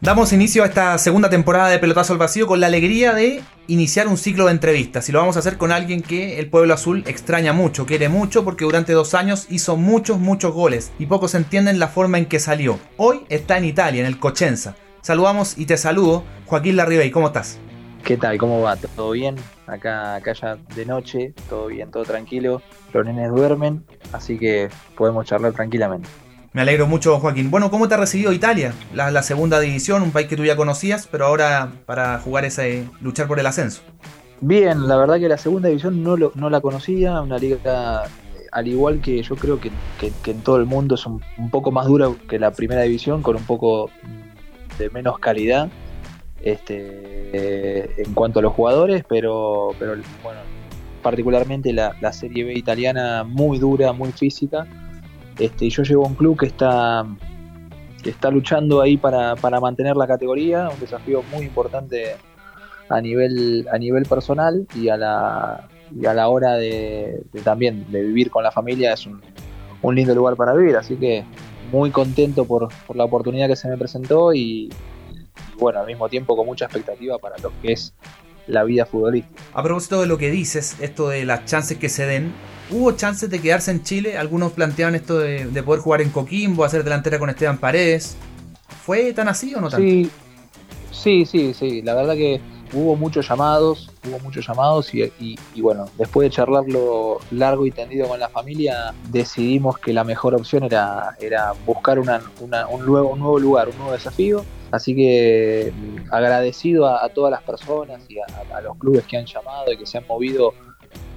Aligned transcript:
Damos 0.00 0.32
inicio 0.32 0.62
a 0.62 0.66
esta 0.66 0.96
segunda 0.96 1.28
temporada 1.28 1.70
de 1.70 1.80
Pelotazo 1.80 2.12
al 2.12 2.20
Vacío 2.20 2.46
con 2.46 2.60
la 2.60 2.68
alegría 2.68 3.14
de 3.14 3.42
iniciar 3.66 4.06
un 4.06 4.16
ciclo 4.16 4.46
de 4.46 4.52
entrevistas. 4.52 5.08
Y 5.08 5.12
lo 5.12 5.18
vamos 5.18 5.34
a 5.34 5.40
hacer 5.40 5.58
con 5.58 5.72
alguien 5.72 6.02
que 6.02 6.38
el 6.38 6.48
pueblo 6.48 6.72
azul 6.72 7.02
extraña 7.08 7.52
mucho, 7.52 7.84
quiere 7.84 8.08
mucho, 8.08 8.44
porque 8.44 8.64
durante 8.64 8.92
dos 8.92 9.14
años 9.14 9.48
hizo 9.50 9.76
muchos, 9.76 10.20
muchos 10.20 10.54
goles. 10.54 10.92
Y 11.00 11.06
pocos 11.06 11.34
entienden 11.34 11.80
la 11.80 11.88
forma 11.88 12.18
en 12.18 12.26
que 12.26 12.38
salió. 12.38 12.78
Hoy 12.96 13.22
está 13.28 13.58
en 13.58 13.64
Italia, 13.64 14.00
en 14.00 14.06
el 14.06 14.20
Cochenza. 14.20 14.76
Saludamos 15.00 15.58
y 15.58 15.66
te 15.66 15.76
saludo, 15.76 16.22
Joaquín 16.46 16.76
Larribey, 16.76 17.10
¿cómo 17.10 17.26
estás? 17.26 17.58
¿Qué 18.04 18.16
tal? 18.16 18.38
¿Cómo 18.38 18.60
va? 18.60 18.76
¿Todo 18.76 19.10
bien? 19.10 19.34
Acá, 19.66 20.14
acá 20.14 20.32
ya 20.32 20.58
de 20.76 20.86
noche, 20.86 21.34
todo 21.48 21.66
bien, 21.66 21.90
todo 21.90 22.04
tranquilo. 22.04 22.62
Los 22.92 23.04
nenes 23.04 23.32
duermen, 23.32 23.84
así 24.12 24.38
que 24.38 24.68
podemos 24.96 25.26
charlar 25.26 25.54
tranquilamente. 25.54 26.08
Me 26.52 26.62
alegro 26.62 26.86
mucho, 26.86 27.20
Joaquín. 27.20 27.50
Bueno, 27.50 27.70
¿cómo 27.70 27.88
te 27.88 27.94
ha 27.94 27.98
recibido 27.98 28.32
Italia? 28.32 28.72
La, 28.94 29.22
segunda 29.22 29.60
división, 29.60 30.02
un 30.02 30.12
país 30.12 30.28
que 30.28 30.36
tú 30.36 30.44
ya 30.44 30.56
conocías, 30.56 31.06
pero 31.06 31.26
ahora 31.26 31.72
para 31.84 32.18
jugar 32.20 32.46
ese, 32.46 32.88
luchar 33.00 33.28
por 33.28 33.38
el 33.38 33.46
ascenso. 33.46 33.82
Bien, 34.40 34.88
la 34.88 34.96
verdad 34.96 35.18
que 35.18 35.28
la 35.28 35.36
segunda 35.36 35.68
división 35.68 36.02
no, 36.02 36.16
no 36.16 36.50
la 36.50 36.60
conocía, 36.60 37.20
una 37.20 37.38
liga 37.38 38.04
al 38.50 38.66
igual 38.66 39.02
que 39.02 39.22
yo 39.22 39.36
creo 39.36 39.60
que, 39.60 39.70
en 40.30 40.40
todo 40.40 40.56
el 40.56 40.64
mundo 40.64 40.94
es 40.94 41.04
un, 41.04 41.20
poco 41.50 41.70
más 41.70 41.86
dura 41.86 42.08
que 42.28 42.38
la 42.38 42.50
primera 42.50 42.82
división, 42.82 43.22
con 43.22 43.36
un 43.36 43.44
poco 43.44 43.90
de 44.78 44.88
menos 44.90 45.18
calidad 45.18 45.68
este, 46.40 48.02
en 48.02 48.14
cuanto 48.14 48.38
a 48.38 48.42
los 48.42 48.54
jugadores, 48.54 49.04
pero, 49.06 49.74
pero 49.78 49.96
bueno, 50.22 50.40
particularmente 51.02 51.74
la, 51.74 51.94
la 52.00 52.12
Serie 52.12 52.44
B 52.44 52.54
italiana 52.54 53.22
muy 53.24 53.58
dura, 53.58 53.92
muy 53.92 54.12
física 54.12 54.66
este, 55.38 55.66
y 55.66 55.70
yo 55.70 55.82
llevo 55.82 56.04
a 56.04 56.08
un 56.08 56.14
club 56.14 56.38
que 56.38 56.46
está, 56.46 57.06
que 58.02 58.10
está 58.10 58.30
luchando 58.30 58.80
ahí 58.80 58.96
para, 58.96 59.34
mantener 59.60 59.96
la 59.96 60.06
categoría, 60.06 60.68
un 60.68 60.80
desafío 60.80 61.22
muy 61.32 61.44
importante 61.44 62.16
a 62.88 63.00
nivel, 63.00 63.66
a 63.70 63.78
nivel 63.78 64.04
personal 64.04 64.66
y 64.74 64.88
a 64.88 64.96
la, 64.96 65.68
a 66.06 66.14
la 66.14 66.28
hora 66.28 66.54
de, 66.54 67.22
también 67.44 67.90
de 67.90 68.02
vivir 68.02 68.30
con 68.30 68.42
la 68.42 68.50
familia 68.50 68.92
es 68.92 69.06
un, 69.06 69.20
lindo 69.94 70.14
lugar 70.14 70.36
para 70.36 70.54
vivir, 70.54 70.76
así 70.76 70.96
que 70.96 71.24
muy 71.70 71.90
contento 71.90 72.44
por, 72.44 72.68
la 72.94 73.04
oportunidad 73.04 73.46
que 73.46 73.56
se 73.56 73.68
me 73.68 73.76
presentó 73.76 74.34
y, 74.34 74.70
bueno, 75.58 75.80
al 75.80 75.86
mismo 75.86 76.08
tiempo 76.08 76.36
con 76.36 76.46
mucha 76.46 76.64
expectativa 76.64 77.18
para 77.18 77.38
lo 77.38 77.52
que 77.62 77.72
es 77.72 77.94
la 78.48 78.64
vida 78.64 78.86
futbolística. 78.86 79.40
A 79.54 79.62
propósito 79.62 80.00
de 80.00 80.06
lo 80.06 80.18
que 80.18 80.30
dices, 80.30 80.76
esto 80.80 81.08
de 81.08 81.24
las 81.24 81.44
chances 81.44 81.78
que 81.78 81.88
se 81.88 82.06
den, 82.06 82.32
¿hubo 82.70 82.92
chances 82.92 83.30
de 83.30 83.40
quedarse 83.40 83.70
en 83.70 83.82
Chile? 83.82 84.18
Algunos 84.18 84.52
planteaban 84.52 84.94
esto 84.94 85.18
de, 85.18 85.62
poder 85.62 85.80
jugar 85.80 86.00
en 86.00 86.10
Coquimbo, 86.10 86.64
hacer 86.64 86.82
delantera 86.82 87.18
con 87.18 87.30
Esteban 87.30 87.58
Paredes. 87.58 88.16
¿Fue 88.84 89.12
tan 89.12 89.28
así 89.28 89.54
o 89.54 89.60
no 89.60 89.68
tanto? 89.68 89.86
Sí, 89.86 90.10
sí, 90.90 91.26
sí, 91.26 91.54
sí. 91.54 91.82
La 91.82 91.94
verdad 91.94 92.14
que 92.14 92.40
hubo 92.72 92.96
muchos 92.96 93.28
llamados, 93.28 93.90
hubo 94.08 94.18
muchos 94.20 94.46
llamados 94.46 94.92
y, 94.94 95.38
bueno, 95.60 95.86
después 95.98 96.30
de 96.30 96.34
charlarlo 96.34 97.18
largo 97.30 97.66
y 97.66 97.70
tendido 97.70 98.08
con 98.08 98.18
la 98.18 98.28
familia, 98.30 98.94
decidimos 99.10 99.78
que 99.78 99.92
la 99.92 100.04
mejor 100.04 100.34
opción 100.34 100.64
era, 100.64 101.16
era 101.20 101.52
buscar 101.66 101.98
un, 101.98 102.06
nuevo, 102.06 103.10
un 103.10 103.18
nuevo 103.18 103.38
lugar, 103.38 103.68
un 103.68 103.76
nuevo 103.76 103.92
desafío 103.92 104.44
Así 104.70 104.94
que 104.94 105.72
mm, 105.74 106.12
agradecido 106.12 106.86
a, 106.86 107.08
todas 107.08 107.30
las 107.30 107.42
personas 107.42 108.02
y 108.08 108.18
a, 108.18 108.60
los 108.60 108.76
clubes 108.76 109.04
que 109.04 109.16
han 109.16 109.26
llamado 109.26 109.72
y 109.72 109.76
que 109.76 109.86
se 109.86 109.98
han 109.98 110.06
movido 110.06 110.52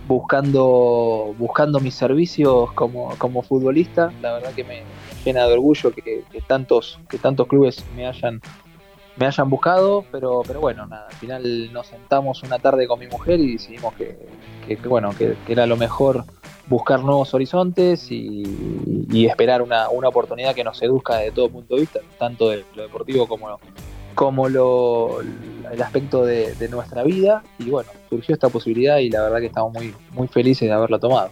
buscando, 0.07 1.35
buscando 1.37 1.79
mis 1.79 1.95
servicios 1.95 2.71
como, 2.73 3.15
como 3.17 3.41
futbolista. 3.41 4.11
La 4.21 4.33
verdad 4.33 4.53
que 4.53 4.63
me 4.63 4.83
llena 5.25 5.47
de 5.47 5.53
orgullo 5.53 5.91
que, 5.91 6.23
tantos, 6.47 6.99
que 7.09 7.17
tantos 7.17 7.47
clubes 7.47 7.83
me 7.95 8.07
hayan, 8.07 8.41
me 9.17 9.25
hayan 9.25 9.49
buscado, 9.49 10.05
pero, 10.11 10.41
pero 10.47 10.61
bueno, 10.61 10.85
nada, 10.85 11.07
al 11.07 11.15
final 11.15 11.73
nos 11.73 11.87
sentamos 11.87 12.43
una 12.43 12.59
tarde 12.59 12.87
con 12.87 12.99
mi 12.99 13.07
mujer 13.07 13.39
y 13.39 13.53
decidimos 13.53 13.93
que, 13.95 14.17
bueno, 14.87 15.11
que 15.17 15.35
era 15.47 15.65
lo 15.65 15.75
mejor 15.75 16.25
buscar 16.71 17.03
nuevos 17.03 17.33
horizontes 17.33 18.07
y, 18.09 19.27
esperar 19.27 19.61
una, 19.61 19.89
oportunidad 19.89 20.55
que 20.55 20.63
nos 20.63 20.77
seduzca 20.77 21.17
desde 21.17 21.31
todo 21.33 21.49
punto 21.49 21.75
de 21.75 21.81
vista, 21.81 21.99
tanto 22.17 22.49
de 22.49 22.63
lo 22.75 22.83
deportivo 22.83 23.27
como, 23.27 23.59
como 24.15 24.47
lo, 24.47 25.19
el 25.19 25.81
aspecto 25.81 26.25
de, 26.25 26.55
nuestra 26.69 27.03
vida. 27.03 27.43
Y 27.59 27.69
bueno, 27.69 27.89
surgió 28.09 28.33
esta 28.33 28.47
posibilidad 28.47 28.97
y 28.99 29.09
la 29.09 29.21
verdad 29.23 29.39
que 29.39 29.47
estamos 29.47 29.73
muy, 29.73 29.93
muy 30.11 30.27
felices 30.29 30.69
de 30.69 30.73
haberla 30.73 30.97
tomado. 30.97 31.29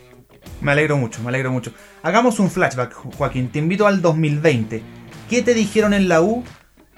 Me 0.59 0.73
alegro 0.73 0.97
mucho, 0.97 1.21
me 1.23 1.29
alegro 1.29 1.51
mucho. 1.51 1.71
Hagamos 2.03 2.39
un 2.39 2.49
flashback, 2.49 2.93
Joaquín. 3.17 3.49
Te 3.49 3.59
invito 3.59 3.87
al 3.87 4.01
2020. 4.01 4.83
¿Qué 5.29 5.41
te 5.41 5.53
dijeron 5.53 5.93
en 5.93 6.09
la 6.09 6.21
U 6.21 6.43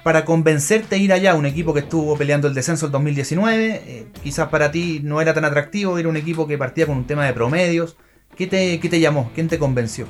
para 0.02 0.24
convencerte 0.24 0.96
a 0.96 0.98
ir 0.98 1.12
allá? 1.12 1.36
Un 1.36 1.46
equipo 1.46 1.72
que 1.72 1.80
estuvo 1.80 2.16
peleando 2.16 2.48
el 2.48 2.54
descenso 2.54 2.86
el 2.86 2.92
2019. 2.92 3.82
Eh, 3.86 4.06
quizás 4.24 4.48
para 4.48 4.72
ti 4.72 5.00
no 5.04 5.20
era 5.20 5.32
tan 5.32 5.44
atractivo. 5.44 5.96
Era 5.96 6.08
un 6.08 6.16
equipo 6.16 6.48
que 6.48 6.58
partía 6.58 6.86
con 6.86 6.96
un 6.96 7.06
tema 7.06 7.24
de 7.24 7.32
promedios. 7.32 7.96
¿Qué 8.36 8.46
te, 8.46 8.78
te 8.78 9.00
llamó? 9.00 9.30
¿Quién 9.34 9.48
te 9.48 9.58
convenció? 9.58 10.06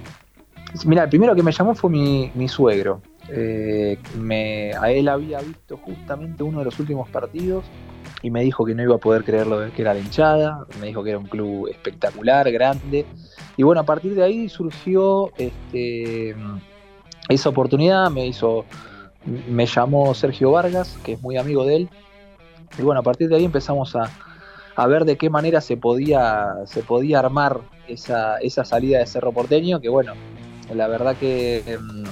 Mira, 0.86 1.04
el 1.04 1.08
primero 1.10 1.34
que 1.34 1.42
me 1.42 1.52
llamó 1.52 1.74
fue 1.74 1.90
mi, 1.90 2.48
suegro. 2.48 3.02
Eh, 3.28 3.98
a 4.80 4.90
él 4.90 5.08
había 5.08 5.40
visto 5.40 5.76
justamente 5.76 6.42
uno 6.42 6.60
de 6.60 6.64
los 6.66 6.78
últimos 6.78 7.08
partidos 7.08 7.64
y 8.22 8.30
me 8.30 8.42
dijo 8.42 8.64
que 8.64 8.74
no 8.74 8.82
iba 8.82 8.94
a 8.94 8.98
poder 8.98 9.24
creer 9.24 9.46
lo 9.46 9.72
que 9.72 9.82
era 9.82 9.94
la 9.94 10.00
hinchada, 10.00 10.66
me 10.80 10.86
dijo 10.86 11.02
que 11.02 11.10
era 11.10 11.18
un 11.18 11.26
club 11.26 11.68
espectacular, 11.68 12.50
grande. 12.50 13.04
Y 13.56 13.64
bueno, 13.64 13.80
a 13.80 13.84
partir 13.84 14.14
de 14.14 14.22
ahí 14.22 14.48
surgió 14.48 15.32
este, 15.36 16.34
esa 17.28 17.48
oportunidad, 17.48 18.10
me 18.10 18.26
hizo, 18.26 18.64
me 19.48 19.66
llamó 19.66 20.14
Sergio 20.14 20.52
Vargas, 20.52 20.96
que 21.04 21.14
es 21.14 21.20
muy 21.20 21.36
amigo 21.36 21.66
de 21.66 21.76
él. 21.76 21.88
Y 22.78 22.82
bueno, 22.82 23.00
a 23.00 23.04
partir 23.04 23.28
de 23.28 23.36
ahí 23.36 23.44
empezamos 23.44 23.96
a, 23.96 24.08
a 24.76 24.86
ver 24.86 25.04
de 25.04 25.16
qué 25.16 25.28
manera 25.28 25.60
se 25.60 25.76
podía, 25.76 26.54
se 26.66 26.82
podía 26.82 27.18
armar 27.18 27.60
esa, 27.88 28.38
esa 28.38 28.64
salida 28.64 28.98
de 28.98 29.06
Cerro 29.06 29.32
Porteño, 29.32 29.80
que 29.80 29.88
bueno, 29.88 30.14
la 30.74 30.88
verdad 30.88 31.16
que 31.16 31.62
em, 31.66 32.04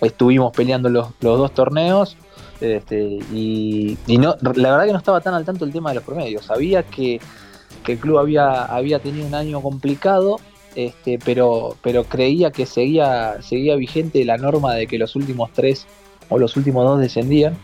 estuvimos 0.00 0.52
peleando 0.52 0.88
los, 0.88 1.08
dos 1.20 1.52
torneos. 1.52 2.16
Este, 2.60 3.18
y, 3.32 3.96
no, 4.18 4.36
la 4.40 4.70
verdad 4.70 4.86
que 4.86 4.92
no 4.92 4.98
estaba 4.98 5.20
tan 5.20 5.34
al 5.34 5.44
tanto 5.44 5.64
el 5.64 5.72
tema 5.72 5.90
de 5.90 5.96
los 5.96 6.04
promedios. 6.04 6.44
Sabía 6.44 6.82
que, 6.82 7.20
el 7.86 7.98
club 7.98 8.18
había, 8.18 8.66
había 8.66 8.98
tenido 8.98 9.26
un 9.26 9.34
año 9.34 9.62
complicado, 9.62 10.40
este, 10.74 11.18
pero, 11.24 11.74
pero 11.80 12.04
creía 12.04 12.50
que 12.50 12.66
seguía, 12.66 13.40
seguía 13.40 13.76
vigente 13.76 14.22
la 14.26 14.36
norma 14.36 14.74
de 14.74 14.86
que 14.86 14.98
los 14.98 15.16
últimos 15.16 15.50
tres 15.54 15.86
o 16.28 16.38
los 16.38 16.54
últimos 16.58 16.84
dos 16.84 17.00
descendían 17.00 17.56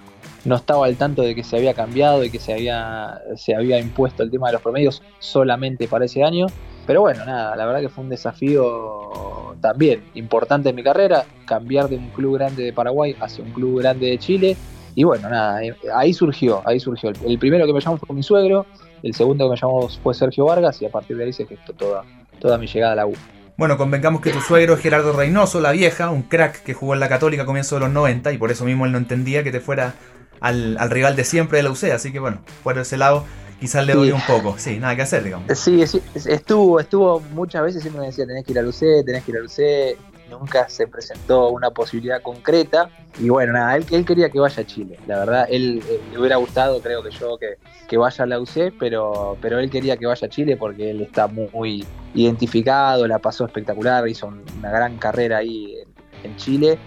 no 0.45 0.57
estaba 0.57 0.87
al 0.87 0.97
tanto 0.97 1.23
de 1.23 1.35
que 1.35 1.45
se 1.45 1.57
había 1.57 1.75
cambiado 1.75 2.25
y 2.25 2.31
que 2.31 2.39
se 2.39 2.53
había, 2.53 3.21
se 3.37 3.55
había 3.55 3.79
impuesto 3.79 4.23
el 4.23 4.31
tema 4.31 4.49
de 4.49 4.55
los 4.55 4.63
promedios 4.63 5.03
solamente 5.19 5.89
para 5.89 6.05
ese 6.05 6.23
año. 6.23 6.47
Pero 6.87 7.01
bueno, 7.01 7.25
nada, 7.25 7.57
la 7.57 7.65
verdad 7.67 7.81
que 7.81 7.89
fue 7.89 8.05
un 8.05 8.11
desafío 8.11 9.57
también 9.61 10.05
importante 10.15 10.69
en 10.69 10.77
mi 10.77 10.83
carrera, 10.83 11.25
cambiar 11.47 11.89
de 11.89 11.97
un 11.97 12.11
club 12.11 12.35
grande 12.35 12.65
de 12.65 12.73
Paraguay 12.73 13.17
hacia 13.21 13.43
un 13.43 13.51
club 13.53 13.81
grande 13.81 14.07
de 14.07 14.19
Chile. 14.19 14.57
Y 14.95 15.05
bueno, 15.05 15.29
nada, 15.29 15.65
eh, 15.65 15.75
ahí 15.95 16.13
surgió, 16.13 16.63
ahí 16.67 16.79
surgió. 16.79 17.11
El 17.27 17.39
primero 17.39 17.67
que 17.67 17.73
me 17.73 17.81
llamó 17.81 17.97
fue 17.97 18.15
mi 18.15 18.23
suegro, 18.23 18.67
el 19.03 19.15
segundo 19.15 19.47
que 19.47 19.51
me 19.51 19.57
llamó 19.57 19.89
fue 20.03 20.15
Sergio 20.15 20.45
Vargas 20.45 20.81
y 20.83 20.87
a 20.87 20.91
partir 20.91 21.17
de 21.17 21.25
ahí 21.25 21.33
se 21.33 21.47
gestó 21.47 21.73
toda, 21.73 22.05
toda 22.39 22.59
mi 22.59 22.67
llegada 22.67 22.93
a 22.93 22.97
la 22.97 23.07
U. 23.07 23.15
Bueno, 23.57 23.77
convengamos 23.77 24.21
que 24.21 24.33
tu 24.33 24.41
suegro 24.41 24.75
es 24.75 24.81
Gerardo 24.81 25.13
Reynoso, 25.13 25.61
la 25.61 25.71
vieja, 25.71 26.11
un 26.11 26.23
crack 26.23 26.65
que 26.65 26.75
jugó 26.75 26.95
en 26.95 27.01
la 27.01 27.09
Católica 27.09 27.45
a 27.45 27.47
comienzos 27.47 27.79
de 27.79 27.87
los 27.87 27.95
90 27.95 28.33
y 28.33 28.39
por 28.39 28.51
eso 28.51 28.65
mismo 28.65 28.85
él 28.85 28.93
no 28.93 28.99
entendía 28.99 29.45
que 29.45 29.53
te 29.53 29.61
fuera 29.61 29.95
al, 30.41 30.77
rival 30.91 31.17
de 31.17 31.25
siempre 31.25 31.59
de 31.59 31.63
la 31.63 31.71
UC, 31.71 31.85
así 31.95 32.13
que 32.13 32.19
bueno, 32.19 32.39
por 32.63 32.77
ese 32.79 32.97
lado 32.97 33.25
quizás 33.61 33.87
le 33.87 33.95
dolió 33.95 34.15
un 34.15 34.27
poco. 34.27 34.57
Sí, 34.59 34.79
nada 34.79 34.97
que 34.97 35.03
hacer, 35.03 35.25
digamos. 35.25 35.59
Sí, 35.59 35.83
estuvo, 35.83 36.81
estuvo 36.81 37.21
muchas 37.21 37.63
veces, 37.63 37.83
siempre 37.83 38.01
me 38.01 38.07
decía, 38.09 38.27
tenés 38.27 38.45
que 38.45 38.53
ir 38.53 38.59
a 38.59 38.63
la 38.63 38.69
UC, 38.69 39.05
tenés 39.05 39.25
que 39.25 39.31
ir 39.31 39.37
a 39.37 39.41
la 39.41 39.47
UC. 39.47 39.99
Nunca 40.31 40.69
se 40.69 40.87
presentó 40.87 41.51
una 41.51 41.71
posibilidad 41.71 42.23
concreta. 42.23 42.89
Y 43.21 43.29
bueno, 43.29 43.53
nada, 43.53 43.77
él, 43.77 43.85
él 43.91 44.05
quería 44.05 44.31
que 44.31 44.41
vaya 44.41 44.63
a 44.63 44.67
Chile. 44.67 44.99
La 45.07 45.19
verdad, 45.19 45.47
él, 45.51 45.83
le 46.11 46.19
hubiera 46.19 46.37
gustado, 46.37 46.81
creo 46.81 47.03
que 47.03 47.11
yo, 47.11 47.39
que, 47.39 47.59
que, 47.87 47.97
vaya 47.97 48.25
a 48.25 48.27
la 48.27 48.41
UC, 48.41 48.75
pero, 48.79 49.37
pero 49.41 49.59
él 49.59 49.71
quería 49.71 49.97
que 49.97 50.07
vaya 50.07 50.27
a 50.27 50.31
Chile 50.31 50.57
porque 50.57 50.91
él 50.91 51.03
está 51.03 51.27
muy, 51.29 51.85
identificado, 52.15 53.07
la 53.07 53.19
pasó 53.19 53.45
espectacular, 53.45 54.09
hizo 54.09 54.33
una 54.59 54.71
gran 54.71 54.97
carrera 54.99 55.39
ahí 55.39 55.75
en 56.23 56.37
Chile 56.37 56.79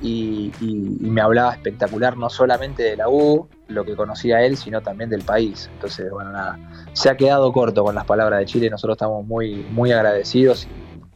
y, 0.00 0.52
me 1.00 1.20
hablaba 1.20 1.52
espectacular 1.52 2.16
no 2.16 2.30
solamente 2.30 2.82
de 2.82 2.96
la 2.96 3.08
U, 3.08 3.48
lo 3.68 3.84
que 3.84 3.96
conocía 3.96 4.42
él, 4.44 4.56
sino 4.56 4.80
también 4.80 5.10
del 5.10 5.22
país. 5.22 5.68
Entonces, 5.74 6.10
bueno, 6.10 6.32
nada, 6.32 6.58
se 6.92 7.10
ha 7.10 7.16
quedado 7.16 7.52
corto 7.52 7.84
con 7.84 7.94
las 7.94 8.04
palabras 8.04 8.40
de 8.40 8.46
Chile, 8.46 8.70
nosotros 8.70 8.96
estamos 8.96 9.26
muy, 9.26 9.66
muy 9.70 9.92
agradecidos 9.92 10.68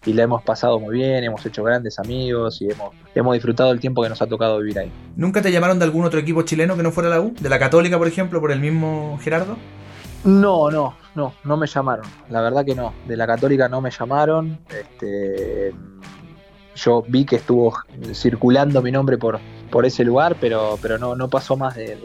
y 0.05 0.12
la 0.14 0.23
hemos 0.23 0.43
pasado 0.43 0.81
muy 0.81 0.97
bien, 0.97 1.25
hemos 1.25 1.44
hecho 1.44 1.62
grandes 1.62 1.99
amigos 1.99 2.62
y 2.62 2.70
hemos, 2.70 2.94
hemos 3.14 3.35
disfrutado 3.35 3.70
el 3.70 3.81
tiempo 3.81 4.02
que 4.02 4.08
nos 4.08 4.23
ha 4.23 4.26
tocado 4.26 4.58
vivir 4.58 4.79
ahí. 4.79 4.93
¿Nunca 5.17 5.43
te 5.43 5.52
llamaron 5.52 5.79
de 5.79 5.85
algún 5.85 6.05
otro 6.05 6.19
equipo 6.19 6.43
chileno 6.43 6.76
que 6.76 6.82
no 6.82 6.91
fuera 6.91 7.11
la 7.11 7.20
U? 7.20 7.35
¿De 7.38 7.49
la 7.49 7.58
Católica, 7.58 7.99
por 7.99 8.08
ejemplo, 8.08 8.41
por 8.41 8.50
el 8.50 8.61
mismo 8.61 9.19
Gerardo? 9.23 9.56
No, 10.25 10.70
no, 10.70 10.97
no, 11.14 11.35
no 11.44 11.56
me 11.56 11.67
llamaron. 11.67 12.06
La 12.29 12.41
verdad 12.41 12.64
que 12.64 12.75
no. 12.75 12.93
De 13.06 13.17
la 13.17 13.26
Católica 13.26 13.69
no 13.69 13.81
me 13.81 13.91
llamaron. 13.91 14.58
Este, 14.69 15.73
yo 16.76 17.05
vi 17.06 17.25
que 17.25 17.37
estuvo 17.37 17.75
circulando 18.12 18.82
mi 18.82 18.93
nombre 18.93 19.19
por, 19.19 19.38
por 19.70 19.87
ese 19.87 20.05
lugar, 20.05 20.37
pero, 20.41 20.79
pero 20.81 20.99
no, 20.99 21.14
no 21.14 21.29
pasó 21.29 21.56
más 21.56 21.75
de, 21.75 21.99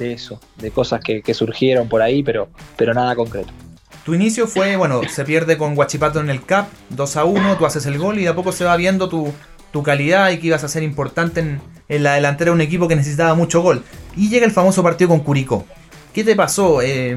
eso, 0.00 0.40
de 0.56 0.70
cosas 0.70 1.00
que, 1.00 1.34
surgieron 1.34 1.88
por 1.88 2.02
ahí, 2.02 2.22
pero, 2.22 2.48
pero 2.76 2.94
nada 2.94 3.14
concreto. 3.14 3.52
Tu 4.04 4.14
inicio 4.14 4.46
fue, 4.46 4.76
bueno, 4.76 5.02
se 5.08 5.24
pierde 5.24 5.58
con 5.58 5.74
Guachipato 5.74 6.20
en 6.20 6.30
el 6.30 6.44
CAP, 6.44 6.68
2 6.90 7.16
a 7.16 7.24
1, 7.24 7.56
tú 7.56 7.66
haces 7.66 7.86
el 7.86 7.98
gol 7.98 8.18
y 8.18 8.22
de 8.22 8.28
a 8.28 8.34
poco 8.34 8.52
se 8.52 8.64
va 8.64 8.76
viendo 8.76 9.08
tu, 9.08 9.32
calidad 9.82 10.30
y 10.30 10.38
que 10.38 10.48
ibas 10.48 10.64
a 10.64 10.68
ser 10.68 10.82
importante 10.82 11.40
en, 11.40 11.60
en 11.88 12.02
la 12.02 12.14
delantera 12.14 12.50
de 12.50 12.54
un 12.54 12.60
equipo 12.60 12.88
que 12.88 12.96
necesitaba 12.96 13.34
mucho 13.34 13.62
gol. 13.62 13.82
Y 14.16 14.28
llega 14.28 14.44
el 14.44 14.52
famoso 14.52 14.82
partido 14.82 15.08
con 15.08 15.20
Curicó. 15.20 15.64
¿Qué 16.12 16.24
te 16.24 16.36
pasó? 16.36 16.82
Eh, 16.82 17.16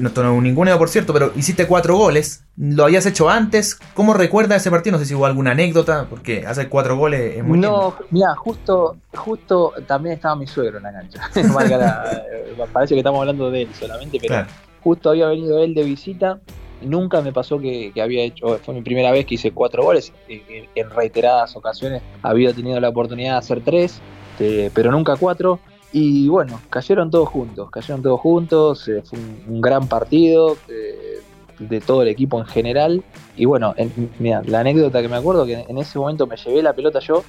no, 0.00 0.10
tengo 0.10 0.40
ningún 0.40 0.68
por 0.76 0.88
cierto, 0.90 1.12
pero 1.14 1.32
hiciste 1.34 1.66
cuatro 1.66 1.96
goles. 1.96 2.44
¿Lo 2.56 2.84
habías 2.84 3.06
hecho 3.06 3.30
antes? 3.30 3.78
¿Cómo 3.94 4.12
recuerdas 4.12 4.60
ese 4.60 4.70
partido? 4.70 4.92
No 4.92 4.98
sé 4.98 5.06
si 5.06 5.14
hubo 5.14 5.24
alguna 5.24 5.52
anécdota, 5.52 6.06
porque 6.10 6.46
hacer 6.46 6.68
cuatro 6.68 6.96
goles 6.96 7.38
es 7.38 7.44
muy 7.44 7.58
No, 7.58 7.94
mira, 8.10 8.34
justo, 8.36 8.98
justo 9.14 9.72
también 9.86 10.16
estaba 10.16 10.36
mi 10.36 10.46
suegro 10.46 10.76
en 10.78 10.84
la 10.84 10.92
cancha. 10.92 11.30
Eh, 11.34 12.56
parece 12.72 12.94
que 12.94 13.00
estamos 13.00 13.20
hablando 13.20 13.50
de 13.50 13.62
él 13.62 13.68
solamente, 13.78 14.18
pero 14.20 14.46
justo 14.82 15.10
había 15.10 15.26
venido 15.28 15.58
él 15.62 15.74
de 15.74 15.82
visita. 15.82 16.38
Nunca 16.82 17.20
me 17.22 17.32
pasó 17.32 17.58
que, 17.58 17.92
había 18.00 18.24
hecho, 18.24 18.58
fue 18.58 18.74
mi 18.74 18.82
primera 18.82 19.10
vez 19.10 19.24
que 19.24 19.36
hice 19.36 19.52
cuatro 19.52 19.82
goles. 19.82 20.12
En, 20.28 20.90
reiteradas 20.90 21.56
ocasiones 21.56 22.02
había 22.22 22.52
tenido 22.52 22.78
la 22.80 22.90
oportunidad 22.90 23.32
de 23.32 23.38
hacer 23.38 23.62
tres, 23.64 24.00
este, 24.32 24.70
pero 24.74 24.90
nunca 24.90 25.16
cuatro. 25.16 25.60
Y 25.94 26.26
bueno, 26.26 26.60
cayeron 26.70 27.08
todos 27.08 27.28
juntos, 27.28 27.70
cayeron 27.70 28.02
todos 28.02 28.18
juntos, 28.18 28.88
eh, 28.88 29.00
fue 29.04 29.16
un, 29.46 29.60
gran 29.60 29.86
partido 29.86 30.56
eh, 30.68 31.20
de 31.60 31.80
todo 31.80 32.02
el 32.02 32.08
equipo 32.08 32.40
en 32.40 32.46
general. 32.46 33.04
Y 33.36 33.44
bueno, 33.44 33.76
mira, 34.18 34.42
la 34.44 34.58
anécdota 34.58 35.00
que 35.00 35.08
me 35.08 35.14
acuerdo 35.14 35.46
que 35.46 35.64
en 35.68 35.78
ese 35.78 35.96
momento 36.00 36.26
me 36.26 36.36
llevé 36.36 36.64
la 36.64 36.72
pelota 36.72 36.98
yo, 36.98 37.22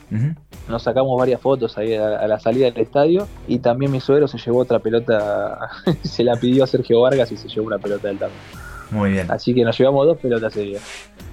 nos 0.67 0.81
sacamos 0.81 1.15
varias 1.15 1.41
fotos 1.41 1.77
ahí 1.77 1.93
a, 1.93 2.25
la 2.25 2.39
salida 2.39 2.65
del 2.65 2.81
estadio 2.81 3.27
y 3.47 3.59
también 3.59 3.91
mi 3.91 3.99
suegro 3.99 4.27
se 4.27 4.39
llevó 4.39 4.61
otra 4.61 4.79
pelota, 4.79 5.59
se 6.01 6.23
la 6.23 6.35
pidió 6.35 6.63
a 6.63 6.67
Sergio 6.67 7.01
Vargas 7.01 7.31
y 7.31 7.37
se 7.37 7.47
llevó 7.47 7.67
una 7.67 7.77
pelota 7.77 8.07
del 8.07 8.17
también. 8.17 8.64
Muy 8.91 9.11
bien. 9.11 9.29
Así 9.31 9.53
que 9.53 9.63
nos 9.63 9.77
llevamos 9.77 10.05
dos 10.05 10.17
pelotas 10.17 10.53
seguidas. 10.53 10.83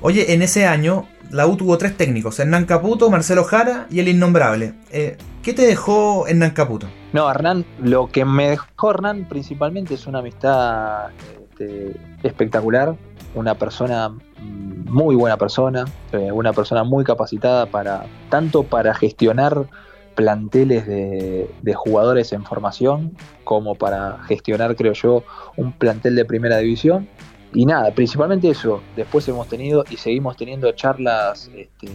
Oye, 0.01 0.33
en 0.33 0.43
ese 0.43 0.67
año 0.67 1.07
la 1.31 1.47
U 1.47 1.57
tuvo 1.57 1.79
tres 1.79 1.97
técnicos, 1.97 2.39
Hernán 2.39 2.67
Caputo, 2.67 3.11
Marcelo 3.11 3.45
Jara 3.45 3.87
y 3.91 4.01
el 4.01 4.09
innombrable. 4.09 4.75
Eh, 4.91 5.17
¿Qué 5.43 5.53
te 5.55 5.63
dejó 5.63 6.27
Hernán 6.27 6.51
Caputo? 6.51 6.89
No, 7.13 7.31
Hernán, 7.31 7.65
lo 7.81 8.09
que 8.09 8.25
me 8.25 8.51
dejó 8.51 8.91
Hernán 8.91 9.27
principalmente 9.29 9.95
es 9.95 10.07
una 10.07 10.21
amistad 10.21 11.11
este, 11.51 11.97
espectacular, 12.23 12.95
una 13.35 13.55
persona 13.55 14.09
mm, 14.09 14.91
muy 14.91 15.17
buena 15.17 15.37
persona, 15.37 15.85
eh, 16.13 16.31
una 16.33 16.53
persona 16.53 16.85
muy 16.85 17.05
capacitada 17.05 17.67
para 17.67 18.05
tanto 18.29 18.65
para 18.65 18.95
gestionar 18.95 19.67
planteles 20.15 20.87
de, 20.87 21.51
de, 21.63 21.75
jugadores 21.75 22.35
en 22.35 22.45
formación 22.45 23.17
como 23.45 23.75
para 23.75 24.19
gestionar, 24.25 24.77
creo 24.77 24.93
yo, 24.93 25.25
un 25.57 25.73
plantel 25.73 26.15
de 26.17 26.27
primera 26.27 26.59
división 26.59 27.09
y 27.55 27.67
nada, 27.67 27.91
principalmente 27.91 28.49
eso. 28.49 28.83
Después 28.97 29.29
hemos 29.29 29.49
tenido 29.49 29.85
y 29.91 29.97
seguimos 29.97 30.37
teniendo 30.37 30.71
charlas 30.73 31.51
este, 31.55 31.89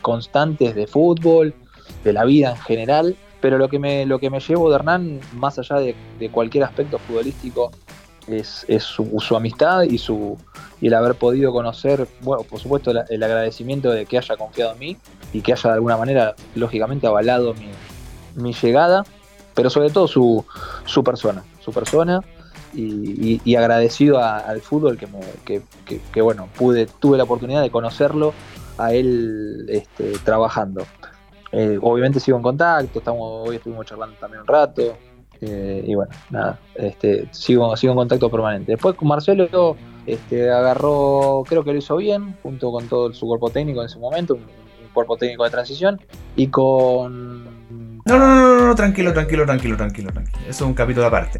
constantes 0.00 0.74
de 0.74 0.86
fútbol, 0.86 1.54
de 2.04 2.12
la 2.12 2.24
vida 2.24 2.50
en 2.50 2.56
general. 2.58 3.16
Pero 3.40 3.58
lo 3.58 3.68
que 3.68 3.78
me, 3.78 4.06
lo 4.06 4.18
que 4.18 4.30
me 4.30 4.40
llevo 4.40 4.68
de 4.68 4.76
Hernán, 4.76 5.20
más 5.34 5.58
allá 5.58 5.76
de, 5.76 5.94
cualquier 6.30 6.64
aspecto 6.64 6.98
futbolístico, 6.98 7.70
es, 8.26 8.66
su, 8.80 9.36
amistad 9.36 9.82
y 9.82 9.98
su 9.98 10.36
y 10.80 10.88
el 10.88 10.94
haber 10.94 11.14
podido 11.14 11.52
conocer, 11.52 12.06
bueno, 12.20 12.42
por 12.42 12.60
supuesto 12.60 12.90
el, 12.90 13.22
agradecimiento 13.22 13.90
de 13.90 14.06
que 14.06 14.18
haya 14.18 14.36
confiado 14.36 14.72
en 14.72 14.78
mí 14.78 14.96
y 15.32 15.40
que 15.40 15.52
haya 15.52 15.70
de 15.70 15.74
alguna 15.74 15.96
manera, 15.96 16.34
lógicamente, 16.54 17.06
avalado 17.06 17.54
mi, 17.54 17.70
mi 18.34 18.52
llegada, 18.52 19.04
pero 19.54 19.70
sobre 19.70 19.90
todo 19.90 20.08
su, 20.08 20.44
su 20.84 21.02
persona, 21.02 21.44
su 21.60 21.72
persona 21.72 22.22
y, 22.74 23.54
agradecido 23.56 24.22
al 24.22 24.60
fútbol 24.60 24.96
que, 24.96 25.06
me, 25.06 25.20
que, 26.12 26.22
bueno, 26.22 26.48
pude, 26.56 26.86
tuve 26.86 27.16
la 27.16 27.24
oportunidad 27.24 27.62
de 27.62 27.70
conocerlo 27.70 28.32
a 28.76 28.92
él 28.92 29.66
este, 29.68 30.12
trabajando. 30.24 30.84
Eh, 31.50 31.78
obviamente 31.80 32.20
sigo 32.20 32.36
en 32.36 32.42
contacto, 32.42 32.98
estamos, 32.98 33.48
hoy 33.48 33.56
estuvimos 33.56 33.86
charlando 33.86 34.16
también 34.20 34.42
un 34.42 34.46
rato, 34.46 34.96
eh, 35.40 35.84
y 35.86 35.94
bueno, 35.94 36.10
nada, 36.30 36.58
este, 36.74 37.28
sigo, 37.30 37.76
sigo 37.76 37.92
en 37.92 37.98
contacto 37.98 38.30
permanente. 38.30 38.72
Después 38.72 38.94
con 38.96 39.08
Marcelo 39.08 39.76
este, 40.06 40.50
agarró, 40.50 41.44
creo 41.48 41.64
que 41.64 41.72
lo 41.72 41.78
hizo 41.78 41.96
bien, 41.96 42.36
junto 42.42 42.70
con 42.70 42.88
todo 42.88 43.12
su 43.12 43.26
cuerpo 43.26 43.50
técnico 43.50 43.80
en 43.80 43.86
ese 43.86 43.98
momento, 43.98 44.34
un, 44.34 44.68
cuerpo 44.92 45.16
técnico 45.16 45.44
de 45.44 45.50
transición, 45.50 46.00
y 46.34 46.48
con... 46.48 47.44
No, 48.04 48.18
no, 48.18 48.18
no, 48.18 48.66
no, 48.66 48.74
tranquilo, 48.74 49.12
tranquilo, 49.12 49.44
tranquilo, 49.44 49.76
tranquilo, 49.76 50.10
tranquilo. 50.10 50.38
Eso 50.40 50.64
es 50.64 50.68
un 50.68 50.74
capítulo 50.74 51.06
aparte. 51.06 51.38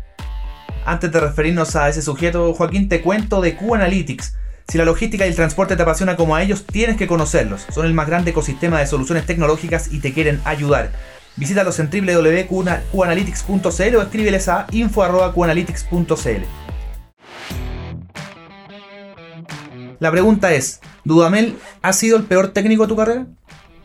Antes 0.89 1.13
de 1.13 1.21
referirnos 1.21 1.77
a 1.77 1.89
ese 1.91 2.01
sujeto, 2.01 2.55
Joaquín, 2.55 2.89
te 2.89 3.03
cuento 3.03 3.43
de 3.43 3.55
Q 3.57 3.75
Analytics. 3.75 4.35
Si 4.69 4.79
la 4.79 4.87
logística 4.87 5.27
y 5.27 5.29
el 5.29 5.37
transporte 5.37 5.77
te 5.77 5.83
apasiona 5.83 6.17
como 6.17 6.35
a 6.35 6.43
ellos, 6.43 6.65
tienes 6.65 6.97
que 6.97 7.07
conocerlos. 7.07 7.67
Son 7.71 7.85
el 7.85 7.93
más 7.93 8.07
grande 8.07 8.31
ecosistema 8.31 8.79
de 8.79 8.87
soluciones 8.87 9.27
tecnológicas 9.27 9.93
y 9.93 10.01
te 10.01 10.15
quieren 10.15 10.41
ayudar. 10.47 10.93
Visítalos 11.37 11.79
en 11.79 11.91
www.qanalytics.cl 11.91 13.97
o 13.97 14.03
escríbeles 14.03 14.49
a 14.49 14.67
info.qanalytics.cl. 14.71 16.43
La 20.01 20.11
pregunta 20.11 20.55
es, 20.55 20.81
¿Dudamel 21.05 21.59
ha 21.83 21.93
sido 21.93 22.17
el 22.17 22.23
peor 22.23 22.49
técnico 22.49 22.85
de 22.85 22.89
tu 22.89 22.97
carrera? 22.97 23.27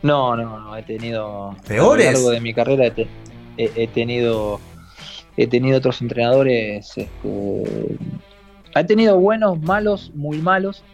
No, 0.00 0.34
no, 0.36 0.58
no, 0.58 0.74
he 0.74 0.82
tenido... 0.82 1.54
¿Peores? 1.68 2.06
A 2.06 2.12
lo 2.12 2.16
largo 2.16 2.30
de 2.30 2.40
mi 2.40 2.54
carrera 2.54 2.90
he 3.58 3.88
tenido 3.88 4.58
he 5.36 5.46
tenido 5.46 5.78
otros 5.78 6.00
entrenadores, 6.00 6.96
este, 6.96 7.08
he 8.74 8.84
tenido 8.84 9.18
buenos, 9.18 9.60
malos, 9.60 10.12
muy 10.14 10.38
malos 10.38 10.84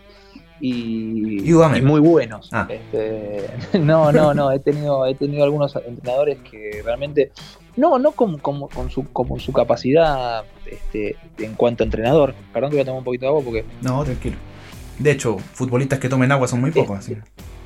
y, 0.61 1.53
muy 1.83 2.01
buenos. 2.01 2.49
Ah. 2.53 2.67
Este, 2.69 3.49
no, 3.79 4.13
no, 4.13 4.35
no, 4.35 4.53
he 4.53 4.59
tenido, 4.59 5.07
he 5.07 5.15
tenido 5.15 5.45
algunos 5.45 5.75
entrenadores 5.77 6.39
que 6.51 6.83
realmente, 6.85 7.33
no, 7.77 7.99
no 7.99 8.13
como, 8.13 8.39
como, 8.39 8.69
con 8.69 8.91
su, 8.91 9.05
como 9.13 9.39
su 9.39 9.53
capacidad 9.53 10.45
este, 10.67 11.17
en 11.39 11.55
cuanto 11.55 11.83
a 11.83 11.87
entrenador. 11.87 12.35
Perdón 12.53 12.71
que 12.71 12.77
voy 12.77 12.83
a 12.83 12.87
tomar 12.87 12.99
un 12.99 13.05
poquito 13.05 13.27
de 13.27 13.29
agua 13.29 13.43
porque... 13.43 13.65
No, 13.83 14.05
tranquilo. 14.05 14.37
De 14.99 15.13
hecho, 15.13 15.39
futbolistas 15.39 15.99
que 15.99 16.09
tomen 16.09 16.31
agua 16.31 16.47
son 16.47 16.61
muy 16.61 16.71
pocos. 16.71 16.99
Así. 16.99 17.17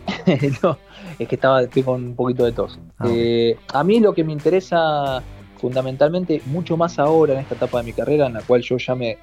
no, 0.63 0.79
es 1.19 1.29
que 1.29 1.35
estaba 1.35 1.63
estoy 1.63 1.83
con 1.83 2.05
un 2.05 2.15
poquito 2.15 2.45
de 2.45 2.53
tos. 2.53 2.79
Ah, 2.99 3.07
eh, 3.09 3.57
a 3.73 3.83
mí 3.83 3.99
lo 4.01 4.15
que 4.15 4.23
me 4.23 4.33
interesa 4.33 5.23
fundamentalmente 5.57 6.43
mucho 6.47 6.77
más 6.77 6.99
ahora 6.99 7.35
en 7.35 7.41
esta 7.41 7.55
etapa 7.55 7.79
de 7.79 7.85
mi 7.85 7.93
carrera 7.93 8.27
en 8.27 8.35
la 8.35 8.43
cual 8.43 8.63
yo 8.63 8.77
ya 8.77 8.95
me, 8.95 9.19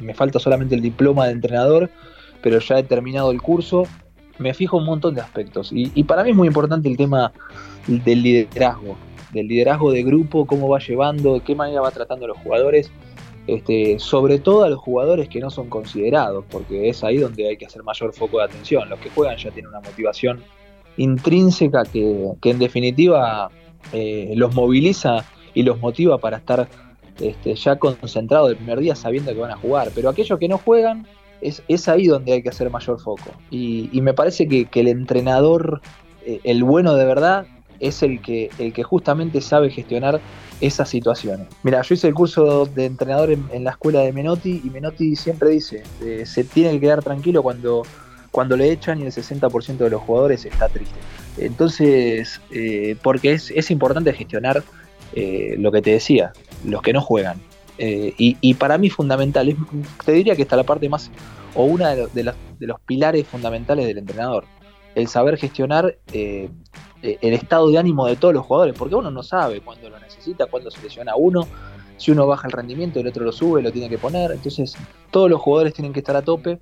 me 0.00 0.14
falta 0.14 0.38
solamente 0.38 0.74
el 0.74 0.80
diploma 0.80 1.26
de 1.26 1.32
entrenador, 1.32 1.90
pero 2.42 2.58
ya 2.58 2.78
he 2.78 2.82
terminado 2.82 3.30
el 3.30 3.40
curso, 3.42 3.84
me 4.38 4.54
fijo 4.54 4.76
un 4.76 4.84
montón 4.84 5.14
de 5.14 5.20
aspectos. 5.20 5.70
Y, 5.72 6.04
para 6.04 6.22
mí 6.22 6.30
es 6.30 6.36
muy 6.36 6.48
importante 6.48 6.88
el 6.88 6.96
tema 6.96 7.32
del 7.86 8.22
liderazgo, 8.22 8.96
del 9.32 9.48
liderazgo 9.48 9.92
de 9.92 10.02
grupo, 10.02 10.46
cómo 10.46 10.68
va 10.68 10.78
llevando, 10.78 11.34
de 11.34 11.40
qué 11.40 11.54
manera 11.54 11.80
va 11.80 11.90
tratando 11.90 12.26
a 12.26 12.28
los 12.28 12.38
jugadores, 12.38 12.90
este, 13.46 13.98
sobre 13.98 14.38
todo 14.38 14.64
a 14.64 14.68
los 14.68 14.78
jugadores 14.78 15.28
que 15.28 15.40
no 15.40 15.50
son 15.50 15.68
considerados, 15.68 16.44
porque 16.50 16.88
es 16.88 17.02
ahí 17.04 17.18
donde 17.18 17.48
hay 17.48 17.56
que 17.56 17.66
hacer 17.66 17.82
mayor 17.82 18.12
foco 18.12 18.38
de 18.38 18.44
atención. 18.44 18.88
Los 18.88 18.98
que 19.00 19.10
juegan 19.10 19.36
ya 19.36 19.50
tienen 19.50 19.70
una 19.70 19.80
motivación 19.80 20.42
intrínseca 20.96 21.84
que, 21.84 22.32
en 22.42 22.58
definitiva 22.58 23.50
eh, 23.92 24.32
los 24.34 24.54
moviliza 24.54 25.24
y 25.56 25.62
los 25.62 25.80
motiva 25.80 26.18
para 26.18 26.36
estar 26.36 26.68
este, 27.18 27.54
ya 27.54 27.76
concentrados 27.76 28.50
el 28.50 28.56
primer 28.56 28.78
día 28.78 28.94
sabiendo 28.94 29.32
que 29.32 29.40
van 29.40 29.50
a 29.50 29.56
jugar. 29.56 29.90
Pero 29.94 30.10
aquellos 30.10 30.38
que 30.38 30.48
no 30.48 30.58
juegan, 30.58 31.06
es, 31.40 31.62
es 31.66 31.88
ahí 31.88 32.06
donde 32.06 32.34
hay 32.34 32.42
que 32.42 32.50
hacer 32.50 32.68
mayor 32.70 33.00
foco. 33.00 33.30
Y, 33.50 33.88
me 34.02 34.12
parece 34.12 34.46
que, 34.46 34.68
el 34.74 34.88
entrenador, 34.88 35.80
eh, 36.26 36.40
el 36.44 36.62
bueno 36.62 36.94
de 36.94 37.06
verdad, 37.06 37.46
es 37.80 38.02
el 38.02 38.20
que, 38.20 38.50
el 38.58 38.74
que 38.74 38.82
justamente 38.82 39.40
sabe 39.40 39.70
gestionar 39.70 40.20
esas 40.60 40.90
situaciones. 40.90 41.48
Mira, 41.62 41.80
yo 41.80 41.94
hice 41.94 42.08
el 42.08 42.14
curso 42.14 42.66
de 42.66 42.84
entrenador 42.84 43.30
en, 43.30 43.64
la 43.64 43.70
escuela 43.70 44.00
de 44.00 44.12
Menotti 44.12 44.60
y 44.62 44.68
Menotti 44.68 45.16
siempre 45.16 45.50
dice, 45.50 45.84
eh, 46.02 46.24
se 46.26 46.44
tiene 46.44 46.72
que 46.72 46.80
quedar 46.80 47.02
tranquilo 47.02 47.42
cuando, 47.42 47.82
cuando 48.30 48.58
le 48.58 48.70
echan 48.70 49.00
y 49.00 49.04
el 49.04 49.12
60% 49.12 49.76
de 49.78 49.90
los 49.90 50.02
jugadores 50.02 50.44
está 50.44 50.68
triste. 50.68 50.96
Entonces, 51.38 52.42
eh, 52.50 52.96
porque 53.02 53.32
es, 53.32 53.50
es 53.50 53.70
importante 53.70 54.12
gestionar 54.12 54.62
eh, 55.14 55.56
lo 55.58 55.72
que 55.72 55.82
te 55.82 55.90
decía, 55.90 56.32
los 56.64 56.82
que 56.82 56.92
no 56.92 57.00
juegan. 57.00 57.40
Eh, 57.78 58.14
y, 58.16 58.54
para 58.54 58.78
mí 58.78 58.88
fundamental, 58.88 59.54
te 60.04 60.12
diría 60.12 60.34
que 60.34 60.42
está 60.42 60.56
la 60.56 60.64
parte 60.64 60.88
más 60.88 61.10
o 61.54 61.64
una 61.64 61.94
de, 61.94 62.22
los, 62.60 62.80
pilares 62.86 63.26
fundamentales 63.26 63.86
del 63.86 63.98
entrenador. 63.98 64.44
El 64.94 65.08
saber 65.08 65.36
gestionar 65.36 65.98
eh, 66.12 66.48
eh, 67.02 67.18
el 67.20 67.34
estado 67.34 67.70
de 67.70 67.78
ánimo 67.78 68.06
de 68.06 68.16
todos 68.16 68.32
los 68.32 68.46
jugadores, 68.46 68.74
porque 68.78 68.94
uno 68.94 69.10
no 69.10 69.22
sabe 69.22 69.60
cuándo 69.60 69.90
lo 69.90 69.98
necesita, 69.98 70.46
cuándo 70.46 70.70
se 70.70 70.82
lesiona 70.82 71.16
uno, 71.16 71.46
si 71.98 72.10
uno 72.10 72.26
baja 72.26 72.46
el 72.48 72.52
rendimiento, 72.52 73.00
el 73.00 73.08
otro 73.08 73.24
lo 73.24 73.32
sube, 73.32 73.62
lo 73.62 73.72
tiene 73.72 73.90
que 73.90 73.98
poner. 73.98 74.32
Entonces, 74.32 74.74
todos 75.10 75.30
los 75.30 75.40
jugadores 75.40 75.74
tienen 75.74 75.92
que 75.92 76.00
estar 76.00 76.16
a 76.16 76.22
tope 76.22 76.58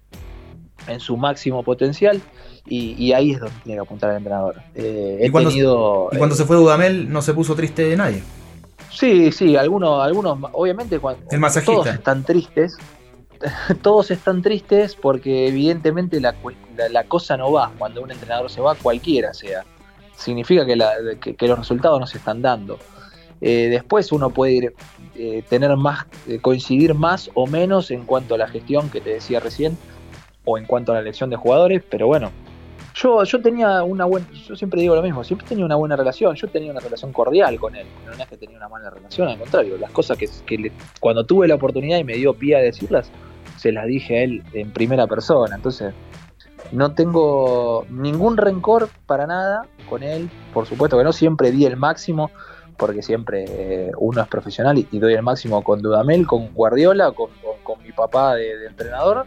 en 0.86 1.00
su 1.00 1.16
máximo 1.16 1.62
potencial 1.62 2.20
y, 2.66 3.12
ahí 3.12 3.32
es 3.32 3.40
donde 3.40 3.54
tiene 3.62 3.76
que 3.76 3.82
apuntar 3.82 4.10
el 4.10 4.16
entrenador. 4.16 4.56
Eh, 4.74 5.24
¿Y, 5.26 5.30
cuando, 5.30 6.08
cuando 6.16 6.34
se 6.34 6.44
fue 6.44 6.56
Dudamel 6.56 7.12
no 7.12 7.20
se 7.20 7.34
puso 7.34 7.54
triste 7.54 7.88
de 7.88 7.96
nadie? 7.96 8.22
Sí, 8.90 9.32
sí, 9.32 9.56
algunos, 9.56 10.02
algunos 10.02 10.38
obviamente 10.52 10.98
cuando 10.98 11.22
todos 11.64 11.86
están 11.86 12.22
tristes, 12.24 12.78
todos 13.82 14.10
están 14.10 14.40
tristes 14.40 14.94
porque 14.94 15.48
evidentemente 15.48 16.20
la, 16.20 16.34
la, 16.90 17.04
cosa 17.04 17.36
no 17.36 17.52
va. 17.52 17.72
Cuando 17.76 18.02
un 18.02 18.10
entrenador 18.10 18.50
se 18.50 18.60
va, 18.60 18.74
cualquiera 18.74 19.34
sea. 19.34 19.64
Significa 20.16 20.64
que, 20.64 20.76
los 20.76 21.58
resultados 21.58 21.98
no 21.98 22.06
se 22.06 22.18
están 22.18 22.40
dando. 22.40 22.78
Eh, 23.40 23.68
después 23.68 24.12
uno 24.12 24.30
puede 24.30 24.52
ir, 24.52 24.74
eh, 25.16 25.42
tener 25.48 25.76
más, 25.76 26.06
coincidir 26.40 26.94
más 26.94 27.30
o 27.34 27.46
menos 27.46 27.90
en 27.90 28.04
cuanto 28.04 28.36
a 28.36 28.38
la 28.38 28.48
gestión 28.48 28.88
que 28.90 29.00
te 29.00 29.10
decía 29.10 29.40
recién, 29.40 29.76
o 30.44 30.58
en 30.58 30.66
cuanto 30.66 30.92
a 30.92 30.96
la 30.96 31.00
elección 31.00 31.30
de 31.30 31.36
jugadores, 31.36 31.82
pero 31.88 32.06
bueno, 32.06 32.30
yo, 32.94 33.24
yo 33.24 33.40
tenía 33.40 33.82
una 33.82 34.04
buena, 34.04 34.26
yo 34.32 34.54
siempre 34.54 34.80
digo 34.80 34.94
lo 34.94 35.02
mismo, 35.02 35.24
siempre 35.24 35.46
tenía 35.48 35.64
una 35.64 35.74
buena 35.74 35.96
relación, 35.96 36.34
yo 36.36 36.48
tenía 36.48 36.70
una 36.70 36.80
relación 36.80 37.12
cordial 37.12 37.58
con 37.58 37.74
él, 37.74 37.86
no 38.06 38.12
es 38.12 38.28
que 38.28 38.36
tenía 38.36 38.56
una 38.56 38.68
mala 38.68 38.90
relación, 38.90 39.28
al 39.28 39.38
contrario, 39.38 39.76
las 39.78 39.90
cosas 39.90 40.16
que, 40.16 40.28
que 40.46 40.72
cuando 41.00 41.24
tuve 41.26 41.48
la 41.48 41.56
oportunidad 41.56 41.98
y 41.98 42.04
me 42.04 42.14
dio 42.14 42.34
pie 42.34 42.56
a 42.56 42.60
decirlas, 42.60 43.10
se 43.56 43.72
las 43.72 43.86
dije 43.86 44.18
a 44.18 44.22
él 44.22 44.42
en 44.52 44.70
primera 44.70 45.06
persona, 45.06 45.56
entonces 45.56 45.92
no 46.70 46.92
tengo 46.92 47.84
ningún 47.90 48.36
rencor 48.36 48.88
para 49.06 49.26
nada 49.26 49.66
con 49.88 50.02
él, 50.02 50.30
por 50.52 50.66
supuesto 50.66 50.96
que 50.96 51.04
no, 51.04 51.12
siempre 51.12 51.50
di 51.50 51.66
el 51.66 51.76
máximo, 51.76 52.30
porque 52.76 53.02
siempre 53.02 53.44
eh, 53.48 53.92
uno 53.98 54.22
es 54.22 54.28
profesional 54.28 54.78
y, 54.78 54.98
doy 54.98 55.14
el 55.14 55.22
máximo 55.22 55.62
con 55.62 55.82
Dudamel, 55.82 56.26
con 56.26 56.52
Guardiola, 56.52 57.12
con, 57.12 57.30
con, 57.62 57.82
mi 57.82 57.92
papá 57.92 58.34
de, 58.34 58.66
entrenador. 58.66 59.26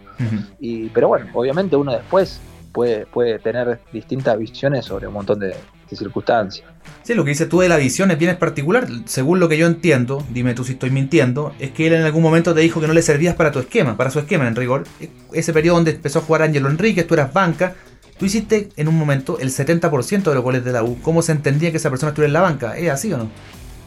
y, 0.59 0.89
pero 0.89 1.07
bueno, 1.07 1.27
obviamente 1.33 1.75
uno 1.75 1.91
después 1.91 2.39
puede, 2.71 3.05
puede 3.05 3.39
tener 3.39 3.79
distintas 3.91 4.37
visiones 4.37 4.85
sobre 4.85 5.07
un 5.07 5.13
montón 5.13 5.39
de, 5.39 5.55
circunstancias. 5.95 6.67
Sí, 7.03 7.13
lo 7.13 7.23
que 7.23 7.29
dices 7.29 7.47
tú 7.47 7.61
de 7.61 7.69
la 7.69 7.77
visión 7.77 8.11
es 8.11 8.17
bien 8.17 8.35
particular. 8.37 8.87
Según 9.05 9.39
lo 9.39 9.47
que 9.47 9.57
yo 9.57 9.67
entiendo, 9.67 10.23
dime 10.29 10.53
tú 10.53 10.63
si 10.63 10.73
estoy 10.73 10.89
mintiendo, 10.89 11.53
es 11.59 11.71
que 11.71 11.87
él 11.87 11.93
en 11.93 12.03
algún 12.03 12.21
momento 12.21 12.53
te 12.53 12.61
dijo 12.61 12.81
que 12.81 12.87
no 12.87 12.93
le 12.93 13.01
servías 13.01 13.35
para 13.35 13.51
tu 13.51 13.59
esquema, 13.59 13.95
para 13.95 14.09
su 14.09 14.19
esquema 14.19 14.47
en 14.47 14.55
rigor. 14.55 14.83
Ese 15.31 15.53
periodo 15.53 15.77
donde 15.77 15.91
empezó 15.91 16.19
a 16.19 16.21
jugar 16.23 16.41
Ángelo 16.41 16.69
Enríquez, 16.69 17.07
tú 17.07 17.13
eras 17.13 17.31
banca, 17.31 17.75
Tú 18.17 18.25
hiciste 18.25 18.69
en 18.75 18.87
un 18.87 18.97
momento 18.97 19.37
el 19.39 19.49
70% 19.49 20.23
de 20.23 20.33
los 20.33 20.43
goles 20.43 20.65
de 20.65 20.71
la 20.71 20.83
U. 20.83 20.97
¿Cómo 21.01 21.21
se 21.21 21.31
entendía 21.31 21.71
que 21.71 21.77
esa 21.77 21.89
persona 21.89 22.09
estuviera 22.09 22.27
en 22.27 22.33
la 22.33 22.41
banca? 22.41 22.77
¿Es 22.77 22.89
así 22.89 23.13
o 23.13 23.17
no? 23.17 23.29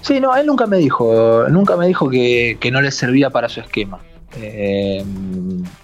Sí, 0.02 0.20
no, 0.20 0.34
él 0.36 0.46
nunca 0.46 0.66
me 0.66 0.78
dijo, 0.78 1.46
nunca 1.48 1.76
me 1.76 1.86
dijo 1.86 2.08
que, 2.08 2.56
no 2.72 2.80
le 2.80 2.90
servía 2.90 3.30
para 3.30 3.48
su 3.48 3.60
esquema. 3.60 4.00
Eh, 4.36 5.04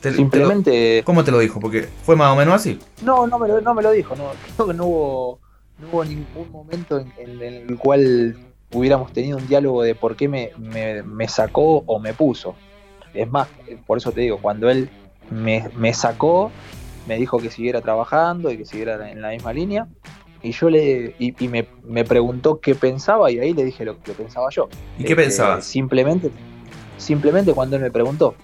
simplemente. 0.00 1.02
¿Cómo 1.04 1.24
te 1.24 1.32
lo 1.32 1.38
dijo? 1.40 1.58
Porque 1.58 1.88
fue 2.04 2.14
más 2.14 2.32
o 2.32 2.36
menos 2.36 2.54
así. 2.54 2.78
No, 3.02 3.26
no 3.26 3.38
me 3.38 3.48
lo, 3.48 3.60
no 3.60 3.74
me 3.74 3.82
lo 3.82 3.90
dijo. 3.90 4.14
No, 4.14 4.30
creo 4.54 4.68
que 4.68 4.74
no 4.74 4.86
hubo, 4.86 5.38
no 5.78 5.88
hubo 5.92 6.04
ningún 6.04 6.50
momento 6.52 7.04
en, 7.18 7.42
el 7.42 7.76
cual 7.76 8.36
hubiéramos 8.72 9.12
tenido 9.12 9.38
un 9.38 9.46
diálogo 9.48 9.82
de 9.82 9.94
por 9.94 10.16
qué 10.16 10.28
me, 10.28 10.52
me, 10.56 11.28
sacó 11.28 11.82
o 11.86 11.98
me 11.98 12.14
puso. 12.14 12.54
Es 13.12 13.28
más, 13.28 13.48
por 13.86 13.98
eso 13.98 14.12
te 14.12 14.20
digo, 14.20 14.38
cuando 14.40 14.70
él 14.70 14.88
me, 15.30 15.68
me 15.76 15.92
sacó, 15.92 16.52
me 17.06 17.16
dijo 17.16 17.38
que 17.38 17.50
siguiera 17.50 17.80
trabajando 17.80 18.50
y 18.50 18.58
que 18.58 18.64
siguiera 18.64 19.10
en 19.10 19.22
la 19.22 19.30
misma 19.30 19.52
línea. 19.52 19.86
Y 20.42 20.52
yo 20.52 20.70
le 20.70 21.14
y, 21.18 21.34
me, 21.48 22.04
preguntó 22.04 22.60
qué 22.60 22.74
pensaba 22.74 23.30
y 23.30 23.38
ahí 23.38 23.52
le 23.52 23.64
dije 23.64 23.84
lo 23.84 24.00
que 24.02 24.12
pensaba 24.12 24.48
yo. 24.50 24.68
¿Y 24.98 25.04
qué 25.04 25.16
pensaba? 25.16 25.60
Simplemente, 25.60 26.30
simplemente 26.98 27.52
cuando 27.52 27.76
él 27.76 27.82
me 27.82 27.90
preguntó. 27.90 28.34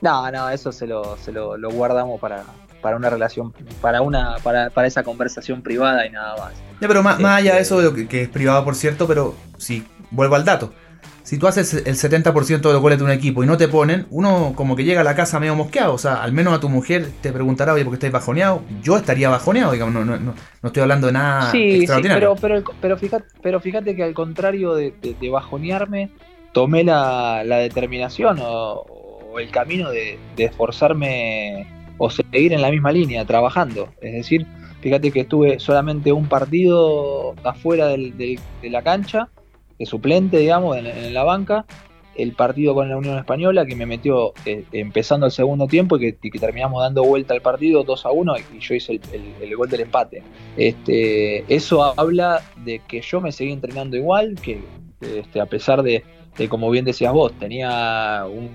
No, 0.00 0.30
no, 0.30 0.48
eso 0.50 0.70
se 0.70 0.86
lo, 0.86 1.16
se 1.16 1.32
lo, 1.32 1.56
guardamos 1.70 2.20
para, 2.20 2.44
para 2.82 2.96
una 2.96 3.10
relación, 3.10 3.52
para 3.80 4.02
una, 4.02 4.36
para, 4.42 4.70
para 4.70 4.86
esa 4.86 5.02
conversación 5.02 5.62
privada 5.62 6.06
y 6.06 6.10
nada 6.10 6.36
más. 6.36 6.52
pero 6.78 7.02
más, 7.02 7.18
más 7.20 7.38
allá 7.38 7.54
de 7.54 7.62
este, 7.62 7.78
eso, 7.78 7.94
que, 7.94 8.06
que 8.06 8.22
es 8.22 8.28
privado 8.28 8.64
por 8.64 8.74
cierto, 8.74 9.06
pero 9.06 9.34
sí, 9.56 9.84
vuelvo 10.10 10.36
al 10.36 10.44
dato 10.44 10.72
si 11.24 11.38
tú 11.38 11.46
haces 11.46 11.72
el 11.72 11.96
70% 11.96 12.60
de 12.60 12.72
los 12.72 12.82
goles 12.82 12.98
de 12.98 13.04
un 13.04 13.10
equipo 13.10 13.42
y 13.42 13.46
no 13.46 13.56
te 13.56 13.66
ponen, 13.66 14.06
uno 14.10 14.52
como 14.54 14.76
que 14.76 14.84
llega 14.84 15.00
a 15.00 15.04
la 15.04 15.14
casa 15.14 15.40
medio 15.40 15.56
mosqueado. 15.56 15.94
O 15.94 15.98
sea, 15.98 16.22
al 16.22 16.32
menos 16.32 16.52
a 16.52 16.60
tu 16.60 16.68
mujer 16.68 17.08
te 17.22 17.32
preguntará, 17.32 17.72
oye, 17.72 17.82
¿por 17.82 17.92
qué 17.92 17.96
estás 17.96 18.12
bajoneado? 18.12 18.62
Yo 18.82 18.98
estaría 18.98 19.30
bajoneado, 19.30 19.72
digamos, 19.72 19.94
no, 19.94 20.04
no, 20.04 20.18
no, 20.18 20.34
estoy 20.62 20.82
hablando 20.82 21.06
de 21.06 21.14
nada 21.14 21.50
extraordinario. 21.54 22.34
Sí, 22.34 22.40
pero, 22.42 22.62
pero, 22.78 22.98
fíjate, 22.98 23.24
pero 23.42 23.58
fíjate 23.58 23.96
que 23.96 24.02
al 24.02 24.12
contrario 24.12 24.74
de, 24.74 24.92
bajonearme, 25.32 26.10
tomé 26.52 26.84
la, 26.84 27.42
determinación 27.42 28.38
o, 28.42 29.38
el 29.38 29.50
camino 29.50 29.90
de, 29.90 30.18
esforzarme 30.36 31.66
o 31.96 32.10
seguir 32.10 32.52
en 32.52 32.60
la 32.60 32.70
misma 32.70 32.92
línea, 32.92 33.24
trabajando. 33.24 33.88
Es 34.02 34.12
decir, 34.12 34.46
fíjate 34.82 35.10
que 35.10 35.20
estuve 35.20 35.58
solamente 35.58 36.12
un 36.12 36.28
partido 36.28 37.34
afuera 37.44 37.88
de 37.88 38.38
la 38.62 38.82
cancha 38.82 39.30
de 39.78 39.86
suplente, 39.86 40.38
digamos, 40.38 40.76
en, 40.76 41.14
la 41.14 41.24
banca. 41.24 41.66
El 42.14 42.32
partido 42.32 42.74
con 42.74 42.88
la 42.88 42.96
Unión 42.96 43.18
Española 43.18 43.66
que 43.66 43.74
me 43.74 43.86
metió 43.86 44.34
eh, 44.46 44.64
empezando 44.70 45.26
el 45.26 45.32
segundo 45.32 45.66
tiempo 45.66 45.96
y 45.98 46.12
que, 46.12 46.38
terminamos 46.38 46.80
dando 46.80 47.02
vuelta 47.02 47.34
al 47.34 47.40
partido 47.40 47.82
2 47.82 48.06
a 48.06 48.12
1 48.12 48.34
y 48.54 48.58
yo 48.60 48.74
hice 48.76 49.00
el, 49.40 49.56
gol 49.56 49.68
del 49.68 49.80
empate. 49.80 50.22
Este, 50.56 51.44
eso 51.52 51.98
habla 51.98 52.40
de 52.64 52.80
que 52.86 53.00
yo 53.00 53.20
me 53.20 53.32
seguí 53.32 53.50
entrenando 53.50 53.96
igual, 53.96 54.36
que 54.40 54.60
este, 55.00 55.40
a 55.40 55.46
pesar 55.46 55.82
de, 55.82 56.04
como 56.48 56.70
bien 56.70 56.84
decías 56.84 57.12
vos, 57.12 57.32
tenía 57.38 58.24
un, 58.30 58.48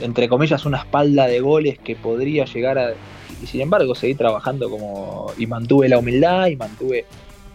entre 0.00 0.28
comillas 0.28 0.66
una 0.66 0.78
espalda 0.78 1.26
de 1.26 1.40
goles 1.40 1.78
que 1.78 1.96
podría 1.96 2.44
llegar 2.44 2.78
a... 2.78 2.94
Y 3.42 3.46
sin 3.46 3.60
embargo 3.60 3.94
seguí 3.94 4.14
trabajando 4.14 4.70
como... 4.70 5.32
y 5.38 5.46
mantuve 5.46 5.88
la 5.88 5.98
humildad 5.98 6.46
y 6.48 6.56
mantuve 6.56 7.04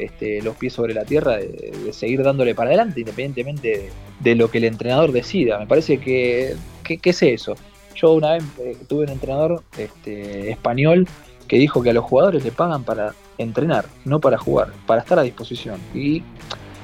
este, 0.04 0.42
los 0.42 0.56
pies 0.56 0.74
sobre 0.74 0.94
la 0.94 1.06
tierra, 1.06 1.38
de, 1.38 1.92
seguir 1.92 2.24
dándole 2.24 2.56
para 2.56 2.70
adelante, 2.70 3.02
independientemente 3.02 3.90
de, 4.20 4.36
lo 4.36 4.50
que 4.50 4.58
el 4.60 4.66
entrenador 4.66 5.12
decida. 5.12 5.60
Me 5.60 5.68
parece 5.68 6.00
que, 6.00 6.56
¿qué 6.84 7.00
es 7.04 7.24
eso? 7.24 7.56
Yo 7.96 8.14
una 8.14 8.34
vez 8.34 8.44
eh, 8.60 8.78
tuve 8.88 9.04
un 9.04 9.10
entrenador 9.10 9.64
este, 9.78 10.52
español 10.52 11.08
que 11.48 11.58
dijo 11.58 11.82
que 11.84 11.90
a 11.90 11.94
los 11.94 12.06
jugadores 12.06 12.44
le 12.44 12.52
pagan 12.52 12.84
para 12.84 13.14
entrenar, 13.38 13.86
no 14.06 14.20
para 14.20 14.38
jugar, 14.38 14.72
para 14.88 15.02
estar 15.02 15.20
a 15.20 15.24
disposición. 15.24 15.80
Y 15.94 16.24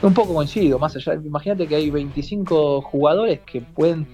un 0.02 0.14
poco 0.14 0.34
coincido, 0.34 0.78
más 0.78 0.96
allá, 0.96 1.16
imagínate 1.16 1.68
que 1.68 1.76
hay 1.76 1.90
25 1.90 2.82
jugadores 2.82 3.40
que 3.46 3.62
pueden 3.62 4.06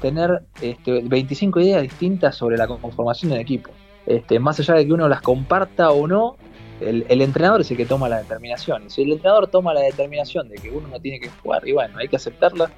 tener 0.00 0.42
este, 0.60 1.02
25 1.02 1.60
ideas 1.60 1.82
distintas 1.82 2.34
sobre 2.34 2.56
la 2.56 2.66
conformación 2.66 3.30
del 3.30 3.40
equipo. 3.40 3.70
Este, 4.06 4.38
más 4.38 4.58
allá 4.60 4.74
de 4.74 4.86
que 4.86 4.92
uno 4.92 5.08
las 5.08 5.22
comparta 5.22 5.90
o 5.90 6.06
no, 6.06 6.36
el, 6.80 7.22
entrenador 7.22 7.60
es 7.60 7.70
el 7.70 7.76
que 7.76 7.86
toma 7.86 8.08
la 8.08 8.18
determinación. 8.18 8.90
Si 8.90 9.02
el 9.02 9.12
entrenador 9.12 9.48
toma 9.48 9.74
la 9.74 9.80
determinación 9.80 10.48
de 10.48 10.56
que 10.56 10.70
uno 10.70 10.88
no 10.88 11.00
tiene 11.00 11.20
que 11.20 11.28
jugar, 11.28 11.66
y 11.66 11.72
bueno, 11.72 11.98
hay 11.98 12.08
que 12.08 12.16
aceptarla 12.16 12.70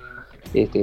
este, 0.54 0.80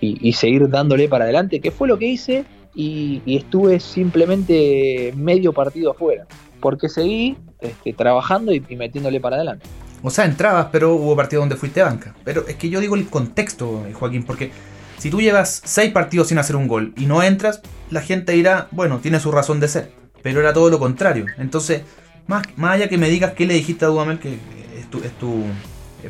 y, 0.00 0.32
seguir 0.32 0.68
dándole 0.68 1.08
para 1.08 1.24
adelante, 1.24 1.60
que 1.60 1.70
fue 1.70 1.88
lo 1.88 1.98
que 1.98 2.06
hice 2.06 2.44
y, 2.74 3.22
estuve 3.26 3.80
simplemente 3.80 5.12
medio 5.16 5.52
partido 5.52 5.90
afuera, 5.90 6.26
porque 6.60 6.88
seguí 6.88 7.36
este, 7.60 7.92
trabajando 7.92 8.52
y, 8.52 8.60
metiéndole 8.76 9.20
para 9.20 9.36
adelante. 9.36 9.66
O 10.02 10.10
sea, 10.10 10.26
entrabas, 10.26 10.68
pero 10.70 10.94
hubo 10.94 11.16
partidos 11.16 11.42
donde 11.42 11.56
fuiste 11.56 11.82
banca. 11.82 12.14
Pero 12.24 12.46
es 12.46 12.56
que 12.56 12.68
yo 12.68 12.80
digo 12.80 12.94
el 12.94 13.08
contexto, 13.08 13.82
Joaquín, 13.94 14.24
porque 14.24 14.50
si 14.98 15.10
tú 15.10 15.20
llevas 15.20 15.62
seis 15.64 15.92
partidos 15.92 16.28
sin 16.28 16.38
hacer 16.38 16.56
un 16.56 16.68
gol 16.68 16.92
y 16.96 17.06
no 17.06 17.22
entras, 17.22 17.62
la 17.90 18.02
gente 18.02 18.32
dirá, 18.32 18.68
bueno, 18.70 18.98
tiene 18.98 19.18
su 19.18 19.32
razón 19.32 19.60
de 19.60 19.68
ser. 19.68 19.92
Pero 20.22 20.40
era 20.40 20.52
todo 20.52 20.70
lo 20.70 20.78
contrario. 20.78 21.26
Entonces, 21.38 21.82
más, 22.26 22.46
allá 22.58 22.88
que 22.88 22.98
me 22.98 23.08
digas 23.08 23.32
qué 23.32 23.46
le 23.46 23.54
dijiste 23.54 23.84
a 23.84 23.88
Dudamel, 23.88 24.18
que 24.18 24.38
es 24.78 24.90
tu, 24.90 24.98
es 24.98 25.12
tu 25.18 25.44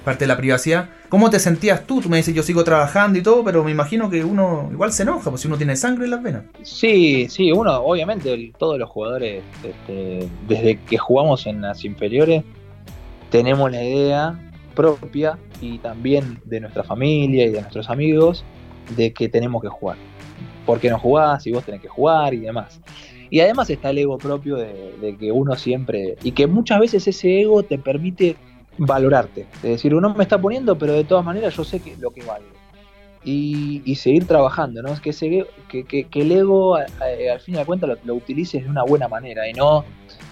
parte 0.01 0.25
de 0.25 0.29
la 0.29 0.37
privacidad, 0.37 0.89
¿cómo 1.09 1.31
te 1.31 1.39
sentías 1.39 1.87
tú? 1.87 2.01
Tú 2.01 2.09
me 2.09 2.17
dices, 2.17 2.35
yo 2.35 2.43
sigo 2.43 2.65
trabajando 2.65 3.19
y 3.19 3.23
todo, 3.23 3.45
pero 3.45 3.63
me 3.63 3.71
imagino 3.71 4.11
que 4.11 4.25
uno 4.25 4.69
igual 4.73 4.93
se 4.93 5.05
enoja, 5.05 5.31
pues 5.31 5.43
si 5.43 5.49
uno 5.49 5.57
tiene 5.57 5.77
sangre 5.77 6.05
en 6.05 6.11
las 6.11 6.23
venas. 6.23 6.43
Sí, 6.63 7.29
sí, 7.29 7.53
uno, 7.53 7.77
obviamente, 7.79 8.53
todos 8.59 8.79
los 8.79 8.89
jugadores, 8.91 9.43
este, 9.63 10.29
desde 10.49 10.81
que 10.81 10.99
jugamos 10.99 11.47
en 11.47 11.61
las 11.61 11.85
inferiores, 11.85 12.43
tenemos 13.31 13.71
la 13.71 13.83
idea 13.83 14.41
propia 14.75 15.39
y 15.61 15.79
también 15.79 16.41
de 16.45 16.61
nuestra 16.61 16.83
familia 16.83 17.47
y 17.47 17.51
de 17.51 17.61
nuestros 17.61 17.89
amigos 17.89 18.45
de 18.97 19.13
que 19.13 19.29
tenemos 19.29 19.63
que 19.63 19.69
jugar. 19.69 19.97
¿Por 20.67 20.81
qué 20.81 20.91
no 20.91 20.99
jugás? 20.99 21.47
Y 21.47 21.53
vos 21.53 21.65
tenés 21.65 21.81
que 21.81 21.89
jugar 21.89 22.35
y 22.35 22.41
demás. 22.41 22.81
Y 23.31 23.41
además 23.41 23.71
está 23.71 23.91
el 23.91 23.99
ego 23.99 24.19
propio 24.19 24.57
de, 24.57 25.17
que 25.19 25.33
uno 25.33 25.57
siempre, 25.57 26.17
y 26.23 26.33
que 26.33 26.47
muchas 26.47 26.81
veces 26.81 27.07
ese 27.07 27.41
ego 27.41 27.63
te 27.63 27.79
permite 27.79 28.37
valorarte. 28.79 29.47
Es 29.57 29.63
decir, 29.63 29.95
uno 29.95 30.15
me 30.15 30.25
está 30.25 30.41
poniendo, 30.41 30.77
pero 30.77 30.93
de 30.93 31.05
todas 31.05 31.25
maneras 31.25 31.57
yo 31.57 31.65
sé 31.65 31.81
que 31.81 31.97
lo 31.97 32.11
que 32.11 32.23
vale. 32.23 32.47
y, 33.25 33.95
seguir 33.97 34.27
trabajando, 34.27 34.83
¿no? 34.83 34.95
Que, 35.01 35.13
que, 35.69 35.85
que, 35.85 36.21
el 36.21 36.33
ego 36.33 36.77
al 36.77 37.41
fin 37.41 37.55
y 37.55 37.59
al 37.59 37.67
cuenta 37.67 37.87
lo, 37.87 37.97
lo, 38.05 38.15
utilices 38.15 38.65
de 38.65 38.69
una 38.71 38.83
buena 38.83 39.09
manera 39.09 39.49
y 39.49 39.55
no 39.55 39.85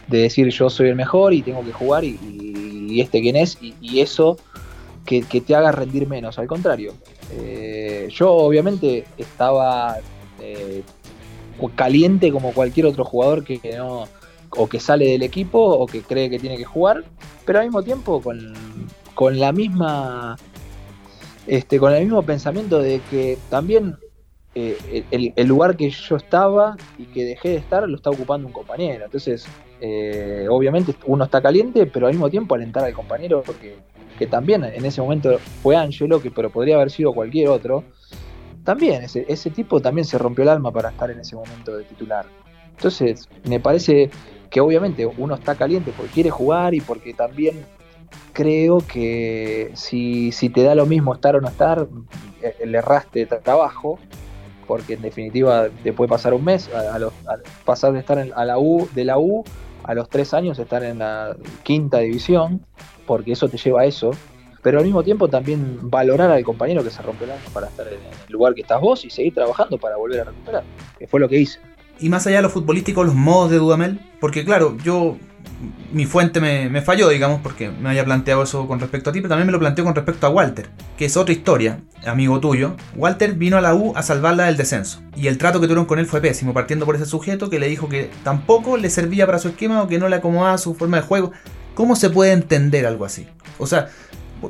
de 0.09 0.19
decir 0.19 0.49
yo 0.49 0.69
soy 0.71 0.89
el 0.89 0.97
mejor 0.97 1.33
y 1.33 1.43
tengo 1.43 1.65
que 1.65 1.73
jugar 1.73 2.05
y, 2.05 3.01
este 3.01 3.23
quién 3.23 3.37
es 3.37 3.59
y, 3.63 4.01
eso 4.01 4.37
que, 5.07 5.23
te 5.23 5.55
haga 5.55 5.73
rendir 5.73 6.07
menos, 6.07 6.39
al 6.39 6.47
contrario. 6.47 6.93
Eh, 7.33 8.09
yo 8.11 8.31
obviamente 8.31 9.05
estaba 9.17 9.97
eh, 10.41 10.83
caliente 11.71 12.31
como 12.33 12.53
cualquier 12.53 12.87
otro 12.87 13.05
jugador 13.05 13.45
que 13.45 13.61
no 13.77 14.07
o 14.57 14.69
que 14.69 14.81
sale 14.81 15.07
del 15.07 15.23
equipo 15.23 15.59
o 15.59 15.87
que 15.87 16.03
cree 16.03 16.29
que 16.29 16.39
tiene 16.39 16.57
que 16.57 16.65
jugar, 16.65 17.05
pero 17.47 17.61
al 17.61 17.67
mismo 17.67 17.83
tiempo 17.83 18.21
con, 18.21 18.55
con 19.15 19.39
la 19.39 19.53
misma 19.53 20.37
este, 21.47 21.79
con 21.79 21.93
el 21.93 22.05
mismo 22.05 22.23
pensamiento 22.23 22.81
de 22.81 23.01
que 23.11 23.39
también 23.51 23.97
eh, 24.55 25.05
el, 25.11 25.49
lugar 25.49 25.77
que 25.77 25.91
yo 25.91 26.17
estaba 26.17 26.77
y 26.99 27.05
que 27.07 27.25
dejé 27.25 27.51
de 27.51 27.57
estar 27.57 27.89
lo 27.89 27.97
está 27.97 28.11
ocupando 28.11 28.47
un 28.47 28.53
compañero. 28.53 29.07
Entonces, 29.07 29.47
eh, 29.81 30.47
obviamente 30.51 30.95
uno 31.07 31.25
está 31.25 31.41
caliente, 31.41 31.87
pero 31.87 32.07
al 32.07 32.13
mismo 32.13 32.31
tiempo 32.31 32.55
alentar 32.55 32.85
al 32.85 32.93
compañero, 32.93 33.43
porque 33.45 33.77
que 34.19 34.27
también 34.27 34.63
en 34.63 34.85
ese 34.85 35.01
momento 35.01 35.39
fue 35.63 35.75
Angelo, 35.75 36.21
que 36.21 36.31
pero 36.31 36.51
podría 36.51 36.77
haber 36.77 36.91
sido 36.91 37.13
cualquier 37.13 37.49
otro. 37.49 37.83
También, 38.65 39.03
ese, 39.03 39.25
ese 39.29 39.51
tipo 39.51 39.81
también 39.81 40.05
se 40.05 40.19
rompió 40.19 40.43
el 40.43 40.51
alma 40.51 40.71
para 40.71 40.91
estar 40.91 41.11
en 41.11 41.21
ese 41.21 41.35
momento 41.37 41.77
de 41.77 41.85
titular. 41.85 42.27
Entonces, 42.71 43.29
me 43.45 43.61
parece 43.61 44.11
que 44.51 44.61
obviamente 44.61 45.07
uno 45.07 45.35
está 45.35 45.55
caliente 45.55 45.93
porque 45.97 46.13
quiere 46.13 46.31
jugar 46.31 46.75
y 46.75 46.81
porque 46.81 47.15
también 47.15 47.65
creo 48.33 48.79
que 48.79 49.71
si, 49.75 50.31
te 50.55 50.63
da 50.63 50.75
lo 50.75 50.87
mismo 50.87 51.15
estar 51.15 51.37
o 51.37 51.41
no 51.41 51.49
estar, 51.49 51.89
eh, 52.43 52.67
le 52.67 52.79
erraste 52.79 53.27
trabajo, 53.27 53.99
porque 54.67 54.95
en 54.95 55.03
definitiva 55.03 55.69
te 55.83 55.93
puede 55.93 56.09
pasar 56.09 56.35
un 56.35 56.45
mes, 56.45 56.71
a, 56.75 56.99
pasar 57.65 57.93
de 57.93 58.01
estar 58.01 58.19
en, 58.19 58.33
a 58.35 58.45
la 58.45 58.59
U, 58.59 58.89
de 58.95 59.05
la 59.05 59.19
U 59.19 59.45
a 59.85 59.95
los 59.95 60.09
tres 60.09 60.33
años 60.33 60.59
estar 60.59 60.85
en 60.85 60.99
la 60.99 61.37
quinta 61.63 61.99
división, 61.99 62.65
porque 63.07 63.33
eso 63.33 63.49
te 63.49 63.57
lleva 63.57 63.83
a 63.83 63.85
eso, 63.87 64.13
pero 64.63 64.79
al 64.79 64.85
mismo 64.85 65.03
tiempo 65.03 65.29
también 65.29 65.79
valorar 65.83 66.31
al 66.31 66.45
compañero 66.45 66.83
que 66.85 66.91
se 66.91 67.03
rompe 67.03 67.25
el 67.25 67.31
para 67.53 67.67
estar 67.67 67.87
en 67.89 67.95
el 67.95 68.33
lugar 68.33 68.55
que 68.55 68.63
estás 68.63 68.81
vos 68.81 69.05
y 69.05 69.11
seguir 69.11 69.35
trabajando 69.35 69.77
para 69.77 69.97
volver 69.97 70.21
a 70.21 70.25
recuperar, 70.25 70.63
que 70.99 71.07
fue 71.07 71.21
lo 71.21 71.29
que 71.29 71.39
hice. 71.39 71.59
Y 71.99 72.09
más 72.09 72.27
allá 72.27 72.37
de 72.37 72.43
lo 72.43 72.51
futbolístico, 72.51 73.05
los 73.05 73.15
modos 73.15 73.51
de 73.51 73.59
Dudamel, 73.59 74.01
porque 74.21 74.45
claro, 74.45 74.77
yo 74.83 75.17
mi 75.93 76.07
fuente 76.07 76.41
me, 76.41 76.83
falló, 76.83 77.09
digamos, 77.09 77.41
porque 77.43 77.71
me 77.71 77.91
había 77.91 78.05
planteado 78.05 78.43
eso 78.43 78.67
con 78.67 78.81
respecto 78.81 79.11
a 79.11 79.13
ti, 79.13 79.21
pero 79.21 79.29
también 79.29 79.47
me 79.47 79.53
lo 79.53 79.59
planteó 79.59 79.85
con 79.85 79.95
respecto 79.95 80.27
a 80.27 80.31
Walter, 80.31 80.71
que 80.97 81.05
es 81.05 81.17
otra 81.17 81.33
historia, 81.33 81.81
amigo 82.07 82.41
tuyo. 82.41 82.77
Walter 82.97 83.35
vino 83.35 83.59
a 83.59 83.61
la 83.61 83.75
U 83.75 83.93
a 83.95 84.03
salvarla 84.03 84.47
del 84.47 84.57
descenso, 84.57 85.03
y 85.15 85.27
el 85.27 85.39
trato 85.39 85.61
que 85.61 85.67
tuvieron 85.67 85.85
con 85.85 85.99
él 85.99 86.07
fue 86.07 86.21
pésimo, 86.21 86.55
partiendo 86.55 86.87
por 86.87 86.97
ese 86.97 87.07
sujeto 87.07 87.51
que 87.51 87.59
le 87.59 87.69
dijo 87.69 87.89
que 87.89 88.11
tampoco 88.25 88.77
le 88.77 88.91
servía 88.91 89.27
para 89.27 89.39
su 89.39 89.49
esquema 89.49 89.83
o 89.83 89.89
que 89.89 89.99
no 89.99 90.09
le 90.09 90.17
acomodaba 90.17 90.57
su 90.59 90.75
forma 90.75 90.97
de 90.99 91.03
juego. 91.03 91.33
¿Cómo 91.75 91.97
se 91.97 92.11
puede 92.11 92.33
entender 92.33 92.87
algo 92.87 93.05
así? 93.05 93.27
O 93.59 93.67
sea, 93.67 93.89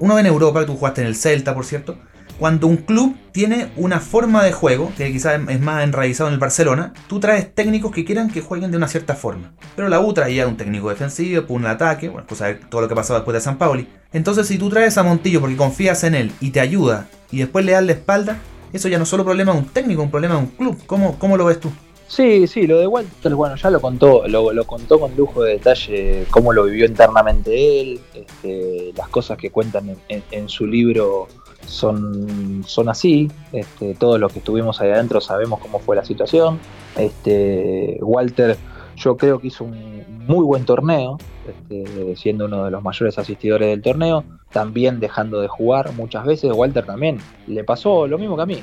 uno 0.00 0.14
ve 0.14 0.20
en 0.20 0.26
Europa, 0.26 0.64
tú 0.66 0.76
jugaste 0.76 1.00
en 1.00 1.06
el 1.06 1.16
Celta, 1.16 1.54
por 1.54 1.64
cierto, 1.64 1.98
cuando 2.38 2.66
un 2.66 2.78
club 2.78 3.16
tiene 3.30 3.70
una 3.76 4.00
forma 4.00 4.42
de 4.42 4.52
juego, 4.52 4.92
que 4.96 5.12
quizás 5.12 5.40
es 5.48 5.60
más 5.60 5.84
enraizado 5.84 6.28
en 6.28 6.34
el 6.34 6.40
Barcelona, 6.40 6.92
tú 7.06 7.20
traes 7.20 7.54
técnicos 7.54 7.92
que 7.92 8.04
quieran 8.04 8.30
que 8.30 8.40
jueguen 8.40 8.70
de 8.70 8.76
una 8.76 8.88
cierta 8.88 9.14
forma. 9.14 9.52
Pero 9.76 9.88
la 9.88 10.00
U 10.00 10.12
traía 10.12 10.48
un 10.48 10.56
técnico 10.56 10.88
defensivo, 10.88 11.44
un 11.48 11.66
ataque, 11.66 12.08
bueno, 12.08 12.26
cosa 12.26 12.46
de 12.46 12.54
todo 12.54 12.80
lo 12.80 12.88
que 12.88 12.94
pasó 12.94 13.14
después 13.14 13.34
de 13.34 13.40
San 13.40 13.58
Pauli. 13.58 13.88
Entonces, 14.12 14.48
si 14.48 14.58
tú 14.58 14.70
traes 14.70 14.98
a 14.98 15.02
Montillo 15.02 15.40
porque 15.40 15.56
confías 15.56 16.02
en 16.04 16.14
él 16.14 16.32
y 16.40 16.50
te 16.50 16.60
ayuda, 16.60 17.06
y 17.30 17.38
después 17.38 17.64
le 17.64 17.72
das 17.72 17.84
la 17.84 17.92
espalda, 17.92 18.38
eso 18.72 18.88
ya 18.88 18.98
no 18.98 19.04
es 19.04 19.08
solo 19.08 19.24
problema 19.24 19.52
de 19.52 19.58
un 19.58 19.66
técnico, 19.66 20.02
un 20.02 20.10
problema 20.10 20.34
de 20.34 20.40
un 20.40 20.48
club. 20.48 20.82
¿Cómo, 20.86 21.18
cómo 21.18 21.36
lo 21.36 21.44
ves 21.44 21.60
tú? 21.60 21.70
Sí, 22.12 22.46
sí, 22.46 22.66
lo 22.66 22.78
de 22.78 22.86
Walter, 22.86 23.34
bueno, 23.34 23.56
ya 23.56 23.70
lo 23.70 23.80
contó, 23.80 24.28
lo, 24.28 24.64
contó 24.66 25.00
con 25.00 25.16
lujo 25.16 25.44
de 25.44 25.52
detalle 25.52 26.26
cómo 26.30 26.52
lo 26.52 26.64
vivió 26.64 26.84
internamente 26.84 27.80
él, 27.80 28.00
este, 28.12 28.92
las 28.94 29.08
cosas 29.08 29.38
que 29.38 29.48
cuentan 29.50 29.96
en 30.08 30.48
su 30.50 30.66
libro 30.66 31.28
son, 31.66 32.62
son 32.66 32.88
así. 32.88 33.30
Este, 33.52 33.94
todos 33.94 34.18
los 34.20 34.32
que 34.32 34.38
estuvimos 34.40 34.80
ahí 34.80 34.90
adentro 34.90 35.20
sabemos 35.20 35.60
cómo 35.60 35.78
fue 35.78 35.96
la 35.96 36.04
situación. 36.04 36.58
Este, 36.96 37.98
Walter, 38.00 38.56
yo 38.96 39.16
creo 39.16 39.38
que 39.38 39.48
hizo 39.48 39.64
un 39.64 40.04
muy 40.26 40.44
buen 40.44 40.64
torneo, 40.64 41.18
este, 41.48 42.16
siendo 42.16 42.44
uno 42.44 42.64
de 42.64 42.70
los 42.70 42.82
mayores 42.82 43.18
asistidores 43.18 43.68
del 43.68 43.82
torneo, 43.82 44.24
también 44.52 45.00
dejando 45.00 45.40
de 45.40 45.48
jugar 45.48 45.92
muchas 45.94 46.24
veces. 46.24 46.52
Walter 46.52 46.84
también 46.84 47.18
le 47.46 47.64
pasó 47.64 48.06
lo 48.06 48.18
mismo 48.18 48.36
que 48.36 48.42
a 48.42 48.46
mí 48.46 48.62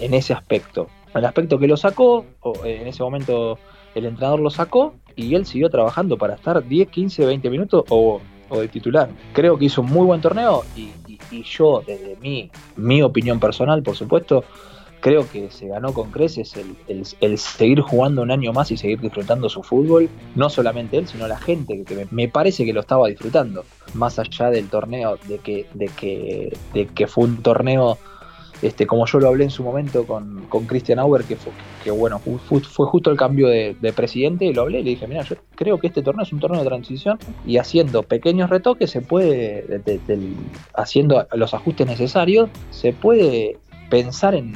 en, 0.00 0.14
ese 0.14 0.32
aspecto. 0.32 0.88
El 1.14 1.24
aspecto 1.24 1.58
que 1.58 1.66
lo 1.66 1.76
sacó, 1.76 2.24
en 2.64 2.86
ese 2.86 3.02
momento 3.02 3.58
el 3.94 4.06
entrenador 4.06 4.40
lo 4.40 4.50
sacó 4.50 4.94
y 5.16 5.34
él 5.34 5.44
siguió 5.46 5.68
trabajando 5.68 6.16
para 6.16 6.34
estar 6.34 6.66
10, 6.66 6.88
15, 6.88 7.26
20 7.26 7.50
minutos 7.50 7.84
o, 7.88 8.20
o 8.48 8.60
de 8.60 8.68
titular. 8.68 9.08
Creo 9.32 9.58
que 9.58 9.64
hizo 9.64 9.80
un 9.80 9.90
muy 9.90 10.06
buen 10.06 10.20
torneo 10.20 10.62
y 10.76 10.90
y 11.30 11.42
yo, 11.42 11.82
desde 11.86 12.16
mi, 12.20 12.50
mi 12.76 13.02
opinión 13.02 13.40
personal, 13.40 13.82
por 13.82 13.96
supuesto, 13.96 14.44
creo 15.00 15.28
que 15.30 15.50
se 15.50 15.68
ganó 15.68 15.92
con 15.92 16.10
creces 16.10 16.54
el, 16.88 17.38
seguir 17.38 17.80
jugando 17.80 18.22
un 18.22 18.30
año 18.30 18.52
más 18.52 18.70
y 18.70 18.76
seguir 18.76 19.00
disfrutando 19.00 19.48
su 19.48 19.62
fútbol. 19.62 20.08
No 20.34 20.50
solamente 20.50 20.98
él, 20.98 21.06
sino 21.06 21.26
la 21.28 21.38
gente 21.38 21.84
que 21.84 22.06
me, 22.10 22.28
parece 22.28 22.64
que 22.64 22.72
lo 22.72 22.80
estaba 22.80 23.08
disfrutando. 23.08 23.64
Más 23.94 24.18
allá 24.18 24.50
del 24.50 24.68
torneo, 24.68 25.18
de 25.28 25.38
que, 25.38 25.66
de 25.74 25.86
que, 25.86 26.56
de 26.74 26.86
que 26.86 27.06
fue 27.06 27.24
un 27.24 27.42
torneo 27.42 27.98
este, 28.62 28.86
como 28.86 29.06
yo 29.06 29.20
lo 29.20 29.28
hablé 29.28 29.44
en 29.44 29.50
su 29.50 29.62
momento 29.62 30.06
con, 30.06 30.46
con 30.48 30.66
Christian 30.66 30.98
Auer, 30.98 31.24
que, 31.24 31.36
fue, 31.36 31.52
que 31.82 31.90
bueno, 31.90 32.18
fue, 32.18 32.60
justo 32.86 33.10
el 33.10 33.16
cambio 33.16 33.48
de, 33.48 33.92
presidente, 33.94 34.44
y 34.44 34.52
lo 34.52 34.62
hablé 34.62 34.80
y 34.80 34.82
le 34.82 34.90
dije, 34.90 35.06
mira, 35.06 35.22
yo 35.22 35.36
creo 35.54 35.78
que 35.78 35.86
este 35.86 36.02
torneo 36.02 36.24
es 36.24 36.32
un 36.32 36.40
torneo 36.40 36.60
de 36.60 36.66
transición 36.66 37.18
y 37.46 37.58
haciendo 37.58 38.02
pequeños 38.02 38.50
retoques 38.50 38.90
se 38.90 39.00
puede, 39.00 39.82
haciendo 40.74 41.26
los 41.32 41.54
ajustes 41.54 41.86
necesarios, 41.86 42.50
se 42.70 42.92
puede 42.92 43.58
pensar 43.88 44.34
en, 44.34 44.52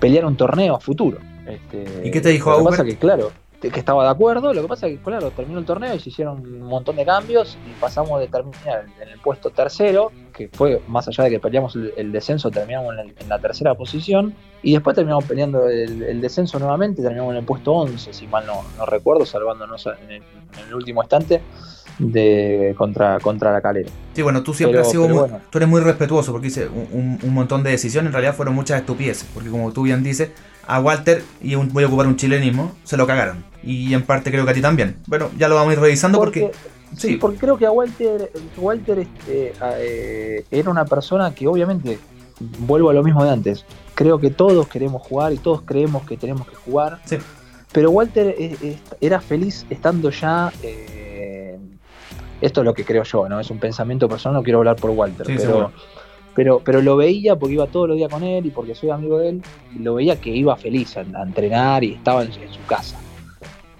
pelear 0.00 0.24
un 0.24 0.36
torneo 0.36 0.76
a 0.76 0.80
futuro. 0.80 1.18
Este, 1.46 2.08
¿Y 2.08 2.10
qué 2.10 2.20
te 2.20 2.30
dijo 2.30 2.50
Auer? 2.50 2.64
Que 2.64 2.70
pasa 2.70 2.84
que, 2.84 2.96
claro, 2.96 3.30
que 3.60 3.78
estaba 3.78 4.04
de 4.04 4.10
acuerdo, 4.10 4.52
lo 4.52 4.62
que 4.62 4.68
pasa 4.68 4.86
es 4.86 4.98
que, 4.98 5.02
claro, 5.02 5.30
terminó 5.30 5.58
el 5.58 5.64
torneo 5.64 5.94
y 5.94 6.00
se 6.00 6.10
hicieron 6.10 6.40
un 6.40 6.62
montón 6.62 6.96
de 6.96 7.04
cambios 7.04 7.56
y 7.66 7.80
pasamos 7.80 8.20
de 8.20 8.28
terminar 8.28 8.84
en 9.00 9.08
el 9.08 9.18
puesto 9.18 9.50
tercero, 9.50 10.12
que 10.32 10.48
fue 10.52 10.82
más 10.88 11.08
allá 11.08 11.24
de 11.24 11.30
que 11.30 11.40
peleamos 11.40 11.74
el, 11.74 12.12
descenso, 12.12 12.50
terminamos 12.50 12.94
en, 12.98 13.28
la 13.28 13.38
tercera 13.38 13.74
posición 13.74 14.34
y 14.62 14.74
después 14.74 14.94
terminamos 14.94 15.24
peleando 15.24 15.68
el, 15.68 16.20
descenso 16.20 16.58
nuevamente, 16.58 17.02
terminamos 17.02 17.32
en 17.32 17.38
el 17.38 17.44
puesto 17.44 17.72
11, 17.72 18.12
si 18.12 18.26
mal 18.26 18.44
no, 18.46 18.62
recuerdo, 18.84 19.24
salvándonos 19.24 19.86
en 19.86 20.22
el, 20.22 20.74
último 20.74 21.02
instante 21.02 21.40
de 21.98 22.74
contra, 22.76 23.18
contra 23.20 23.52
la 23.52 23.62
calera. 23.62 23.88
Sí, 24.12 24.20
bueno, 24.20 24.42
tú 24.42 24.52
siempre 24.52 24.80
has 24.80 24.90
sido 24.90 25.08
muy, 25.08 25.30
tú 25.50 25.58
eres 25.58 25.68
muy 25.68 25.80
respetuoso 25.80 26.30
porque 26.30 26.48
hice 26.48 26.68
un, 26.68 27.18
un, 27.22 27.34
montón 27.34 27.62
de 27.62 27.70
decisiones, 27.70 28.08
en 28.08 28.12
realidad 28.12 28.34
fueron 28.34 28.54
muchas 28.54 28.80
estupideces, 28.80 29.26
porque 29.32 29.48
como 29.48 29.72
tú 29.72 29.82
bien 29.82 30.02
dices, 30.02 30.30
a 30.66 30.80
Walter, 30.80 31.22
y 31.40 31.54
voy 31.54 31.84
a 31.84 31.86
ocupar 31.86 32.06
un 32.06 32.16
chilenismo, 32.16 32.72
se 32.84 32.96
lo 32.96 33.06
cagaron. 33.06 33.44
Y 33.62 33.94
en 33.94 34.02
parte 34.02 34.30
creo 34.30 34.44
que 34.44 34.50
a 34.50 34.54
ti 34.54 34.60
también. 34.60 34.96
Bueno, 35.06 35.30
ya 35.38 35.48
lo 35.48 35.54
vamos 35.54 35.70
a 35.70 35.72
ir 35.74 35.80
revisando 35.80 36.18
porque... 36.18 36.50
sí. 36.96 37.16
porque 37.16 37.38
creo 37.38 37.56
que 37.56 37.66
a 37.66 37.70
Walter, 37.70 38.30
Walter 38.56 38.98
este, 39.00 39.52
eh, 39.60 40.44
era 40.50 40.70
una 40.70 40.84
persona 40.84 41.34
que 41.34 41.46
obviamente, 41.46 41.98
vuelvo 42.60 42.90
a 42.90 42.94
lo 42.94 43.02
mismo 43.02 43.24
de 43.24 43.30
antes, 43.30 43.64
creo 43.94 44.18
que 44.18 44.30
todos 44.30 44.68
queremos 44.68 45.02
jugar 45.02 45.32
y 45.32 45.38
todos 45.38 45.62
creemos 45.62 46.04
que 46.04 46.16
tenemos 46.16 46.48
que 46.48 46.56
jugar. 46.56 47.00
Sí. 47.04 47.18
Pero 47.72 47.90
Walter 47.90 48.28
eh, 48.38 48.56
eh, 48.62 48.78
era 49.00 49.20
feliz 49.20 49.66
estando 49.70 50.10
ya... 50.10 50.52
esto 52.40 52.60
es 52.60 52.64
lo 52.64 52.74
que 52.74 52.84
creo 52.84 53.02
yo, 53.02 53.28
¿no? 53.28 53.40
Es 53.40 53.50
un 53.50 53.58
pensamiento 53.58 54.08
personal, 54.08 54.38
no 54.38 54.42
quiero 54.42 54.58
hablar 54.58 54.76
por 54.76 54.90
Walter, 54.90 55.26
pero 55.26 55.72
pero, 56.36 56.60
pero 56.62 56.82
lo 56.82 56.98
veía 56.98 57.34
porque 57.34 57.54
iba 57.54 57.66
todos 57.66 57.88
los 57.88 57.96
días 57.96 58.10
con 58.10 58.22
él 58.22 58.44
y 58.44 58.50
porque 58.50 58.74
soy 58.74 58.90
amigo 58.90 59.18
de 59.18 59.30
él, 59.30 59.42
y 59.74 59.78
lo 59.78 59.94
veía 59.94 60.20
que 60.20 60.30
iba 60.30 60.54
feliz 60.54 60.96
a, 60.98 61.00
entrenar 61.00 61.82
y 61.82 61.94
estaba 61.94 62.22
en, 62.22 62.32
su 62.32 62.64
casa. 62.68 63.00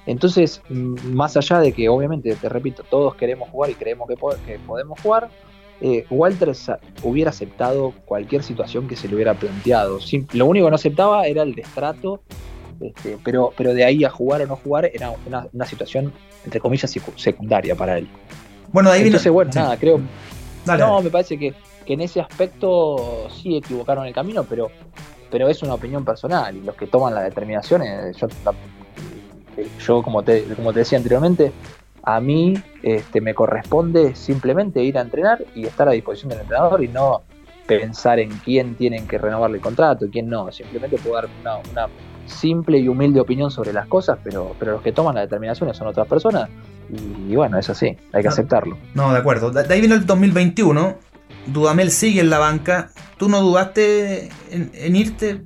Entonces, 0.07 0.63
mm, 0.71 1.13
más 1.13 1.37
allá 1.37 1.61
de 1.61 1.73
que 1.73 1.91
obviamente, 1.91 2.35
te 2.35 2.49
repito, 2.49 2.83
todos 2.89 3.15
queremos 3.15 3.51
jugar 3.51 3.71
y 3.71 3.75
creemos 3.75 4.09
que, 4.09 4.17
podemos 4.67 4.99
jugar, 5.03 5.29
eh, 5.83 6.07
Walter 6.09 6.53
hubiera 7.03 7.29
aceptado 7.29 7.93
cualquier 8.07 8.43
situación 8.43 8.89
que 8.89 8.97
se 8.97 9.07
le 9.07 9.17
hubiera 9.17 9.35
planteado. 9.35 9.99
lo 10.33 10.47
único 10.47 10.67
que 10.67 10.71
no 10.71 10.77
aceptaba 10.77 11.27
era 11.27 11.43
el 11.43 11.55
destrato, 11.55 12.23
este, 12.81 13.19
pero, 13.23 13.53
pero 13.55 13.75
de 13.75 13.85
ahí 13.85 14.03
a 14.03 14.09
jugar 14.09 14.41
o 14.41 14.47
no 14.47 14.57
jugar 14.57 14.91
era 14.95 15.13
una, 15.27 15.67
situación, 15.67 16.11
entre 16.43 16.61
comillas, 16.61 16.91
secundaria 17.17 17.75
para 17.75 17.99
él. 17.99 18.09
Bueno, 18.73 18.91
ahí 18.91 19.03
Entonces, 19.03 19.31
bueno, 19.31 19.51
nada, 19.55 19.77
creo. 19.77 20.01
no, 20.65 21.03
me 21.03 21.11
parece 21.11 21.39
que 21.39 21.55
que 21.87 21.95
en 21.95 22.03
ese 22.03 22.21
aspecto 22.21 23.29
sí 23.31 23.57
equivocaron 23.57 24.07
el 24.07 24.13
camino, 24.13 24.45
pero, 24.45 24.71
pero 25.31 25.49
es 25.49 25.63
una 25.63 25.75
opinión 25.75 26.05
personal 26.05 26.57
y 26.57 26.61
los 26.61 26.75
que 26.75 26.87
toman 26.87 27.15
las 27.15 27.25
determinaciones, 27.25 28.17
yo, 28.17 28.27
yo 29.87 30.03
como, 30.03 30.23
te, 30.23 30.43
como 30.55 30.73
te 30.73 30.81
decía 30.81 30.99
anteriormente, 30.99 31.53
a 32.03 32.21
mí 32.21 32.55
este, 32.83 33.21
me 33.21 33.35
corresponde 33.35 34.15
simplemente 34.15 34.83
ir 34.83 34.99
a 34.99 35.01
entrenar 35.01 35.45
y 35.55 35.67
estar 35.67 35.89
a 35.89 35.93
disposición 35.93 36.31
del 36.31 36.41
entrenador 36.41 36.83
y 36.85 36.89
no, 36.89 37.23
pensar 37.67 38.19
en 38.19 38.31
quién 38.45 38.75
tienen 38.75 39.07
que 39.07 39.19
renovarle 39.19 39.57
el 39.57 39.63
contrato 39.63 40.07
y 40.07 40.11
quién 40.11 40.29
no. 40.29 40.51
Simplemente 40.53 40.99
puedo 40.99 41.17
dar 41.17 41.29
una, 41.41 41.89
simple 42.27 42.79
y 42.79 42.89
humilde 42.89 43.21
opinión 43.21 43.53
sobre 43.53 43.73
las 43.73 43.87
cosas, 43.87 44.19
pero, 44.25 44.57
pero 44.59 44.73
los 44.73 44.83
que 44.83 44.91
toman 44.91 45.15
las 45.15 45.25
determinaciones 45.25 45.77
son 45.77 45.87
otras 45.87 46.09
personas. 46.09 46.49
Y, 47.29 47.35
bueno, 47.35 47.59
es 47.59 47.69
así, 47.71 47.97
hay 48.13 48.23
que 48.23 48.29
aceptarlo. 48.29 48.77
No, 48.95 49.13
de 49.13 49.19
acuerdo. 49.19 49.51
De, 49.51 49.73
ahí 49.73 49.81
viene 49.81 49.95
el 49.97 50.07
2021. 50.07 50.97
Dudamel 51.47 51.91
sigue 51.91 52.21
en 52.21 52.31
la 52.31 52.39
banca. 52.39 52.91
¿Tú 53.19 53.29
no 53.29 53.41
dudaste 53.41 54.31
en, 54.51 54.97
irte 54.97 55.43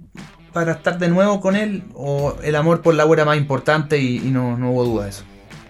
para 0.52 0.72
estar 0.72 0.98
de 0.98 1.08
nuevo 1.08 1.40
con 1.40 1.56
él? 1.56 1.84
¿O 1.94 2.34
el 2.42 2.56
amor 2.56 2.82
por 2.82 2.94
la 2.94 3.04
era 3.04 3.24
más 3.24 3.36
importante 3.36 3.98
y, 3.98 4.18
no, 4.20 4.54
hubo 4.70 4.84
duda 4.84 5.04
de 5.04 5.10
eso? 5.10 5.24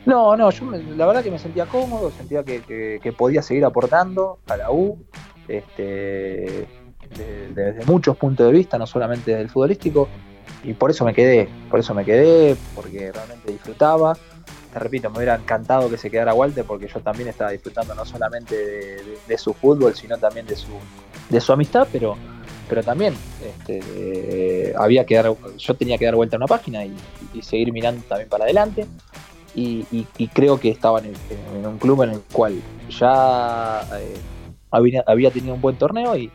No, 0.07 0.37
no, 0.37 0.51
yo 0.51 0.71
la 0.97 1.07
verdad 1.07 1.23
que 1.23 1.31
me 1.31 1.39
sentía 1.39 1.67
cómodo, 1.67 2.11
sentía 2.11 2.43
que, 2.43 3.15
podía 3.17 3.43
seguir 3.43 3.65
aportando 3.65 4.39
a 4.49 4.57
la 4.57 4.73
U, 4.73 4.99
este, 5.47 6.67
desde 7.55 7.85
muchos 7.87 8.17
puntos 8.17 8.47
de 8.47 8.53
vista, 8.53 8.79
no 8.79 8.87
solamente 8.87 9.35
del 9.35 9.51
futbolístico, 9.51 10.09
y 10.65 10.73
por 10.75 10.91
eso 10.91 11.05
me 11.05 11.15
quedé, 11.15 11.49
por 11.71 11.81
eso 11.81 11.95
me 11.95 12.05
quedé, 12.05 12.57
porque 12.75 13.13
realmente 13.13 13.53
disfrutaba. 13.53 14.17
Te 14.73 14.79
repito, 14.79 15.11
me 15.11 15.19
hubiera 15.19 15.35
encantado 15.35 15.91
que 15.91 15.97
se 15.97 16.11
quedara 16.11 16.33
Walter 16.33 16.65
porque 16.65 16.87
yo 16.87 17.01
también 17.01 17.29
estaba 17.29 17.51
disfrutando 17.51 17.95
no 17.95 18.05
solamente 18.05 18.55
de, 19.27 19.39
su 19.39 19.53
fútbol, 19.53 19.95
sino 19.95 20.17
también 20.17 20.47
de 20.47 20.55
su, 20.55 20.73
de 21.29 21.41
su 21.41 21.53
amistad, 21.53 21.89
pero, 21.91 22.17
pero 22.69 22.83
también 22.85 23.15
este, 23.45 24.73
había 24.79 25.05
que 25.05 25.17
dar, 25.17 25.35
yo 25.59 25.75
tenía 25.75 25.99
que 25.99 26.05
dar 26.05 26.15
vuelta 26.15 26.37
a 26.37 26.39
una 26.39 26.47
página 26.47 26.85
y, 26.85 26.95
seguir 27.43 27.73
mirando 27.73 28.03
también 28.09 28.29
para 28.29 28.45
adelante 28.45 28.87
y, 29.55 30.05
creo 30.33 30.61
que 30.61 30.71
estaba 30.71 31.01
en, 31.01 31.15
un 31.67 31.79
club 31.79 32.03
en 32.03 32.11
el 32.11 32.21
cual 32.33 32.61
ya 32.91 33.83
eh, 33.99 34.15
había, 34.71 35.31
tenido 35.31 35.55
un 35.55 35.61
buen 35.61 35.77
torneo 35.77 36.17
y, 36.17 36.31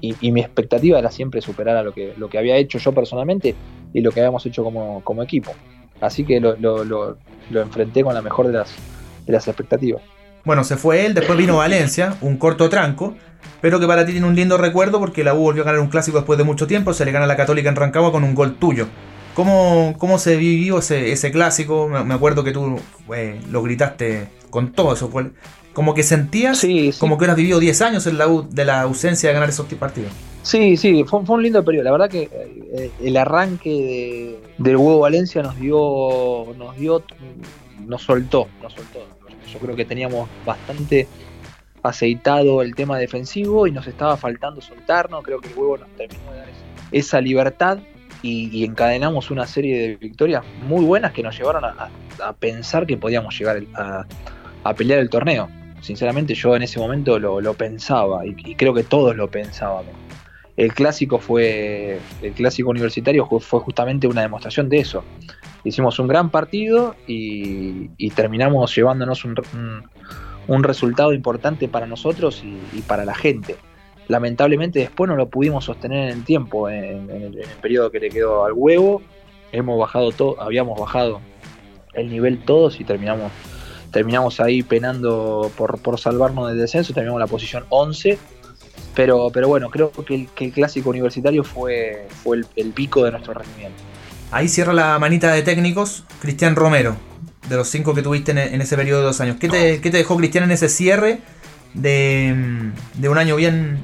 mi 0.00 0.40
expectativa 0.40 0.98
era 0.98 1.10
siempre 1.10 1.40
superar 1.40 1.76
a 1.76 1.82
lo 1.82 1.92
que, 1.92 2.14
lo 2.16 2.28
que 2.28 2.38
había 2.38 2.56
hecho 2.56 2.78
yo 2.78 2.92
personalmente 2.92 3.54
y 3.92 4.00
lo 4.00 4.10
que 4.10 4.20
habíamos 4.20 4.44
hecho 4.46 4.64
como, 4.64 5.22
equipo. 5.22 5.52
Así 6.02 6.24
que 6.24 6.40
lo, 6.40 6.56
lo, 6.56 7.16
enfrenté 7.52 8.02
con 8.02 8.12
la 8.12 8.20
mejor 8.20 8.48
de 8.48 8.54
las, 8.54 8.74
de 9.24 9.32
las 9.32 9.46
expectativas. 9.46 10.02
Bueno, 10.44 10.64
se 10.64 10.76
fue 10.76 11.06
él, 11.06 11.14
después 11.14 11.38
vino 11.38 11.58
Valencia, 11.58 12.16
un 12.20 12.36
corto 12.36 12.68
tranco, 12.68 13.14
pero 13.60 13.78
que 13.78 13.86
para 13.86 14.04
ti 14.04 14.10
tiene 14.10 14.26
un 14.26 14.34
lindo 14.34 14.58
recuerdo 14.58 14.98
porque 14.98 15.22
la 15.22 15.32
U 15.34 15.38
volvió 15.38 15.62
a 15.62 15.66
ganar 15.66 15.80
un 15.80 15.86
clásico 15.86 16.18
después 16.18 16.36
de 16.36 16.44
mucho 16.44 16.66
tiempo, 16.66 16.92
se 16.92 17.04
le 17.04 17.12
gana 17.12 17.26
a 17.26 17.28
la 17.28 17.36
Católica 17.36 17.68
en 17.68 17.76
Rancagua 17.76 18.10
con 18.10 18.24
un 18.24 18.34
gol 18.34 18.56
tuyo. 18.56 18.88
¿Cómo, 19.34 19.94
cómo 19.96 20.18
se 20.18 20.36
vivió 20.36 20.80
ese, 20.80 21.12
ese 21.12 21.30
clásico? 21.30 21.88
Me, 21.88 22.12
acuerdo 22.12 22.42
que 22.42 22.50
tú 22.50 22.80
eh, 23.14 23.40
lo 23.50 23.62
gritaste 23.62 24.28
con 24.50 24.72
todo 24.72 24.94
eso. 24.94 25.08
Como 25.72 25.94
que 25.94 26.02
sentías 26.02 26.66
como 26.98 27.16
que 27.16 27.22
hubieras 27.22 27.36
vivido 27.36 27.60
10 27.60 27.80
años 27.80 28.06
en 28.08 28.18
la 28.18 28.26
de 28.50 28.64
la 28.64 28.82
ausencia 28.82 29.28
de 29.28 29.34
ganar 29.34 29.48
esos 29.48 29.66
partidos. 29.74 30.10
Sí, 30.42 30.76
sí, 30.76 31.04
fue, 31.04 31.20
un 31.20 31.42
lindo 31.42 31.64
periodo. 31.64 31.84
La 31.84 31.92
verdad 31.92 32.10
que 32.10 32.28
eh, 32.32 32.90
el 33.00 33.16
arranque 33.16 34.38
del 34.58 34.76
huevo 34.76 35.00
Valencia 35.00 35.42
nos 35.42 35.58
dio, 35.58 36.52
nos 36.58 36.76
dio, 36.76 37.02
nos 37.86 38.02
soltó, 38.02 38.48
nos 38.60 38.72
soltó. 38.72 39.00
Yo 39.52 39.58
creo 39.58 39.76
que 39.76 39.84
teníamos 39.84 40.28
bastante 40.44 41.06
aceitado 41.82 42.62
el 42.62 42.74
tema 42.74 42.98
defensivo 42.98 43.66
y 43.66 43.72
nos 43.72 43.86
estaba 43.86 44.16
faltando 44.16 44.60
soltarnos. 44.60 45.22
Creo 45.22 45.40
que 45.40 45.48
el 45.48 45.54
huevo 45.56 45.78
nos 45.78 45.88
terminó 45.90 46.32
de 46.32 46.38
dar 46.38 46.48
esa 46.90 47.20
libertad 47.20 47.78
y, 48.22 48.64
encadenamos 48.64 49.30
una 49.30 49.46
serie 49.46 49.80
de 49.80 49.96
victorias 49.96 50.44
muy 50.66 50.84
buenas 50.84 51.12
que 51.12 51.22
nos 51.22 51.36
llevaron 51.36 51.64
a, 51.64 51.90
pensar 52.38 52.86
que 52.86 52.96
podíamos 52.96 53.36
llegar 53.36 53.62
a, 53.74 54.74
pelear 54.74 55.00
el 55.00 55.10
torneo. 55.10 55.48
Sinceramente 55.80 56.34
yo 56.34 56.54
en 56.54 56.62
ese 56.62 56.78
momento 56.78 57.18
lo, 57.18 57.54
pensaba 57.54 58.24
y, 58.24 58.54
creo 58.54 58.72
que 58.74 58.84
todos 58.84 59.16
lo 59.16 59.28
pensábamos. 59.28 60.01
El 60.56 60.74
clásico 60.74 61.18
fue, 61.18 61.98
el 62.20 62.32
clásico 62.32 62.70
universitario 62.70 63.26
fue, 63.26 63.60
justamente 63.60 64.06
una 64.06 64.22
demostración 64.22 64.68
de 64.68 64.78
eso. 64.78 65.02
Hicimos 65.64 65.98
un 65.98 66.08
gran 66.08 66.30
partido 66.30 66.94
y, 67.06 67.88
terminamos 68.10 68.74
llevándonos 68.74 69.24
un, 69.24 70.62
resultado 70.62 71.12
importante 71.14 71.68
para 71.68 71.86
nosotros 71.86 72.42
y 72.44 72.82
para 72.82 73.04
la 73.04 73.14
gente 73.14 73.56
lamentablemente 74.08 74.80
después 74.80 75.08
no 75.08 75.16
lo 75.16 75.28
pudimos 75.28 75.64
sostener 75.64 76.10
en 76.10 76.18
el 76.18 76.24
tiempo, 76.24 76.68
en, 76.68 77.10
el, 77.10 77.40
periodo 77.60 77.90
que 77.90 78.00
le 78.00 78.10
quedó 78.10 78.44
al 78.44 78.52
huevo. 78.52 79.02
Hemos 79.52 79.78
bajado 79.78 80.12
todo, 80.12 80.40
habíamos 80.40 80.78
bajado 80.78 81.20
el 81.94 82.08
nivel 82.08 82.38
todos 82.38 82.80
y 82.80 82.84
terminamos, 82.84 83.30
terminamos 83.90 84.40
ahí 84.40 84.62
penando 84.62 85.50
por, 85.56 85.78
por 85.80 85.98
salvarnos 85.98 86.48
del 86.48 86.58
descenso, 86.58 86.92
terminamos 86.92 87.20
la 87.20 87.26
posición 87.26 87.64
11. 87.68 88.18
Pero, 88.94 89.30
pero 89.32 89.48
bueno, 89.48 89.70
creo 89.70 89.90
que 89.90 90.28
el, 90.36 90.52
clásico 90.52 90.90
universitario 90.90 91.44
fue, 91.44 92.06
fue 92.22 92.42
el, 92.56 92.72
pico 92.72 93.04
de 93.04 93.12
nuestro 93.12 93.34
rendimiento. 93.34 93.82
Ahí 94.30 94.48
cierra 94.48 94.72
la 94.72 94.98
manita 94.98 95.32
de 95.32 95.42
técnicos 95.42 96.04
Cristian 96.20 96.56
Romero, 96.56 96.96
de 97.48 97.56
los 97.56 97.68
cinco 97.68 97.94
que 97.94 98.02
tuviste 98.02 98.32
en, 98.32 98.60
ese 98.60 98.76
periodo 98.76 99.00
de 99.00 99.06
dos 99.06 99.20
años. 99.20 99.36
¿Qué 99.40 99.48
te, 99.48 99.80
¿qué 99.80 99.90
te 99.90 99.98
dejó 99.98 100.16
Cristian 100.16 100.44
en 100.44 100.50
ese 100.52 100.68
cierre 100.68 101.20
de, 101.74 102.34
de 102.94 103.08
un 103.08 103.18
año 103.18 103.36
bien, 103.36 103.78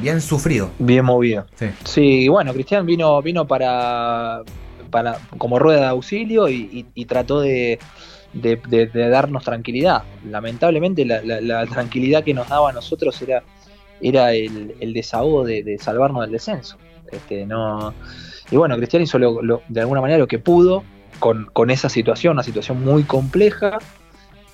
bien 0.00 0.20
sufrido. 0.20 0.70
Bien 0.78 1.04
movido. 1.04 1.46
Sí, 1.54 1.66
sí 1.84 2.28
bueno, 2.28 2.52
Cristian 2.52 2.86
vino, 2.86 3.20
vino 3.22 3.46
para, 3.46 4.42
para 4.90 5.18
como 5.36 5.58
rueda 5.58 5.80
de 5.80 5.86
auxilio 5.86 6.48
y, 6.48 6.84
trató 7.06 7.40
de, 7.40 7.78
darnos 8.32 9.44
tranquilidad. 9.44 10.02
Lamentablemente 10.28 11.04
la, 11.04 11.66
tranquilidad 11.66 12.24
que 12.24 12.34
nos 12.34 12.48
daba 12.48 12.70
a 12.70 12.72
nosotros 12.72 13.20
era, 13.22 13.42
era 14.00 14.32
el, 14.32 14.92
desahogo 14.92 15.44
de, 15.44 15.76
salvarnos 15.80 16.22
del 16.22 16.32
descenso. 16.32 16.76
Este, 17.10 17.46
no, 17.46 17.94
y 18.50 18.56
bueno, 18.56 18.76
Cristian 18.76 19.02
hizo 19.02 19.18
de 19.18 19.80
alguna 19.80 20.00
manera 20.00 20.18
lo 20.18 20.26
que 20.26 20.38
pudo 20.38 20.84
con, 21.18 21.70
esa 21.70 21.88
situación, 21.88 22.32
una 22.34 22.42
situación 22.42 22.82
muy 22.82 23.04
compleja. 23.04 23.78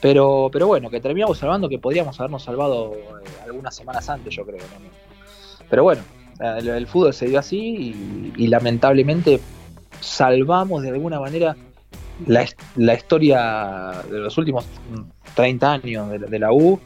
Pero, 0.01 0.51
pero 0.53 0.67
bueno, 0.67 0.91
que 0.91 1.01
terminamos 1.01 1.39
salvando, 1.39 1.69
que 1.69 1.79
podríamos 1.79 2.21
habernos 2.21 2.43
salvado 2.43 2.93
eh, 2.95 3.29
algunas 3.45 3.75
semanas 3.75 4.09
antes, 4.11 4.35
yo 4.35 4.45
creo. 4.45 4.61
Pero 5.71 5.83
bueno, 5.83 6.03
el, 6.41 6.87
fútbol 6.87 7.15
se 7.15 7.27
dio 7.27 7.39
así 7.39 7.95
y, 8.37 8.47
lamentablemente 8.49 9.41
salvamos 10.01 10.83
de 10.83 10.91
alguna 10.91 11.21
manera 11.21 11.57
la, 12.27 12.45
historia 12.95 14.03
de 14.11 14.19
los 14.19 14.37
últimos 14.37 14.67
30 15.35 15.73
años 15.73 16.11
de, 16.11 16.39
la 16.39 16.53
U 16.53 16.79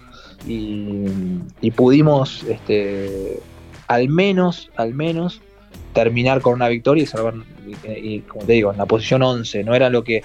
y, 0.46 1.70
pudimos 1.72 2.44
este, 2.44 3.40
al 3.86 4.08
menos, 4.08 4.70
al 4.76 4.94
menos 4.94 5.40
terminar 5.92 6.40
con 6.40 6.54
una 6.54 6.68
victoria 6.68 7.02
y 7.02 7.06
salvar, 7.06 7.34
y, 7.84 8.20
como 8.20 8.44
te 8.44 8.54
digo, 8.54 8.72
en 8.72 8.78
la 8.78 8.86
posición 8.86 9.22
11. 9.22 9.64
No 9.64 9.74
era 9.74 9.90
lo 9.90 10.04
que, 10.04 10.22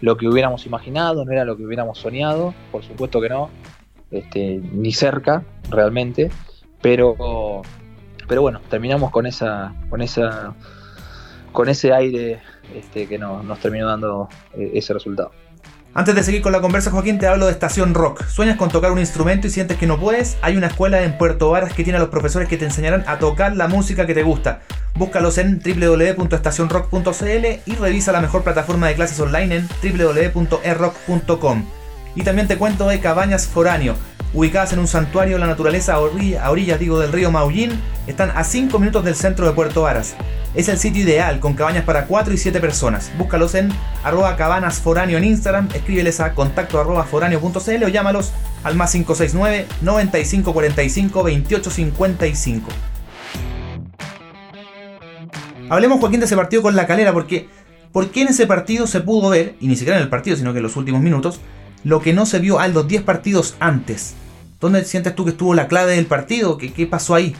lo 0.00 0.16
que 0.16 0.28
hubiéramos 0.28 0.66
imaginado, 0.66 1.24
no 1.24 1.32
era 1.32 1.44
lo 1.44 1.56
que 1.56 1.64
hubiéramos 1.64 1.98
soñado, 1.98 2.54
por 2.70 2.82
supuesto 2.82 3.20
que 3.20 3.28
no, 3.28 3.50
este, 4.10 4.60
ni 4.72 4.92
cerca 4.92 5.44
realmente, 5.70 6.30
pero 6.80 7.62
pero 8.32 8.40
bueno, 8.40 8.60
terminamos 8.70 9.10
con 9.10 9.26
esa, 9.26 9.74
con 9.90 10.00
esa, 10.00 10.54
con 11.52 11.68
ese 11.68 11.92
aire 11.92 12.40
este, 12.74 13.06
que 13.06 13.18
nos, 13.18 13.58
terminó 13.58 13.86
dando 13.86 14.28
eh, 14.54 14.70
ese 14.74 14.94
resultado. 14.94 15.32
Antes 15.94 16.14
de 16.14 16.22
seguir 16.22 16.40
con 16.40 16.52
la 16.52 16.62
conversa, 16.62 16.90
Joaquín, 16.90 17.18
te 17.18 17.26
hablo 17.26 17.44
de 17.44 17.52
Estación 17.52 17.92
Rock. 17.92 18.24
¿Sueñas 18.26 18.56
con 18.56 18.70
tocar 18.70 18.92
un 18.92 18.98
instrumento 18.98 19.46
y 19.46 19.50
sientes 19.50 19.76
que 19.76 19.86
no 19.86 20.00
puedes? 20.00 20.38
Hay 20.40 20.56
una 20.56 20.68
escuela 20.68 21.02
en 21.02 21.18
Puerto 21.18 21.50
Varas 21.50 21.74
que 21.74 21.84
tiene 21.84 21.98
a 21.98 22.00
los 22.00 22.08
profesores 22.08 22.48
que 22.48 22.56
te 22.56 22.64
enseñarán 22.64 23.04
a 23.06 23.18
tocar 23.18 23.54
la 23.56 23.68
música 23.68 24.06
que 24.06 24.14
te 24.14 24.22
gusta. 24.22 24.62
Búscalos 24.94 25.36
en 25.36 25.60
www.estacionrock.cl 25.60 27.46
y 27.66 27.74
revisa 27.74 28.10
la 28.10 28.22
mejor 28.22 28.42
plataforma 28.42 28.88
de 28.88 28.94
clases 28.94 29.20
online 29.20 29.56
en 29.56 29.68
www.errock.com. 30.34 31.64
Y 32.14 32.22
también 32.22 32.48
te 32.48 32.56
cuento 32.56 32.88
de 32.88 32.98
Cabañas 33.00 33.46
Foráneo 33.46 33.94
ubicadas 34.34 34.72
en 34.72 34.78
un 34.78 34.88
santuario 34.88 35.34
de 35.34 35.40
la 35.40 35.46
naturaleza 35.46 35.94
a, 35.94 36.00
orillas 36.50 36.78
digo, 36.78 36.98
del 36.98 37.12
río 37.12 37.30
Maullín, 37.30 37.78
están 38.06 38.30
a 38.34 38.44
5 38.44 38.78
minutos 38.78 39.04
del 39.04 39.14
centro 39.14 39.46
de 39.46 39.52
Puerto 39.52 39.82
Varas. 39.82 40.14
Es 40.54 40.68
el 40.68 40.78
sitio 40.78 41.02
ideal, 41.02 41.40
con 41.40 41.54
cabañas 41.54 41.84
para 41.84 42.06
4 42.06 42.34
y 42.34 42.36
7 42.36 42.60
personas. 42.60 43.10
Búscalos 43.16 43.54
en 43.54 43.70
arroba 44.04 44.36
cabanasforáneo 44.36 45.16
en 45.16 45.24
Instagram, 45.24 45.68
escríbeles 45.74 46.20
a 46.20 46.34
contacto 46.34 46.80
o 46.80 47.88
llámalos 47.88 48.32
al 48.64 48.74
más 48.74 48.92
569 48.92 49.66
9545 49.80 51.22
2855. 51.22 52.68
Hablemos, 55.70 56.00
Joaquín, 56.00 56.20
de 56.20 56.26
ese 56.26 56.36
partido 56.36 56.60
con 56.60 56.76
la 56.76 56.86
calera, 56.86 57.14
porque 57.14 57.48
¿por 57.92 58.10
qué 58.10 58.22
en 58.22 58.28
ese 58.28 58.46
partido 58.46 58.86
se 58.86 59.00
pudo 59.00 59.30
ver, 59.30 59.54
y 59.58 59.68
ni 59.68 59.76
siquiera 59.76 59.96
en 59.96 60.02
el 60.02 60.10
partido, 60.10 60.36
sino 60.36 60.52
que 60.52 60.58
en 60.58 60.64
los 60.64 60.76
últimos 60.76 61.00
minutos, 61.00 61.40
lo 61.82 62.02
que 62.02 62.12
no 62.12 62.26
se 62.26 62.40
vio 62.40 62.60
a 62.60 62.68
los 62.68 62.86
10 62.86 63.02
partidos 63.04 63.56
antes? 63.58 64.14
¿Dónde 64.62 64.84
sientes 64.84 65.12
tú 65.16 65.24
que 65.24 65.32
estuvo 65.32 65.54
la 65.54 65.66
clave 65.66 65.96
del 65.96 66.06
partido? 66.06 66.56
¿Qué, 66.56 66.72
qué 66.72 66.86
pasó 66.86 67.16
ahí? 67.16 67.34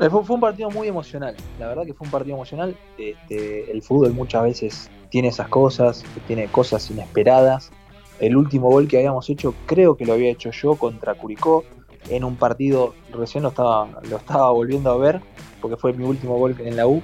Eh, 0.00 0.10
fue, 0.10 0.20
un 0.28 0.40
partido 0.40 0.68
muy 0.68 0.88
emocional, 0.88 1.36
la 1.60 1.68
verdad 1.68 1.84
que 1.86 1.94
fue 1.94 2.06
un 2.08 2.10
partido 2.10 2.34
emocional. 2.34 2.76
Este, 2.98 3.70
el 3.70 3.82
fútbol 3.82 4.12
muchas 4.12 4.42
veces 4.42 4.90
tiene 5.08 5.28
esas 5.28 5.46
cosas, 5.46 6.04
tiene 6.26 6.48
cosas 6.48 6.90
inesperadas. 6.90 7.70
El 8.18 8.36
último 8.36 8.68
gol 8.68 8.88
que 8.88 8.96
habíamos 8.96 9.30
hecho 9.30 9.54
creo 9.66 9.96
que 9.96 10.06
lo 10.06 10.14
había 10.14 10.28
hecho 10.28 10.50
yo 10.50 10.74
contra 10.74 11.14
Curicó. 11.14 11.62
en 12.10 12.24
un 12.24 12.34
partido, 12.34 12.94
recién 13.12 13.44
lo 13.44 13.50
estaba, 13.50 14.50
volviendo 14.50 14.90
a 14.90 14.96
ver, 14.96 15.20
porque 15.60 15.76
fue 15.76 15.92
mi 15.92 16.02
último 16.02 16.36
gol 16.36 16.56
en 16.58 16.74
la 16.74 16.88
U, 16.88 17.00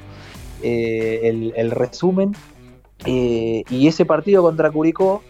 eh, 0.60 1.52
el, 1.54 1.70
resumen. 1.70 2.32
Eh, 3.06 3.62
y 3.70 3.86
ese 3.86 4.04
partido 4.06 4.42
contra 4.42 4.72
Curicó 4.72 5.22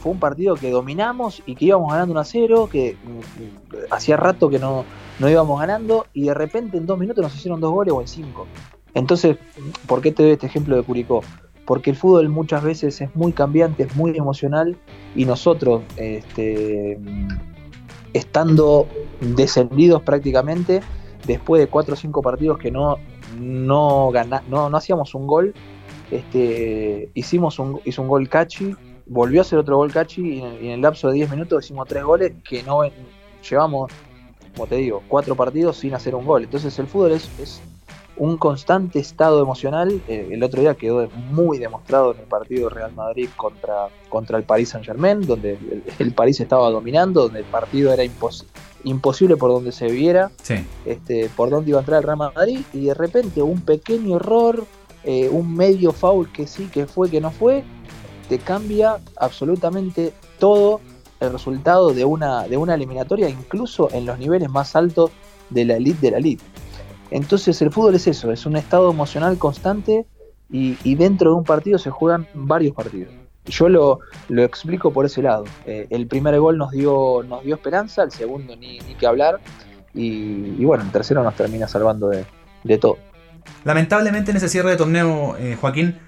fue 0.00 0.12
un 0.12 0.20
partido 0.20 0.54
que 0.54 0.70
dominamos 0.70 1.42
y 1.46 1.54
que 1.54 1.66
íbamos 1.66 1.90
ganando 1.90 2.12
1 2.12 2.20
a 2.20 2.24
0, 2.24 2.68
que 2.70 2.96
mm, 3.02 3.92
hacía 3.92 4.16
rato 4.16 4.48
que 4.48 4.58
no, 4.58 4.84
no 5.18 5.28
íbamos 5.28 5.60
ganando 5.60 6.06
y 6.12 6.24
de 6.24 6.34
repente 6.34 6.76
en 6.76 6.86
dos 6.86 6.98
minutos 6.98 7.22
nos 7.22 7.34
hicieron 7.34 7.60
dos 7.60 7.72
goles 7.72 7.94
o 7.94 8.00
en 8.00 8.08
cinco. 8.08 8.46
Entonces, 8.94 9.36
¿por 9.86 10.00
qué 10.00 10.12
te 10.12 10.22
doy 10.22 10.32
este 10.32 10.46
ejemplo 10.46 10.76
de 10.76 10.82
Curicó? 10.82 11.22
Porque 11.66 11.90
el 11.90 11.96
fútbol 11.96 12.28
muchas 12.28 12.62
veces 12.62 13.00
es 13.00 13.14
muy 13.16 13.32
cambiante, 13.32 13.84
es 13.84 13.96
muy 13.96 14.16
emocional 14.16 14.76
y 15.16 15.24
nosotros, 15.24 15.82
este, 15.96 16.98
estando 18.12 18.86
descendidos 19.20 20.02
prácticamente, 20.02 20.80
después 21.26 21.60
de 21.60 21.68
cuatro 21.68 21.94
o 21.94 21.96
cinco 21.96 22.22
partidos 22.22 22.58
que 22.58 22.70
no, 22.70 22.98
no, 23.40 24.12
no, 24.48 24.70
no 24.70 24.76
hacíamos 24.76 25.14
un 25.14 25.26
gol, 25.26 25.54
este, 26.10 27.10
hicimos 27.14 27.58
un, 27.58 27.80
hizo 27.84 28.02
un 28.02 28.08
gol 28.08 28.28
Cachi, 28.28 28.76
volvió 29.06 29.40
a 29.40 29.42
hacer 29.42 29.58
otro 29.58 29.76
gol 29.76 29.92
Cachi 29.92 30.38
y 30.38 30.40
en, 30.40 30.70
el 30.70 30.80
lapso 30.80 31.08
de 31.08 31.14
10 31.14 31.30
minutos 31.30 31.64
hicimos 31.64 31.88
tres 31.88 32.04
goles 32.04 32.32
que 32.48 32.62
no 32.62 32.80
llevamos, 33.48 33.92
como 34.54 34.66
te 34.66 34.76
digo, 34.76 35.02
cuatro 35.08 35.34
partidos 35.34 35.76
sin 35.76 35.94
hacer 35.94 36.14
un 36.14 36.24
gol. 36.24 36.44
Entonces 36.44 36.78
el 36.78 36.86
fútbol 36.86 37.12
es, 37.12 37.28
es 37.38 37.60
un 38.16 38.36
constante 38.36 38.98
estado 38.98 39.42
emocional. 39.42 40.00
Eh, 40.08 40.28
el 40.30 40.42
otro 40.42 40.60
día 40.60 40.74
quedó 40.74 41.08
muy 41.30 41.58
demostrado 41.58 42.12
en 42.14 42.20
el 42.20 42.26
partido 42.26 42.68
Real 42.68 42.92
Madrid 42.92 43.28
contra, 43.36 43.88
contra 44.08 44.38
el 44.38 44.44
Paris 44.44 44.70
Saint 44.70 44.86
Germain, 44.86 45.20
donde 45.26 45.58
el, 45.98 46.12
París 46.12 46.40
estaba 46.40 46.70
dominando, 46.70 47.22
donde 47.22 47.40
el 47.40 47.44
partido 47.44 47.92
era 47.92 48.04
imposible 48.84 49.36
por 49.36 49.50
donde 49.50 49.72
se 49.72 49.88
viera, 49.88 50.30
este, 50.84 51.28
por 51.36 51.50
dónde 51.50 51.70
iba 51.70 51.78
a 51.78 51.82
entrar 51.82 51.98
el 51.98 52.04
Real 52.04 52.18
Madrid, 52.18 52.60
y 52.72 52.86
de 52.86 52.94
repente 52.94 53.42
un 53.42 53.60
pequeño 53.60 54.16
error, 54.16 54.64
eh, 55.02 55.28
un 55.30 55.54
medio 55.54 55.92
foul 55.92 56.30
que 56.30 56.46
sí, 56.46 56.68
que 56.72 56.86
fue, 56.86 57.10
que 57.10 57.20
no 57.20 57.30
fue, 57.30 57.64
cambia 58.38 58.98
absolutamente 59.16 60.12
todo 60.38 60.80
el 61.20 61.32
resultado 61.32 61.92
de 61.92 62.04
una, 62.04 62.46
de 62.48 62.56
una 62.56 62.74
eliminatoria, 62.74 63.28
incluso 63.28 63.88
en 63.92 64.06
los 64.06 64.18
niveles 64.18 64.50
más 64.50 64.76
altos 64.76 65.10
de 65.50 65.64
la 65.64 65.76
elite 65.76 66.00
de 66.00 66.10
la 66.12 66.18
elite. 66.18 66.44
Entonces 67.10 67.60
el 67.62 67.70
fútbol 67.70 67.94
es 67.94 68.06
eso, 68.06 68.32
es 68.32 68.46
un 68.46 68.56
estado 68.56 68.90
emocional 68.90 69.38
constante 69.38 70.06
y, 70.50 70.94
dentro 70.94 71.30
de 71.30 71.36
un 71.36 71.44
partido 71.44 71.78
se 71.78 71.90
juegan 71.90 72.26
varios 72.34 72.74
partidos. 72.74 73.12
Yo 73.46 73.68
lo, 73.68 74.00
lo 74.28 74.42
explico 74.42 74.92
por 74.92 75.04
ese 75.04 75.20
lado. 75.20 75.44
Eh, 75.66 75.86
el 75.90 76.06
primer 76.06 76.38
gol 76.38 76.56
nos 76.56 76.70
dio, 76.70 77.22
nos 77.28 77.44
dio 77.44 77.56
esperanza, 77.56 78.02
el 78.02 78.10
segundo 78.10 78.56
ni, 78.56 78.78
ni 78.80 78.94
que 78.94 79.06
hablar 79.06 79.40
y, 79.94 80.64
bueno, 80.64 80.82
el 80.82 80.90
tercero 80.90 81.22
nos 81.22 81.34
termina 81.34 81.68
salvando 81.68 82.08
de, 82.08 82.78
todo. 82.78 82.98
Lamentablemente 83.64 84.32
en 84.32 84.38
ese 84.38 84.48
cierre 84.48 84.70
de 84.70 84.76
torneo, 84.76 85.36
eh, 85.38 85.56
Joaquín, 85.60 85.98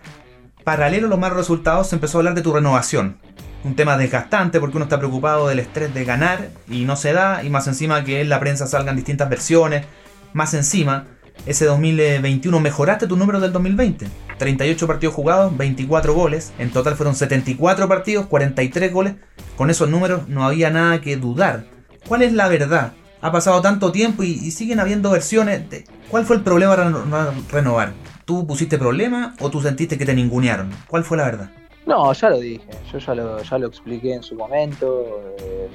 paralelo 0.67 1.07
a 1.07 1.11
los 1.11 1.19
malos 1.21 1.39
resultados, 1.39 1.87
se 1.87 1.95
empezó 1.95 2.19
a 2.19 2.21
hablar 2.23 2.35
de 2.35 2.43
tu 2.43 2.53
renovación. 2.53 3.19
Un 3.63 3.77
tema 3.77 3.97
desgastante 3.97 4.59
porque 4.59 4.79
uno 4.79 4.87
está 4.87 4.99
preocupado 4.99 5.47
del 5.47 5.61
estrés 5.61 5.95
de 5.95 6.05
ganar 6.05 6.49
y 6.69 6.85
no 6.85 6.97
se 6.97 7.13
da, 7.13 7.45
y 7.45 7.51
más 7.51 7.69
encima 7.69 8.03
que 8.03 8.21
en 8.21 8.29
la 8.29 8.41
prensa 8.41 8.67
salgan 8.67 8.97
distintas 8.97 9.29
versiones, 9.29 9.87
más 10.33 10.55
encima, 10.55 11.05
ese 11.47 11.67
2021 11.67 12.59
mejoraste 12.59 13.07
tu 13.07 13.17
número 13.17 13.39
del 13.39 13.53
2020. 13.53 14.09
38 14.39 14.87
partidos 14.89 15.15
jugados, 15.15 15.57
24 15.57 16.13
goles. 16.15 16.53
En 16.59 16.73
total 16.73 16.97
fueron 16.97 17.15
74 17.15 17.87
partidos, 17.87 18.27
43 18.27 18.93
goles. 18.93 19.15
Con 19.57 19.71
esos 19.71 19.89
números 19.89 20.27
no 20.27 20.45
había 20.45 20.71
nada 20.71 21.01
que 21.01 21.17
dudar. 21.17 21.67
¿Cuál 22.09 22.23
es 22.23 22.33
la 22.33 22.49
verdad? 22.49 22.95
Ha 23.21 23.31
pasado 23.31 23.63
tanto 23.63 23.93
tiempo 23.93 24.25
y, 24.25 24.51
siguen 24.51 24.81
habiendo 24.81 25.13
versiones. 25.13 25.71
De, 25.71 25.85
¿Cuál 26.11 26.27
fue 26.27 26.35
el 26.35 26.43
problema 26.43 26.75
para 26.75 27.33
renovar? 27.53 27.93
¿Tú 28.27 28.47
pusiste 28.47 28.77
problema 28.77 29.35
o 29.41 29.49
tú 29.51 29.63
sentiste 29.63 29.97
que 29.97 30.05
te 30.05 30.15
ningunearon? 30.15 30.69
¿Cuál 30.87 31.05
fue 31.05 31.17
la 31.17 31.25
verdad? 31.25 31.51
No, 31.87 32.13
ya 32.13 32.29
lo 32.29 32.39
dije. 32.39 32.67
Yo 32.93 32.99
ya 32.99 33.15
lo, 33.15 33.43
ya 33.43 33.59
lo 33.59 33.67
expliqué 33.69 34.13
en 34.13 34.23
su 34.23 34.35
momento. 34.35 35.35
Eh, 35.39 35.71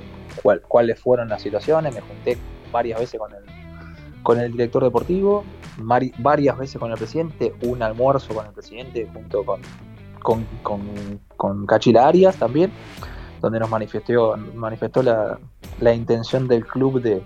cuáles 0.68 1.00
fueron 1.00 1.30
las 1.30 1.42
situaciones. 1.42 1.96
Me 1.96 2.02
junté 2.02 2.38
varias 2.72 3.00
veces 3.00 3.20
con 3.20 3.34
el 3.34 3.42
con 4.24 4.40
el 4.40 4.52
director 4.52 4.84
deportivo, 4.84 5.44
varias 5.78 6.58
veces 6.58 6.80
con 6.80 6.92
el 6.92 6.98
presidente, 6.98 7.54
un 7.64 7.82
almuerzo 7.82 8.34
con 8.34 8.46
el 8.46 8.52
presidente 8.52 9.08
junto 9.12 9.44
con, 9.44 9.62
con, 10.22 10.46
con, 11.38 11.66
Cachila 11.66 12.08
Arias 12.08 12.36
también, 12.36 12.72
donde 13.42 13.60
nos 13.60 13.70
manifestó, 13.70 14.38
manifestó 14.56 15.02
la, 15.02 15.40
la 15.80 15.94
intención 15.94 16.48
del 16.48 16.66
club 16.66 17.02
de, 17.02 17.24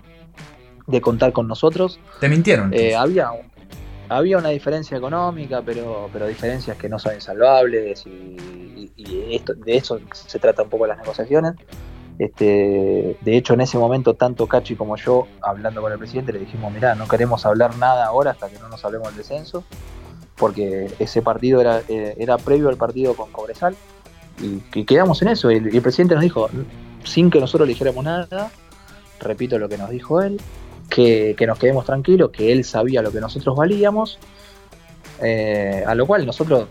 de, 0.86 1.00
contar 1.00 1.32
con 1.32 1.48
nosotros. 1.48 2.00
¿Te 2.20 2.28
mintieron? 2.28 2.72
Eh, 2.72 2.94
había, 2.94 3.30
había 4.08 4.38
una 4.38 4.50
diferencia 4.50 4.96
económica, 4.96 5.62
pero, 5.64 6.08
pero 6.12 6.26
diferencias 6.26 6.76
que 6.76 6.88
no 6.88 6.98
son 6.98 7.14
insalvables 7.14 8.04
y, 8.06 8.90
esto, 9.30 9.54
de 9.54 9.76
eso 9.76 10.00
se 10.12 10.38
trata 10.38 10.62
un 10.62 10.70
poco 10.70 10.86
las 10.86 10.98
negociaciones. 10.98 11.54
Este, 12.18 13.16
de 13.20 13.36
hecho, 13.36 13.54
en 13.54 13.60
ese 13.60 13.76
momento, 13.78 14.14
tanto 14.14 14.46
Cachi 14.46 14.74
como 14.74 14.96
yo, 14.96 15.26
hablando 15.42 15.82
con 15.82 15.92
el 15.92 15.98
presidente, 15.98 16.32
le 16.32 16.38
dijimos, 16.40 16.72
mirá, 16.72 16.94
no 16.94 17.06
queremos 17.06 17.44
hablar 17.44 17.76
nada 17.76 18.06
ahora 18.06 18.30
hasta 18.30 18.48
que 18.48 18.58
no 18.58 18.68
nos 18.68 18.84
hablemos 18.84 19.08
del 19.08 19.18
descenso, 19.18 19.64
porque 20.36 20.90
ese 20.98 21.20
partido 21.20 21.60
era, 21.60 21.82
eh, 21.88 22.14
era 22.18 22.38
previo 22.38 22.68
al 22.68 22.76
partido 22.76 23.14
con 23.14 23.30
Cobresal, 23.32 23.76
y, 24.40 24.84
quedamos 24.84 25.20
en 25.22 25.28
eso. 25.28 25.50
Y 25.50 25.56
el, 25.56 25.82
presidente 25.82 26.14
nos 26.14 26.22
dijo, 26.22 26.48
sin 27.04 27.30
que 27.30 27.40
nosotros 27.40 27.66
le 27.66 27.74
dijéramos 27.74 28.04
nada, 28.04 28.50
repito 29.20 29.58
lo 29.58 29.68
que 29.68 29.78
nos 29.78 29.90
dijo 29.90 30.22
él, 30.22 30.40
que, 30.88 31.36
nos 31.46 31.58
quedemos 31.58 31.84
tranquilos, 31.84 32.30
que 32.30 32.52
él 32.52 32.64
sabía 32.64 33.02
lo 33.02 33.12
que 33.12 33.20
nosotros 33.20 33.56
valíamos, 33.56 34.18
eh, 35.22 35.84
a 35.86 35.94
lo 35.94 36.06
cual 36.06 36.26
nosotros 36.26 36.66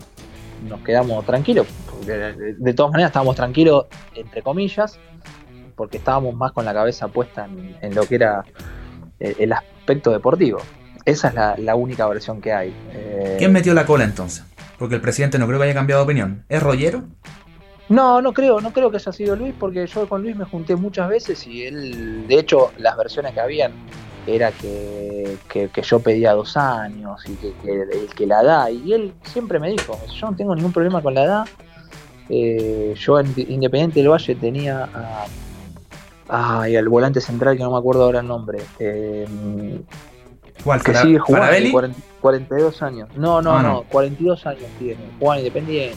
nos 0.68 0.80
quedamos 0.80 1.24
tranquilos, 1.24 1.66
porque 1.90 2.12
de 2.58 2.74
todas 2.74 2.92
maneras 2.92 3.10
estábamos 3.10 3.36
tranquilos, 3.36 3.86
entre 4.14 4.42
comillas, 4.42 4.98
porque 5.74 5.98
estábamos 5.98 6.34
más 6.34 6.52
con 6.52 6.64
la 6.64 6.72
cabeza 6.72 7.08
puesta 7.08 7.48
en, 7.80 7.94
lo 7.94 8.06
que 8.06 8.14
era 8.14 8.44
eh, 9.20 9.36
el 9.38 9.52
aspecto 9.52 10.10
deportivo. 10.10 10.58
Esa 11.04 11.28
es 11.28 11.62
la, 11.62 11.76
única 11.76 12.06
versión 12.08 12.40
que 12.40 12.52
hay. 12.52 12.74
Eh, 12.92 13.36
¿Quién 13.38 13.52
metió 13.52 13.74
la 13.74 13.86
cola 13.86 14.04
entonces? 14.04 14.44
Porque 14.78 14.96
el 14.96 15.00
presidente 15.00 15.38
no 15.38 15.46
creo 15.46 15.58
que 15.58 15.66
haya 15.66 15.74
cambiado 15.74 16.02
de 16.02 16.04
opinión. 16.04 16.44
¿Es 16.48 16.62
Rollero? 16.62 17.04
No, 17.88 18.20
no 18.20 18.32
creo, 18.32 18.60
no 18.60 18.72
creo 18.72 18.90
que 18.90 18.96
haya 18.96 19.12
sido 19.12 19.36
Luis, 19.36 19.54
porque 19.58 19.86
yo 19.86 20.08
con 20.08 20.22
Luis 20.22 20.34
me 20.34 20.44
junté 20.44 20.74
muchas 20.74 21.08
veces 21.08 21.46
y 21.46 21.64
él, 21.64 22.26
de 22.26 22.40
hecho, 22.40 22.72
las 22.78 22.96
versiones 22.96 23.32
que 23.32 23.40
habían 23.40 23.72
era 24.26 24.50
que, 24.52 25.38
yo 25.82 26.00
pedía 26.00 26.32
dos 26.32 26.56
años 26.56 27.22
y 27.26 27.34
que, 27.34 27.54
el 27.72 28.08
que 28.14 28.26
la 28.26 28.42
da, 28.42 28.70
y 28.70 28.92
él 28.92 29.14
siempre 29.22 29.58
me 29.58 29.70
dijo, 29.70 29.98
yo 30.12 30.30
no 30.30 30.36
tengo 30.36 30.54
ningún 30.54 30.72
problema 30.72 31.02
con 31.02 31.14
la 31.14 31.24
edad, 31.24 31.44
eh, 32.28 32.94
yo 32.96 33.20
en 33.20 33.32
Independiente 33.36 34.00
del 34.00 34.10
Valle 34.10 34.34
tenía 34.34 34.88
a 34.92 35.26
Ay, 36.28 36.74
el 36.74 36.88
volante 36.88 37.20
central 37.20 37.56
que 37.56 37.62
no 37.62 37.70
me 37.70 37.78
acuerdo 37.78 38.04
ahora 38.04 38.20
el 38.20 38.26
nombre. 38.26 38.58
Eh, 38.78 39.26
¿Cuál? 40.64 40.82
Que 40.82 40.94
sigue 40.94 41.18
jugando. 41.18 41.92
42 42.20 42.82
años. 42.82 43.08
No, 43.16 43.40
no, 43.40 43.56
ah, 43.56 43.62
no, 43.62 43.84
42 43.84 44.46
años 44.46 44.64
tiene. 44.78 45.00
Juan 45.20 45.38
Independiente. 45.38 45.96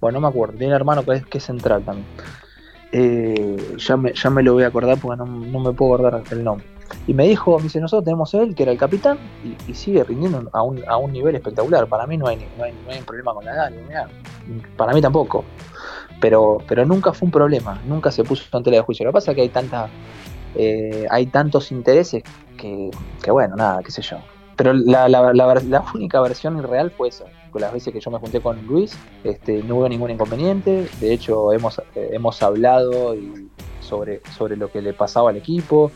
Bueno, 0.00 0.20
no 0.20 0.28
me 0.28 0.28
acuerdo. 0.28 0.56
Tiene 0.56 0.68
un 0.68 0.76
hermano 0.76 1.04
que 1.04 1.14
es, 1.14 1.26
que 1.26 1.38
es 1.38 1.44
central 1.44 1.82
también. 1.82 2.06
Eh, 2.92 3.76
ya, 3.78 3.96
me, 3.96 4.12
ya 4.12 4.30
me 4.30 4.42
lo 4.44 4.52
voy 4.52 4.62
a 4.62 4.68
acordar 4.68 4.98
porque 4.98 5.18
no, 5.18 5.26
me 5.26 5.72
puedo 5.72 5.94
acordar 5.94 6.22
el 6.30 6.44
nombre. 6.44 6.66
Y 7.06 7.14
me 7.14 7.28
dijo, 7.28 7.56
me 7.58 7.64
dice, 7.64 7.80
nosotros 7.80 8.04
tenemos 8.04 8.34
él, 8.34 8.54
que 8.54 8.64
era 8.64 8.72
el 8.72 8.78
capitán, 8.78 9.18
y, 9.68 9.74
sigue 9.74 10.02
rindiendo 10.04 10.48
a 10.52 10.62
un, 10.62 10.82
a 10.88 10.96
un, 10.96 11.12
nivel 11.12 11.36
espectacular. 11.36 11.86
Para 11.86 12.06
mí 12.06 12.16
no 12.16 12.26
hay, 12.26 12.36
no 12.58 12.64
hay, 12.64 12.72
no 12.84 12.92
hay 12.92 13.00
problema 13.02 13.32
con 13.34 13.44
la 13.44 13.52
edad, 13.52 13.70
Para 14.76 14.92
mí 14.92 15.00
tampoco 15.00 15.44
pero, 16.20 16.58
pero 16.66 16.84
nunca 16.84 17.12
fue 17.12 17.26
un 17.26 17.32
problema, 17.32 17.80
nunca 17.86 18.10
se 18.10 18.24
puso 18.24 18.44
ante 18.56 18.70
la 18.70 18.78
de 18.78 18.82
juicio. 18.82 19.04
Lo 19.04 19.10
que 19.10 19.14
pasa 19.14 19.30
es 19.32 19.34
que 19.34 19.42
hay 19.42 19.48
tanta, 19.48 19.88
eh, 20.54 21.06
hay 21.10 21.26
tantos 21.26 21.70
intereses 21.70 22.22
que, 22.56 22.90
que, 23.22 23.30
bueno, 23.30 23.56
nada, 23.56 23.82
qué 23.82 23.90
sé 23.90 24.02
yo. 24.02 24.18
Pero 24.56 24.72
la, 24.72 25.08
la, 25.08 25.84
única 25.94 26.20
versión 26.20 26.58
irreal 26.58 26.90
fue 26.90 27.08
esa. 27.08 27.24
Las 27.54 27.72
veces 27.72 27.92
que 27.92 28.00
yo 28.00 28.10
me 28.10 28.18
junté 28.18 28.40
con 28.40 28.66
Luis, 28.66 28.98
este, 29.24 29.62
no 29.62 29.76
hubo 29.76 29.88
ningún 29.88 30.10
inconveniente. 30.10 30.88
De 31.00 31.12
hecho, 31.12 31.52
hemos, 31.52 31.78
eh, 31.94 32.10
hemos 32.12 32.42
hablado 32.42 33.14
sobre, 33.80 34.20
sobre 34.36 34.56
lo 34.56 34.70
que 34.70 34.82
le 34.82 34.92
pasaba 34.92 35.30
al 35.30 35.36
equipo. 35.36 35.90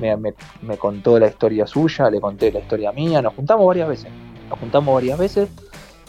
Me, 0.00 0.16
me, 0.16 0.76
contó 0.76 1.18
la 1.18 1.28
historia 1.28 1.66
suya, 1.66 2.10
le 2.10 2.20
conté 2.20 2.50
la 2.50 2.60
historia 2.60 2.92
mía. 2.92 3.22
Nos 3.22 3.34
juntamos 3.34 3.66
varias 3.66 3.88
veces. 3.88 4.08
Nos 4.50 4.58
juntamos 4.58 4.94
varias 4.94 5.18
veces, 5.18 5.48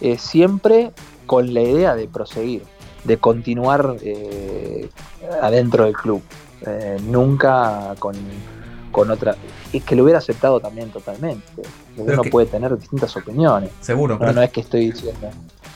eh, 0.01 0.17
siempre 0.17 0.91
con 1.25 1.53
la 1.53 1.61
idea 1.61 1.95
de 1.95 2.07
proseguir 2.07 2.63
de 3.05 3.17
continuar 3.17 3.95
eh, 4.01 4.89
adentro 5.41 5.85
del 5.85 5.93
club. 5.93 6.21
Eh, 6.65 6.97
nunca 7.03 7.95
con, 7.99 8.15
con 8.91 9.09
otra. 9.11 9.35
Es 9.71 9.83
que 9.83 9.95
lo 9.95 10.03
hubiera 10.03 10.19
aceptado 10.19 10.59
también 10.59 10.89
totalmente. 10.89 11.45
Uno 11.97 12.23
puede 12.23 12.47
tener 12.47 12.77
distintas 12.77 13.15
opiniones. 13.15 13.69
Seguro. 13.81 14.17
No, 14.19 14.33
no 14.33 14.41
es 14.41 14.51
que 14.51 14.61
estoy 14.61 14.91
diciendo 14.91 15.29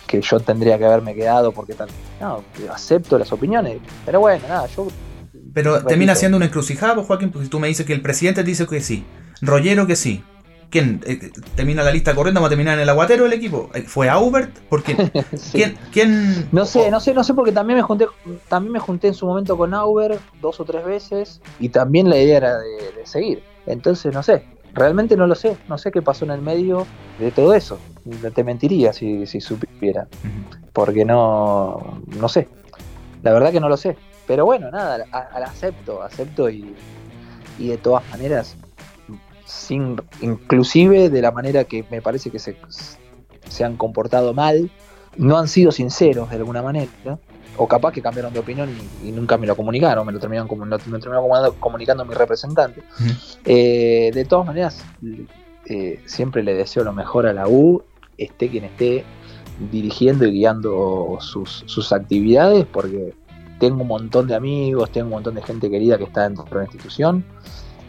que 0.07 0.21
yo 0.21 0.39
tendría 0.39 0.77
que 0.77 0.85
haberme 0.85 1.13
quedado 1.13 1.51
porque 1.51 1.75
tal. 1.75 1.89
No, 2.19 2.43
acepto 2.73 3.17
las 3.19 3.31
opiniones. 3.31 3.77
Pero 4.05 4.19
bueno, 4.19 4.43
nada, 4.47 4.65
yo 4.67 4.87
Pero 5.53 5.83
termina 5.83 6.15
siendo 6.15 6.37
un 6.37 6.43
encrucijado, 6.43 7.03
Joaquín, 7.03 7.31
porque 7.31 7.47
tú 7.47 7.59
me 7.59 7.67
dices 7.67 7.85
que 7.85 7.93
el 7.93 8.01
presidente 8.01 8.43
dice 8.43 8.67
que 8.67 8.81
sí, 8.81 9.05
Rollero 9.41 9.87
que 9.87 9.95
sí. 9.95 10.23
¿Quién 10.69 11.01
eh, 11.07 11.31
termina 11.55 11.81
la 11.81 11.91
lista 11.91 12.13
corriendo? 12.13 12.41
¿Va 12.41 12.47
a 12.47 12.49
terminar 12.49 12.75
en 12.75 12.81
el 12.81 12.89
aguatero 12.89 13.25
el 13.25 13.33
equipo? 13.33 13.71
Eh, 13.73 13.81
¿Fue 13.81 14.07
Aubert? 14.07 14.55
Porque 14.69 14.95
¿quién, 15.51 15.75
¿quién, 15.91 16.47
No 16.51 16.65
sé, 16.65 16.91
no 16.91 16.99
sé, 16.99 17.13
no 17.15 17.23
sé, 17.23 17.33
porque 17.33 17.51
también 17.51 17.77
me 17.77 17.81
junté, 17.81 18.05
también 18.47 18.73
me 18.73 18.79
junté 18.79 19.07
en 19.07 19.15
su 19.15 19.25
momento 19.25 19.57
con 19.57 19.73
Aubert 19.73 20.21
dos 20.41 20.59
o 20.59 20.65
tres 20.65 20.85
veces 20.85 21.41
y 21.59 21.69
también 21.69 22.07
la 22.07 22.17
idea 22.17 22.37
era 22.37 22.57
de, 22.59 22.67
seguir. 23.05 23.41
Entonces, 23.65 24.13
no 24.13 24.21
sé, 24.21 24.43
realmente 24.73 25.17
no 25.17 25.25
lo 25.25 25.33
sé, 25.33 25.57
no 25.67 25.79
sé 25.79 25.91
qué 25.91 26.03
pasó 26.03 26.25
en 26.25 26.31
el 26.31 26.41
medio 26.41 26.85
de 27.17 27.31
todo 27.31 27.55
eso. 27.55 27.79
Te 28.35 28.43
mentiría 28.43 28.93
si, 28.93 29.25
si 29.25 29.41
supiera, 29.41 30.07
porque 30.73 31.03
no, 31.03 31.99
no 32.19 32.29
sé. 32.29 32.47
La 33.23 33.33
verdad 33.33 33.51
que 33.51 33.59
no 33.59 33.69
lo 33.69 33.77
sé. 33.77 33.97
Pero 34.29 34.45
bueno, 34.45 34.69
nada, 34.69 35.07
acepto, 35.43 36.03
acepto 36.03 36.51
y, 36.51 36.75
de 37.57 37.77
todas 37.79 38.07
maneras, 38.11 38.55
sin, 39.43 39.99
inclusive 40.21 41.09
de 41.09 41.21
la 41.23 41.31
manera 41.31 41.63
que 41.63 41.83
me 41.89 41.99
parece 41.99 42.29
que 42.29 42.37
se, 42.37 42.55
se 43.49 43.63
han 43.63 43.75
comportado 43.75 44.35
mal, 44.35 44.69
no 45.17 45.35
han 45.39 45.47
sido 45.47 45.71
sinceros 45.71 46.29
de 46.29 46.35
alguna 46.35 46.61
manera, 46.61 46.91
o 47.57 47.67
capaz 47.67 47.91
que 47.91 48.03
cambiaron 48.03 48.31
de 48.31 48.37
opinión 48.37 48.69
y, 49.03 49.11
nunca 49.11 49.35
me 49.39 49.47
lo 49.47 49.55
comunicaron, 49.55 50.05
me 50.05 50.13
lo 50.13 50.19
terminaron, 50.19 50.47
me 50.47 51.59
comunicando 51.59 52.05
mi 52.05 52.13
representante. 52.13 52.83
Eh, 53.45 54.11
de 54.13 54.25
todas 54.25 54.45
maneras, 54.45 54.85
eh, 55.65 56.03
siempre 56.05 56.43
le 56.43 56.53
deseo 56.53 56.83
lo 56.83 56.93
mejor 56.93 57.25
a 57.25 57.33
la 57.33 57.47
U, 57.47 57.81
esté 58.15 58.47
quien 58.49 58.65
esté 58.65 59.03
dirigiendo 59.71 60.27
y 60.27 60.33
guiando 60.33 61.17
sus, 61.19 61.63
sus 61.65 61.91
actividades, 61.91 62.67
porque 62.71 63.15
tengo 63.59 63.81
un 63.81 63.87
montón 63.87 64.27
de 64.27 64.35
amigos, 64.35 64.91
tengo 64.91 65.07
un 65.07 65.13
montón 65.13 65.35
de 65.35 65.41
gente 65.41 65.69
querida 65.69 65.97
que 65.97 66.05
está 66.05 66.23
dentro 66.23 66.45
de 66.45 66.55
la 66.55 66.63
institución 66.63 67.23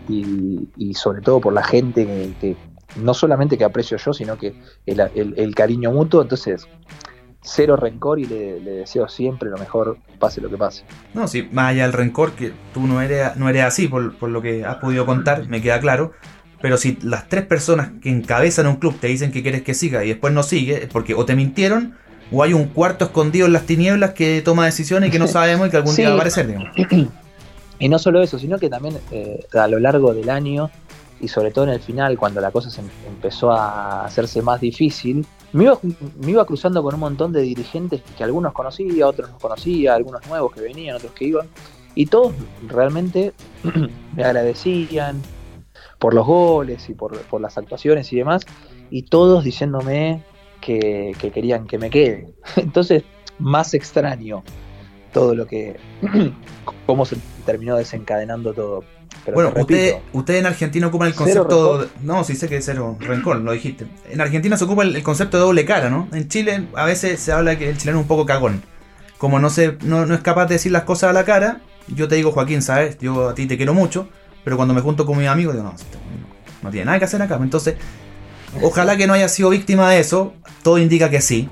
y, 0.09 0.95
sobre 0.95 1.21
todo 1.21 1.41
por 1.41 1.53
la 1.53 1.63
gente 1.63 2.35
que, 2.41 2.57
no 2.97 3.15
solamente 3.15 3.57
que 3.57 3.65
aprecio 3.65 3.97
yo, 3.97 4.13
sino 4.13 4.37
que 4.37 4.55
el, 4.87 5.55
cariño 5.55 5.93
mutuo, 5.93 6.23
entonces 6.23 6.67
cero 7.43 7.77
rencor 7.77 8.19
y 8.19 8.25
le, 8.25 8.61
deseo 8.61 9.09
siempre 9.09 9.49
lo 9.49 9.57
mejor, 9.57 9.99
pase 10.19 10.41
lo 10.41 10.51
que 10.51 10.59
pase. 10.59 10.85
No, 11.15 11.29
sí, 11.29 11.49
más 11.53 11.71
allá 11.71 11.85
del 11.85 11.93
rencor, 11.93 12.33
que 12.33 12.53
tú 12.75 12.87
no 12.87 13.01
eres, 13.01 13.37
no 13.37 13.49
eres 13.49 13.63
así, 13.63 13.89
por, 13.89 14.17
por 14.19 14.31
lo 14.31 14.43
que 14.43 14.65
has 14.65 14.77
podido 14.77 15.07
contar, 15.07 15.49
me 15.49 15.63
queda 15.63 15.81
claro, 15.81 16.13
pero 16.61 16.77
si 16.77 16.99
las 17.03 17.29
tres 17.29 17.47
personas 17.47 17.93
que 18.03 18.11
encabezan 18.11 18.67
un 18.67 18.77
club 18.77 18.99
te 18.99 19.07
dicen 19.07 19.33
que 19.33 19.43
quieres 19.43 19.63
que 19.63 19.75
siga 19.75 20.05
y 20.05 20.09
después 20.09 20.33
no 20.33 20.43
sigue, 20.43 20.83
es 20.85 20.89
porque 20.89 21.15
o 21.15 21.25
te 21.25 21.35
mintieron 21.35 21.95
o 22.33 22.43
hay 22.43 22.53
un 22.53 22.67
cuarto 22.67 23.07
escondido 23.07 23.47
en 23.47 23.53
las 23.53 23.67
tinieblas 23.67 24.13
que 24.13 24.43
toma 24.43 24.65
decisiones 24.65 25.09
y 25.09 25.13
que 25.13 25.19
no 25.19 25.27
sabemos 25.27 25.69
y 25.69 25.71
que 25.71 25.77
algún 25.77 25.95
día 25.95 26.09
va 26.09 26.15
a 26.15 26.17
aparecer, 26.17 26.47
digamos. 26.47 26.71
Y 27.83 27.89
no 27.89 27.99
solo 27.99 28.23
eso, 28.23 28.39
sino 28.39 28.59
que 28.59 28.69
también 28.69 28.99
eh, 29.11 29.47
a 29.55 29.67
lo 29.67 29.79
largo 29.79 30.13
del 30.13 30.29
año 30.29 30.71
y 31.21 31.29
sobre 31.29 31.51
todo 31.51 31.65
en 31.65 31.71
el 31.71 31.81
final, 31.81 32.19
cuando 32.19 32.41
la 32.41 32.51
cosa 32.51 32.71
se 32.71 32.81
em-, 32.81 32.89
empezó 33.07 33.53
a 33.53 34.05
hacerse 34.05 34.43
más 34.43 34.61
difícil, 34.61 35.27
me 35.53 35.65
iba, 35.65 35.79
me 36.23 36.31
iba 36.31 36.45
cruzando 36.45 36.83
con 36.83 36.95
un 36.95 37.01
montón 37.01 37.33
de 37.33 37.43
dirigentes 37.43 38.03
que 38.17 38.25
algunos 38.25 38.53
conocía, 38.53 39.07
otros 39.07 39.31
no 39.31 39.39
conocía, 39.39 39.95
algunos 39.95 40.27
nuevos 40.29 40.53
que 40.53 40.61
venían, 40.61 40.97
otros 40.97 41.13
que 41.13 41.27
iban, 41.27 41.49
y 41.95 42.07
todos 42.07 42.33
realmente 42.67 43.33
me 44.17 44.25
agradecían 44.25 45.21
por 45.99 46.15
los 46.15 46.27
goles 46.27 46.89
y 46.89 46.95
por, 46.95 47.19
por 47.23 47.41
las 47.41 47.59
actuaciones 47.59 48.13
y 48.13 48.17
demás, 48.17 48.47
y 48.91 49.03
todos 49.03 49.45
diciéndome 49.45 50.23
que, 50.61 51.17
querían 51.33 51.67
que 51.67 51.79
me 51.79 51.91
quede. 51.91 52.29
Entonces, 52.57 53.03
más 53.39 53.75
extraño 53.75 54.43
todo 55.13 55.35
lo 55.35 55.47
que. 55.47 55.79
cómo 56.87 57.05
se 57.05 57.17
terminó 57.47 57.77
desencadenando 57.77 58.53
todo. 58.53 58.85
bueno, 59.33 59.53
usted, 59.57 59.97
usted 60.13 60.37
en 60.37 60.47
Argentina 60.47 60.87
ocupa 60.87 61.07
el 61.07 61.15
concepto. 61.15 61.89
No, 62.03 62.25
sí 62.25 62.37
sé 62.37 62.49
que 62.49 62.59
es 62.59 62.65
cero 62.65 62.97
rencor, 63.01 63.39
lo 63.39 63.53
dijiste. 63.53 63.87
En 64.11 64.21
Argentina 64.21 64.57
se 64.57 64.65
ocupa 64.65 64.83
el, 64.83 65.03
concepto 65.03 65.37
de 65.37 65.43
doble 65.43 65.65
cara, 65.65 65.91
¿no? 65.91 66.09
En 66.13 66.29
Chile 66.29 66.67
a 66.75 66.85
veces 66.85 67.21
se 67.21 67.33
habla 67.33 67.59
que 67.59 67.71
el 67.71 67.79
chileno 67.79 67.99
es 67.99 68.03
un 68.03 68.09
poco 68.09 68.27
cagón. 68.27 68.63
Como 69.19 69.39
no, 69.39 69.51
se, 69.51 69.77
no, 69.83 70.03
es 70.15 70.21
capaz 70.21 70.47
de 70.47 70.55
decir 70.55 70.73
las 70.73 70.85
cosas 70.85 71.11
a 71.11 71.13
la 71.13 71.25
cara, 71.25 71.61
yo 71.89 72.09
te 72.09 72.15
digo, 72.15 72.33
Joaquín, 72.33 72.63
¿sabes? 72.63 72.99
Yo 72.99 73.29
a 73.29 73.35
ti 73.35 73.47
te 73.47 73.59
quiero 73.59 73.75
mucho, 73.75 74.09
pero 74.45 74.57
cuando 74.57 74.73
me 74.73 74.81
junto 74.81 75.05
con 75.05 75.19
mis 75.19 75.29
amigos, 75.29 75.55
digo, 75.55 75.65
no, 75.65 75.75
no 76.63 76.71
tiene 76.71 76.87
nada 76.87 76.99
que 76.99 77.05
hacer 77.05 77.21
acá. 77.21 77.39
Entonces, 77.43 77.77
Ojalá 78.63 78.97
que 78.97 79.07
no 79.07 79.13
haya 79.13 79.29
sido 79.29 79.51
víctima 79.51 79.91
de 79.91 80.01
eso. 80.01 80.35
Todo 80.63 80.79
indica 80.79 81.11
que 81.11 81.21
sí. 81.21 81.49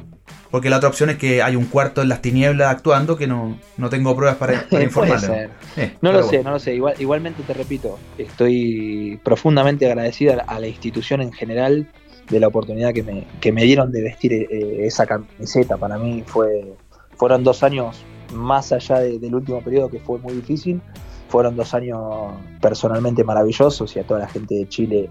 Porque 0.50 0.70
la 0.70 0.78
otra 0.78 0.88
opción 0.88 1.10
es 1.10 1.18
que 1.18 1.42
hay 1.42 1.56
un 1.56 1.66
cuarto 1.66 2.00
en 2.00 2.08
las 2.08 2.22
tinieblas 2.22 2.70
actuando 2.70 3.16
que 3.16 3.26
no, 3.26 3.58
tengo 3.90 4.16
pruebas 4.16 4.38
para, 4.38 4.66
informarle. 4.82 5.50
Eh, 5.76 5.92
no 6.00 6.10
lo 6.10 6.22
sé, 6.22 6.42
no 6.42 6.52
lo 6.52 6.58
sé. 6.58 6.74
igualmente 6.74 7.42
te 7.42 7.52
repito, 7.52 7.98
estoy 8.16 9.20
profundamente 9.22 9.84
agradecida 9.84 10.44
a 10.46 10.58
la 10.58 10.66
institución 10.66 11.20
en 11.20 11.32
general 11.32 11.86
de 12.30 12.40
la 12.40 12.48
oportunidad 12.48 12.94
que 12.94 13.02
me, 13.02 13.26
que 13.40 13.52
me 13.52 13.64
dieron 13.64 13.92
de 13.92 14.02
vestir 14.02 14.32
eh, 14.32 14.86
esa 14.86 15.06
camiseta. 15.06 15.76
Para 15.76 15.98
mí 15.98 16.24
fue 16.26 16.74
fueron 17.18 17.42
dos 17.42 17.62
años 17.62 18.04
más 18.32 18.72
allá 18.72 19.00
del 19.00 19.34
último 19.34 19.60
periodo 19.60 19.90
que 19.90 19.98
fue 19.98 20.18
muy 20.20 20.34
difícil. 20.34 20.80
Fueron 21.28 21.56
dos 21.56 21.74
años 21.74 22.32
personalmente 22.60 23.24
maravillosos 23.24 23.94
y 23.96 23.98
a 23.98 24.06
toda 24.06 24.20
la 24.20 24.28
gente 24.28 24.54
de 24.54 24.68
Chile 24.68 25.10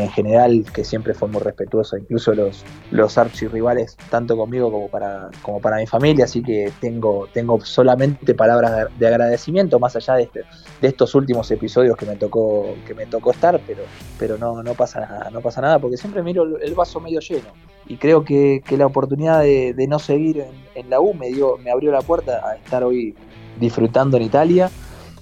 en 0.00 0.10
general, 0.10 0.64
que 0.72 0.84
siempre 0.84 1.14
fue 1.14 1.28
muy 1.28 1.40
respetuoso, 1.40 1.96
incluso 1.96 2.34
los, 2.34 2.64
los 2.90 3.18
archirrivales, 3.18 3.96
tanto 4.10 4.36
conmigo 4.36 4.70
como 4.70 4.88
para, 4.88 5.30
como 5.42 5.60
para 5.60 5.76
mi 5.76 5.86
familia, 5.86 6.24
así 6.24 6.42
que 6.42 6.72
tengo, 6.80 7.28
tengo 7.32 7.60
solamente 7.64 8.34
palabras 8.34 8.88
de, 8.98 9.06
agradecimiento, 9.06 9.78
más 9.78 9.96
allá 9.96 10.14
de, 10.14 10.22
este, 10.24 10.40
de 10.80 10.88
estos 10.88 11.14
últimos 11.14 11.50
episodios 11.50 11.96
que 11.96 12.06
me 12.06 12.16
tocó, 12.16 12.74
que 12.86 12.94
me 12.94 13.06
tocó 13.06 13.30
estar, 13.30 13.60
pero, 13.66 13.82
pero 14.18 14.38
no, 14.38 14.62
no 14.62 14.74
pasa 14.74 15.00
nada, 15.00 15.30
no 15.30 15.40
pasa 15.40 15.60
nada, 15.60 15.78
porque 15.78 15.96
siempre 15.96 16.22
miro 16.22 16.58
el 16.58 16.74
vaso 16.74 17.00
medio 17.00 17.20
lleno. 17.20 17.48
Y 17.88 17.98
creo 17.98 18.24
que, 18.24 18.62
la 18.70 18.86
oportunidad 18.86 19.42
de, 19.42 19.86
no 19.88 19.98
seguir 19.98 20.40
en, 20.40 20.50
en 20.74 20.90
la 20.90 21.00
U 21.00 21.14
me 21.14 21.28
dio, 21.28 21.56
me 21.58 21.70
abrió 21.70 21.92
la 21.92 22.02
puerta 22.02 22.42
a 22.44 22.56
estar 22.56 22.82
hoy 22.82 23.14
disfrutando 23.58 24.16
en 24.16 24.24
Italia 24.24 24.70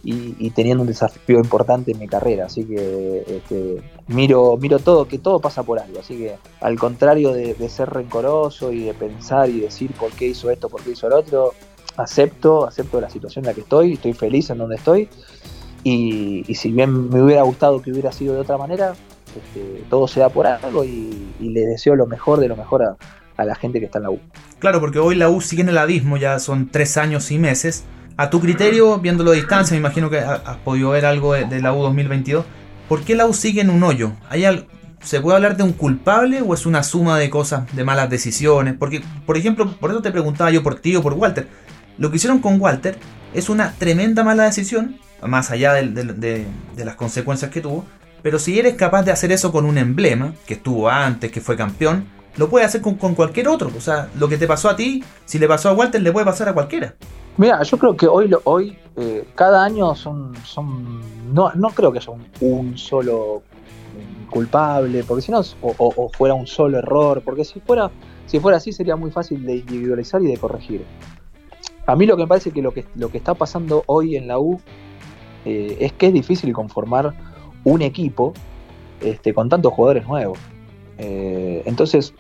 y, 0.05 0.51
teniendo 0.51 0.83
un 0.83 0.89
desafío 0.89 1.39
importante 1.39 1.93
en 1.93 1.99
mi 1.99 2.07
carrera. 2.07 2.47
Así 2.47 2.65
que 2.65 3.25
este, 3.27 3.83
miro, 4.09 4.57
miro 4.59 4.79
todo, 4.79 5.09
que 5.09 5.19
todo 5.19 5.41
pasa 5.41 5.63
por 5.63 5.79
algo. 5.79 6.01
Así 6.01 6.17
que 6.17 6.37
al 6.61 6.79
contrario 6.79 7.33
de, 7.33 7.55
ser 7.69 7.91
rencoroso 7.91 8.71
y 8.73 8.85
de 8.85 8.95
pensar 8.95 9.49
y 9.49 9.61
decir 9.61 9.93
por 9.93 10.11
qué 10.13 10.27
hizo 10.27 10.51
esto, 10.51 10.69
por 10.69 10.83
qué 10.83 10.91
hizo 10.91 11.07
el 11.07 11.15
otro, 11.15 11.55
acepto, 11.97 12.67
acepto 12.67 13.01
la 13.01 13.09
situación 13.09 13.45
en 13.45 13.49
la 13.49 13.55
que 13.55 13.63
estoy, 13.63 13.95
estoy 13.95 14.13
feliz 14.13 14.51
en 14.51 14.59
donde 14.59 14.77
estoy. 14.77 15.09
Y, 15.83 16.45
si 16.55 16.71
bien 16.71 17.09
me 17.09 17.23
hubiera 17.23 17.43
gustado 17.43 17.81
que 17.81 17.91
hubiera 17.91 18.13
sido 18.13 18.35
de 18.35 18.41
otra 18.41 18.59
manera, 18.59 18.95
este, 19.37 19.85
todo 19.91 20.07
se 20.07 20.21
da 20.21 20.29
por 20.29 20.47
algo 20.47 20.85
y, 20.85 21.31
le 21.41 21.67
deseo 21.67 21.95
lo 21.95 22.07
mejor 22.07 22.41
de 22.41 22.49
lo 22.49 22.57
mejor 22.57 22.83
a, 22.83 22.97
a 23.37 23.45
la 23.45 23.55
gente 23.55 23.81
que 23.81 23.87
está 23.87 23.99
en 23.99 24.05
la 24.05 24.11
U. 24.11 24.19
Claro, 24.59 24.81
porque 24.81 24.99
hoy 24.99 25.15
la 25.15 25.29
U 25.29 25.41
sigue 25.41 25.63
en 25.63 25.69
el 25.69 25.79
abismo, 25.79 26.17
ya 26.17 26.39
son 26.39 26.71
tres 26.71 26.97
años 26.97 27.31
y 27.31 27.39
meses 27.39 27.85
a 28.17 28.31
tu 28.31 28.41
criterio, 28.41 28.99
viéndolo 28.99 29.33
a 29.33 29.35
distancia, 29.35 29.75
me 29.75 29.81
imagino 29.81 30.09
que 30.09 30.19
has 30.19 30.57
podido 30.65 30.91
ver 30.91 31.05
algo 31.05 31.35
de, 31.35 31.61
la 31.61 31.73
U 31.73 31.83
2022. 31.83 32.45
¿Por 32.89 33.03
qué 33.03 33.15
la 33.15 33.27
U 33.27 33.35
sigue 33.35 33.61
en 33.61 33.71
un 33.71 33.83
hoyo? 33.83 34.13
¿Hay 34.29 34.45
¿Se 35.03 35.21
puede 35.21 35.37
hablar 35.37 35.57
de 35.57 35.65
un 35.65 35.73
culpable 35.73 36.41
o 36.41 36.55
es 36.55 36.65
una 36.65 36.83
suma 36.83 37.19
de 37.19 37.29
cosas, 37.29 37.65
de 37.77 37.85
malas 37.85 38.09
decisiones? 38.09 38.75
Porque, 38.79 39.03
por 39.27 39.37
ejemplo, 39.37 39.71
por 39.79 39.91
eso 39.91 40.01
te 40.01 40.11
preguntaba 40.11 40.51
yo 40.51 40.63
por 40.63 40.77
ti 40.77 40.97
o 40.97 41.03
por 41.03 41.13
Walter. 41.13 41.47
Lo 41.99 42.11
que 42.11 42.17
hicieron 42.17 42.39
con 42.39 42.59
Walter 42.59 42.97
es 43.35 43.51
una 43.51 43.73
tremenda 43.73 44.25
mala 44.25 44.45
decisión, 44.45 44.97
más 45.23 45.51
allá 45.51 45.75
de, 45.75 46.47
las 46.77 46.95
consecuencias 46.95 47.51
que 47.51 47.61
tuvo. 47.61 47.85
Pero 48.23 48.39
si 48.39 48.59
eres 48.59 48.77
capaz 48.77 49.03
de 49.03 49.13
hacer 49.13 49.31
eso 49.31 49.53
con 49.53 49.67
un 49.67 49.77
emblema, 49.77 50.33
que 50.47 50.55
estuvo 50.55 50.89
antes, 50.89 51.31
que 51.31 51.43
fue 51.43 51.57
campeón, 51.57 52.07
lo 52.37 52.49
puedes 52.49 52.69
hacer 52.69 52.81
con, 52.81 52.95
con 52.95 53.15
cualquier 53.15 53.49
otro. 53.49 53.71
O 53.77 53.81
sea, 53.83 54.09
lo 54.19 54.29
que 54.31 54.39
te 54.39 54.47
pasó 54.47 54.71
a 54.71 54.77
ti, 54.77 55.05
si 55.27 55.39
le 55.39 55.47
pasó 55.47 55.69
a 55.69 55.75
Walter, 55.75 56.01
le 56.01 56.13
puede 56.13 56.25
pasar 56.25 56.49
a 56.49 56.55
cualquiera. 56.55 56.95
Mira, 57.37 57.63
yo 57.65 57.79
creo 57.79 57.97
que 57.97 58.07
hoy, 58.07 58.31
hoy 58.45 58.79
eh, 58.97 59.25
cada 59.35 59.65
año 59.65 59.95
son, 59.97 60.37
son 60.45 61.01
no, 61.35 61.51
no 61.55 61.71
creo 61.71 61.91
que 61.91 61.99
haya 61.99 62.13
un, 62.41 62.79
solo 62.79 63.43
culpable, 64.31 65.03
porque 65.03 65.23
si 65.23 65.33
no, 65.33 65.41
o, 65.63 66.11
fuera 66.17 66.35
un 66.35 66.47
solo 66.47 66.79
error, 66.79 67.23
porque 67.25 67.45
si 67.45 67.59
fuera, 67.59 67.91
si 68.27 68.39
fuera 68.39 68.59
así 68.59 68.73
sería 68.73 68.95
muy 68.95 69.11
fácil 69.11 69.45
de 69.45 69.57
individualizar 69.57 70.23
y 70.23 70.27
de 70.27 70.37
corregir. 70.37 70.85
A 71.87 71.97
mí 71.97 72.07
lo 72.07 72.17
que 72.17 72.23
me 72.23 72.29
parece 72.29 72.53
que 72.53 72.63
lo 72.63 72.73
que, 72.73 72.85
lo 72.95 73.11
que 73.11 73.19
está 73.19 73.35
pasando 73.35 73.83
hoy 73.87 74.17
en 74.17 74.29
la 74.29 74.39
U 74.39 74.61
eh, 75.45 75.77
es 75.81 75.93
que 75.93 76.07
es 76.07 76.13
difícil 76.13 76.53
conformar 76.53 77.15
un 77.65 77.83
equipo 77.83 78.33
este, 79.01 79.35
con 79.35 79.49
tantos 79.49 79.73
jugadores 79.73 80.07
nuevos. 80.07 80.39
Eh, 80.99 81.63
entonces, 81.67 82.15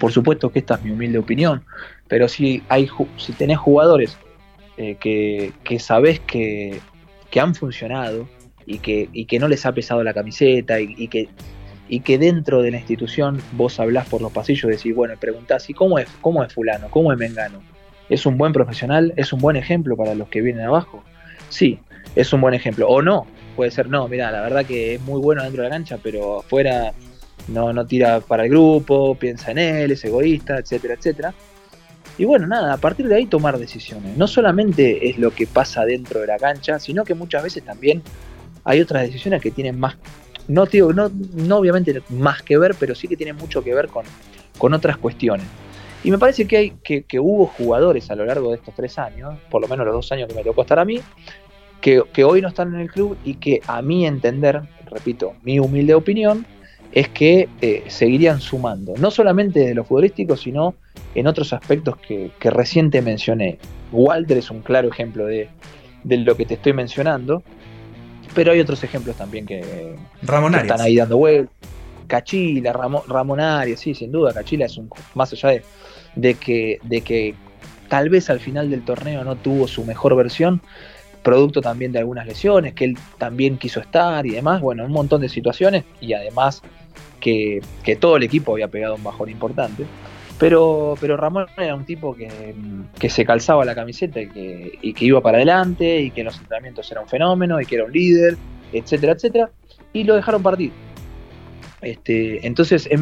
por 0.00 0.12
supuesto 0.12 0.50
que 0.50 0.60
esta 0.60 0.76
es 0.76 0.84
mi 0.84 0.92
humilde 0.92 1.18
opinión, 1.18 1.64
pero 2.06 2.28
si, 2.28 2.62
hay, 2.68 2.88
si 3.16 3.32
tenés 3.32 3.58
jugadores 3.58 4.16
eh, 4.80 4.96
que, 5.00 5.52
que, 5.64 5.80
sabés 5.80 6.20
que, 6.20 6.80
han 7.36 7.52
funcionado 7.56 8.28
y 8.64 8.78
que, 8.78 9.38
no 9.40 9.48
les 9.48 9.66
ha 9.66 9.72
pesado 9.72 10.04
la 10.04 10.14
camiseta 10.14 10.80
y, 10.80 11.08
que, 11.08 12.18
dentro 12.18 12.62
de 12.62 12.70
la 12.70 12.76
institución 12.78 13.42
vos 13.52 13.80
hablás 13.80 14.08
por 14.08 14.22
los 14.22 14.30
pasillos 14.30 14.70
decís, 14.70 14.94
bueno, 14.94 15.14
preguntás, 15.18 15.68
¿y 15.68 15.74
cómo 15.74 15.98
es, 15.98 16.08
cómo 16.20 16.44
es 16.44 16.52
fulano? 16.52 16.86
¿Cómo 16.90 17.12
es 17.12 17.18
Mengano? 17.18 17.60
¿Es 18.08 18.24
un 18.24 18.38
buen 18.38 18.52
profesional? 18.52 19.12
¿Es 19.16 19.32
un 19.32 19.40
buen 19.40 19.56
ejemplo 19.56 19.96
para 19.96 20.14
los 20.14 20.28
que 20.28 20.42
vienen 20.42 20.64
abajo? 20.64 21.02
Sí, 21.48 21.80
es 22.14 22.32
un 22.32 22.40
buen 22.40 22.54
ejemplo. 22.54 22.88
O 22.88 23.02
no, 23.02 23.26
puede 23.56 23.72
ser 23.72 23.88
no, 23.88 24.06
mira, 24.06 24.30
la 24.30 24.42
verdad 24.42 24.64
que 24.64 24.94
es 24.94 25.00
muy 25.00 25.20
bueno 25.20 25.42
dentro 25.42 25.64
de 25.64 25.70
la 25.70 25.74
cancha, 25.74 25.98
pero 26.00 26.38
afuera 26.38 26.92
no, 27.48 27.72
no 27.72 27.84
tira 27.84 28.20
para 28.20 28.44
el 28.44 28.50
grupo, 28.50 29.16
piensa 29.16 29.50
en 29.50 29.58
él, 29.58 29.90
es 29.90 30.04
egoísta, 30.04 30.58
etcétera, 30.58 30.94
etcétera. 30.94 31.34
Y 32.18 32.24
bueno, 32.24 32.48
nada, 32.48 32.74
a 32.74 32.76
partir 32.76 33.06
de 33.06 33.14
ahí 33.14 33.26
tomar 33.26 33.58
decisiones. 33.58 34.16
No 34.16 34.26
solamente 34.26 35.08
es 35.08 35.18
lo 35.18 35.30
que 35.30 35.46
pasa 35.46 35.84
dentro 35.84 36.20
de 36.20 36.26
la 36.26 36.36
cancha, 36.36 36.80
sino 36.80 37.04
que 37.04 37.14
muchas 37.14 37.44
veces 37.44 37.64
también 37.64 38.02
hay 38.64 38.80
otras 38.80 39.04
decisiones 39.04 39.40
que 39.40 39.52
tienen 39.52 39.78
más, 39.78 39.96
no, 40.48 40.66
digo, 40.66 40.92
no, 40.92 41.10
no 41.34 41.58
obviamente 41.58 42.02
más 42.10 42.42
que 42.42 42.58
ver, 42.58 42.74
pero 42.78 42.94
sí 42.96 43.06
que 43.06 43.16
tienen 43.16 43.36
mucho 43.36 43.62
que 43.62 43.72
ver 43.72 43.86
con, 43.86 44.04
con 44.58 44.74
otras 44.74 44.96
cuestiones. 44.96 45.46
Y 46.02 46.10
me 46.10 46.18
parece 46.18 46.46
que, 46.46 46.56
hay, 46.56 46.70
que, 46.82 47.04
que, 47.04 47.20
hubo 47.20 47.46
jugadores 47.46 48.10
a 48.10 48.16
lo 48.16 48.24
largo 48.24 48.50
de 48.50 48.56
estos 48.56 48.74
tres 48.74 48.98
años, 48.98 49.36
por 49.50 49.62
lo 49.62 49.68
menos 49.68 49.86
los 49.86 49.94
dos 49.94 50.12
años 50.12 50.28
que 50.28 50.34
me 50.34 50.42
tocó 50.42 50.62
estar 50.62 50.78
a 50.78 50.84
mí, 50.84 51.00
que, 51.80 52.02
que 52.12 52.24
hoy 52.24 52.40
no 52.40 52.48
están 52.48 52.74
en 52.74 52.80
el 52.80 52.90
club 52.90 53.16
y 53.24 53.34
que 53.34 53.60
a 53.66 53.80
mi 53.80 54.06
entender, 54.06 54.62
repito, 54.90 55.34
mi 55.42 55.60
humilde 55.60 55.94
opinión, 55.94 56.46
es 56.92 57.08
que 57.08 57.48
eh, 57.60 57.84
seguirían 57.88 58.40
sumando, 58.40 58.94
no 58.98 59.10
solamente 59.10 59.60
de 59.60 59.74
lo 59.74 59.84
futbolístico, 59.84 60.36
sino 60.36 60.74
en 61.14 61.26
otros 61.26 61.52
aspectos 61.52 61.96
que, 61.96 62.30
que 62.38 62.50
recién 62.50 62.90
te 62.90 63.02
mencioné. 63.02 63.58
Walter 63.92 64.38
es 64.38 64.50
un 64.50 64.60
claro 64.60 64.88
ejemplo 64.88 65.26
de, 65.26 65.48
de, 66.04 66.16
lo 66.18 66.36
que 66.36 66.46
te 66.46 66.54
estoy 66.54 66.72
mencionando, 66.72 67.42
pero 68.34 68.52
hay 68.52 68.60
otros 68.60 68.82
ejemplos 68.84 69.16
también 69.16 69.46
que, 69.46 69.94
Ramón 70.22 70.52
que 70.52 70.60
están 70.60 70.80
ahí 70.80 70.96
dando 70.96 71.18
vueltas. 71.18 71.54
Cachila, 72.06 72.72
Ramón, 72.72 73.02
Ramón 73.06 73.38
Arias, 73.38 73.80
sí, 73.80 73.94
sin 73.94 74.10
duda, 74.10 74.32
Cachila 74.32 74.64
es 74.64 74.78
un, 74.78 74.88
más 75.14 75.30
allá 75.34 75.50
de, 75.50 75.62
de, 76.16 76.34
que, 76.34 76.78
de 76.82 77.02
que 77.02 77.34
tal 77.88 78.08
vez 78.08 78.30
al 78.30 78.40
final 78.40 78.70
del 78.70 78.82
torneo 78.82 79.24
no 79.24 79.36
tuvo 79.36 79.68
su 79.68 79.84
mejor 79.84 80.16
versión, 80.16 80.62
producto 81.22 81.60
también 81.60 81.92
de 81.92 81.98
algunas 81.98 82.26
lesiones, 82.26 82.74
que 82.74 82.84
él 82.84 82.98
también 83.18 83.58
quiso 83.58 83.80
estar 83.80 84.26
y 84.26 84.30
demás, 84.30 84.60
bueno, 84.60 84.84
un 84.84 84.92
montón 84.92 85.20
de 85.20 85.28
situaciones 85.28 85.84
y 86.00 86.12
además 86.12 86.62
que, 87.20 87.60
que 87.82 87.96
todo 87.96 88.16
el 88.16 88.22
equipo 88.22 88.52
había 88.52 88.68
pegado 88.68 88.94
un 88.94 89.04
bajón 89.04 89.28
importante. 89.28 89.84
Pero, 90.38 90.94
pero 91.00 91.16
Ramón 91.16 91.46
era 91.56 91.74
un 91.74 91.84
tipo 91.84 92.14
que, 92.14 92.28
que 92.98 93.10
se 93.10 93.24
calzaba 93.24 93.64
la 93.64 93.74
camiseta 93.74 94.20
y 94.20 94.28
que, 94.28 94.78
y 94.80 94.92
que, 94.94 95.04
iba 95.04 95.20
para 95.20 95.38
adelante 95.38 96.00
y 96.00 96.10
que 96.12 96.20
en 96.20 96.26
los 96.26 96.38
entrenamientos 96.38 96.90
era 96.92 97.00
un 97.00 97.08
fenómeno 97.08 97.60
y 97.60 97.66
que 97.66 97.74
era 97.74 97.84
un 97.84 97.92
líder, 97.92 98.36
etcétera, 98.72 99.14
etcétera, 99.14 99.50
y 99.92 100.04
lo 100.04 100.14
dejaron 100.14 100.42
partir. 100.42 100.70
Este, 101.80 102.46
entonces 102.46 102.88
es, 102.90 103.00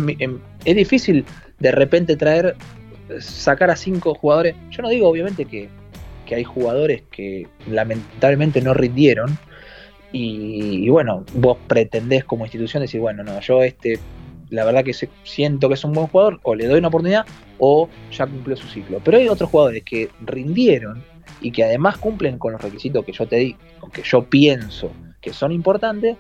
es 0.65 0.77
difícil 0.77 1.27
de 1.59 1.73
repente 1.73 2.17
traer, 2.17 2.57
sacar 3.21 3.71
a 3.71 3.77
cinco 3.77 4.15
jugadores. 4.15 4.57
Yo 4.71 4.83
no 4.83 4.89
digo 4.89 5.09
obviamente 5.09 5.45
que, 5.45 5.69
que 6.27 6.35
hay 6.35 6.45
jugadores 6.45 7.03
que 7.11 7.47
lamentablemente 7.71 8.61
no 8.61 8.75
rindieron. 8.75 9.39
Y, 10.13 10.89
bueno, 10.89 11.25
vos 11.35 11.59
pretendés 11.67 12.25
como 12.25 12.45
institución 12.45 12.83
decir, 12.83 13.01
bueno, 13.01 13.23
no, 13.23 13.39
yo 13.41 13.63
este, 13.63 13.99
la 14.51 14.65
verdad 14.65 14.85
que 14.85 14.95
siento 15.25 15.69
que 15.69 15.75
es 15.75 15.85
un 15.85 15.93
buen 15.93 16.07
jugador, 16.07 16.41
o 16.43 16.55
le 16.55 16.67
doy 16.67 16.79
una 16.79 16.89
oportunidad, 16.89 17.27
o 17.59 17.89
ya 18.13 18.27
cumplió 18.27 18.57
su 18.57 18.67
ciclo. 18.69 19.01
Pero 19.05 19.19
hay 19.19 19.29
otros 19.29 19.51
jugadores 19.51 19.83
que 19.85 20.11
rindieron 20.21 21.03
y 21.41 21.51
que 21.51 21.65
además 21.65 21.99
cumplen 21.99 22.39
con 22.39 22.53
los 22.53 22.63
requisitos 22.63 23.05
que 23.05 23.13
yo 23.13 23.27
te 23.27 23.37
di, 23.37 23.57
o 23.81 23.89
que 23.89 24.03
yo 24.03 24.25
pienso 24.25 24.91
que 25.21 25.33
son 25.33 25.53
importantes. 25.53 26.17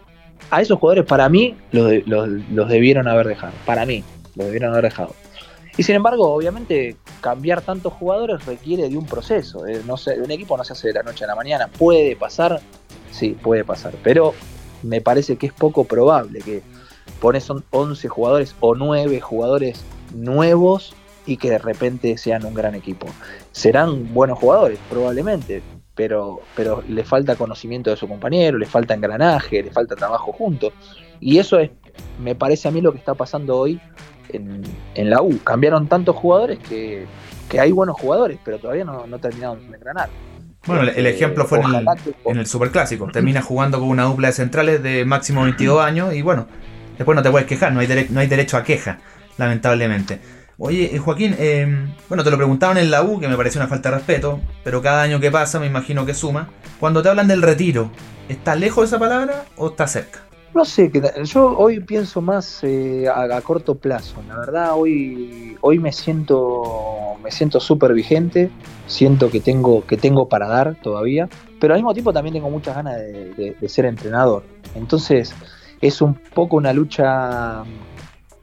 A 0.51 0.61
esos 0.61 0.79
jugadores, 0.79 1.07
para 1.07 1.31
mí, 1.31 1.55
los, 1.73 2.07
los, 2.07 2.29
los 2.53 2.69
debieron 2.69 3.09
haber 3.09 3.27
dejado. 3.27 3.55
Para 3.65 3.87
mí, 3.87 4.05
los 4.35 4.47
debieron 4.47 4.73
haber 4.73 4.85
dejado. 4.85 5.15
Y 5.77 5.83
sin 5.83 5.95
embargo, 5.95 6.33
obviamente, 6.33 6.97
cambiar 7.20 7.61
tantos 7.61 7.93
jugadores 7.93 8.45
requiere 8.47 8.89
de 8.89 8.97
un 8.97 9.07
proceso. 9.07 9.61
Un 9.61 10.31
equipo 10.31 10.57
no 10.57 10.64
se 10.64 10.72
hace 10.72 10.89
de 10.89 10.95
la 10.95 11.03
noche 11.03 11.24
a 11.24 11.27
la 11.27 11.35
mañana. 11.35 11.68
¿Puede 11.68 12.16
pasar? 12.16 12.61
Sí, 13.11 13.37
puede 13.41 13.64
pasar. 13.64 13.95
Pero 14.03 14.35
me 14.83 15.01
parece 15.01 15.37
que 15.37 15.47
es 15.47 15.53
poco 15.53 15.85
probable 15.85 16.41
que 16.41 16.62
pones 17.20 17.49
11 17.70 18.09
jugadores 18.09 18.55
o 18.61 18.74
9 18.74 19.20
jugadores 19.20 19.85
nuevos 20.14 20.95
y 21.27 21.37
que 21.37 21.51
de 21.51 21.59
repente 21.59 22.16
sean 22.16 22.45
un 22.45 22.55
gran 22.55 22.74
equipo. 22.74 23.07
Serán 23.53 24.14
buenos 24.14 24.39
jugadores, 24.39 24.79
probablemente, 24.89 25.62
pero, 25.95 26.41
pero 26.55 26.83
le 26.89 27.05
falta 27.05 27.37
conocimiento 27.37 27.91
de 27.91 27.97
su 27.97 28.07
compañero, 28.07 28.59
le 28.59 28.66
falta 28.66 28.95
engranaje, 28.95 29.62
le 29.62 29.70
falta 29.70 29.97
trabajo 29.97 30.33
juntos. 30.33 30.72
Y 31.20 31.39
eso 31.39 31.59
es, 31.59 31.70
me 32.22 32.35
parece 32.35 32.68
a 32.68 32.70
mí 32.70 32.81
lo 32.81 32.93
que 32.93 32.99
está 32.99 33.14
pasando 33.14 33.57
hoy 33.57 33.81
en, 34.31 34.62
en 34.95 35.11
la 35.11 35.22
U. 35.22 35.39
Cambiaron 35.43 35.87
tantos 35.87 36.16
jugadores 36.16 36.59
que, 36.59 37.07
que, 37.49 37.61
hay 37.61 37.72
buenos 37.72 37.99
jugadores, 38.01 38.39
pero 38.45 38.59
todavía 38.59 38.85
no, 38.85 39.07
no 39.07 39.18
terminaron 39.18 39.70
de 39.70 39.77
engranar. 39.77 40.09
Bueno, 40.66 40.83
el 40.83 41.07
ejemplo 41.07 41.45
fue 41.45 41.61
en 41.61 41.74
el, 41.74 41.87
en 42.24 42.39
el 42.39 42.47
Superclásico. 42.47 43.09
Termina 43.12 43.41
jugando 43.41 43.79
con 43.79 43.89
una 43.89 44.05
dupla 44.05 44.29
de 44.29 44.35
centrales 44.35 44.83
de 44.83 45.05
máximo 45.05 45.45
22 45.45 45.81
años 45.81 46.12
y 46.12 46.22
bueno, 46.22 46.49
después 46.99 47.14
no 47.14 47.22
te 47.22 47.31
puedes 47.31 47.47
quejar, 47.47 47.72
no 47.72 47.81
hay, 47.81 47.87
dere 47.87 48.09
no 48.11 48.18
hay 48.18 48.27
derecho 48.27 48.57
a 48.57 48.64
queja, 48.64 48.99
lamentablemente. 49.39 50.18
Oye, 50.59 50.99
Joaquín, 50.99 51.37
eh, 51.39 51.87
bueno, 52.09 52.24
te 52.24 52.31
lo 52.31 52.37
preguntaban 52.37 52.79
en 52.79 52.91
la 52.91 53.03
U, 53.03 53.20
que 53.20 53.29
me 53.29 53.37
pareció 53.37 53.61
una 53.61 53.68
falta 53.68 53.91
de 53.91 53.97
respeto, 53.97 54.41
pero 54.64 54.81
cada 54.81 55.03
año 55.03 55.20
que 55.20 55.31
pasa 55.31 55.61
me 55.61 55.66
imagino 55.66 56.07
que 56.07 56.14
suma. 56.14 56.49
Cuando 56.81 57.03
te 57.03 57.11
hablan 57.11 57.29
del 57.29 57.43
retiro, 57.43 57.91
¿está 58.29 58.57
lejos 58.57 58.83
de 58.83 58.87
esa 58.87 58.99
palabra 58.99 59.45
o 59.57 59.68
está 59.68 59.87
cerca? 59.87 60.26
No 60.57 60.65
sé, 60.65 60.91
yo 61.25 61.55
hoy 61.59 61.81
pienso 61.81 62.23
más 62.23 62.65
eh, 62.65 63.07
a, 63.15 63.39
corto 63.43 63.75
plazo. 63.75 64.23
La 64.27 64.39
verdad, 64.39 64.73
hoy, 64.75 65.55
hoy 65.61 65.79
me 65.79 65.93
siento 65.93 66.63
me 67.23 67.31
siento 67.31 67.61
súper 67.61 67.93
vigente, 67.93 68.49
siento 68.87 69.31
que 69.31 69.41
tengo, 69.41 69.85
que 69.85 69.99
tengo 69.99 70.31
para 70.31 70.49
dar 70.49 70.75
todavía, 70.81 71.29
pero 71.61 71.75
al 71.75 71.81
mismo 71.81 71.93
tiempo 71.93 72.11
también 72.11 72.33
tengo 72.33 72.49
muchas 72.49 72.75
ganas 72.75 72.97
de, 72.97 73.35
de, 73.35 73.57
de 73.61 73.69
ser 73.69 73.85
entrenador. 73.85 74.45
Entonces, 74.75 75.35
es 75.83 76.01
un 76.01 76.15
poco 76.15 76.57
una 76.57 76.73
lucha 76.73 77.63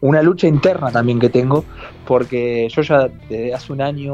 una 0.01 0.21
lucha 0.21 0.47
interna 0.47 0.91
también 0.91 1.19
que 1.19 1.29
tengo, 1.29 1.65
porque 2.05 2.69
yo 2.69 2.83
ya 2.83 3.07
desde 3.27 3.55
hace 3.55 3.73
un 3.73 3.81
año 3.81 4.13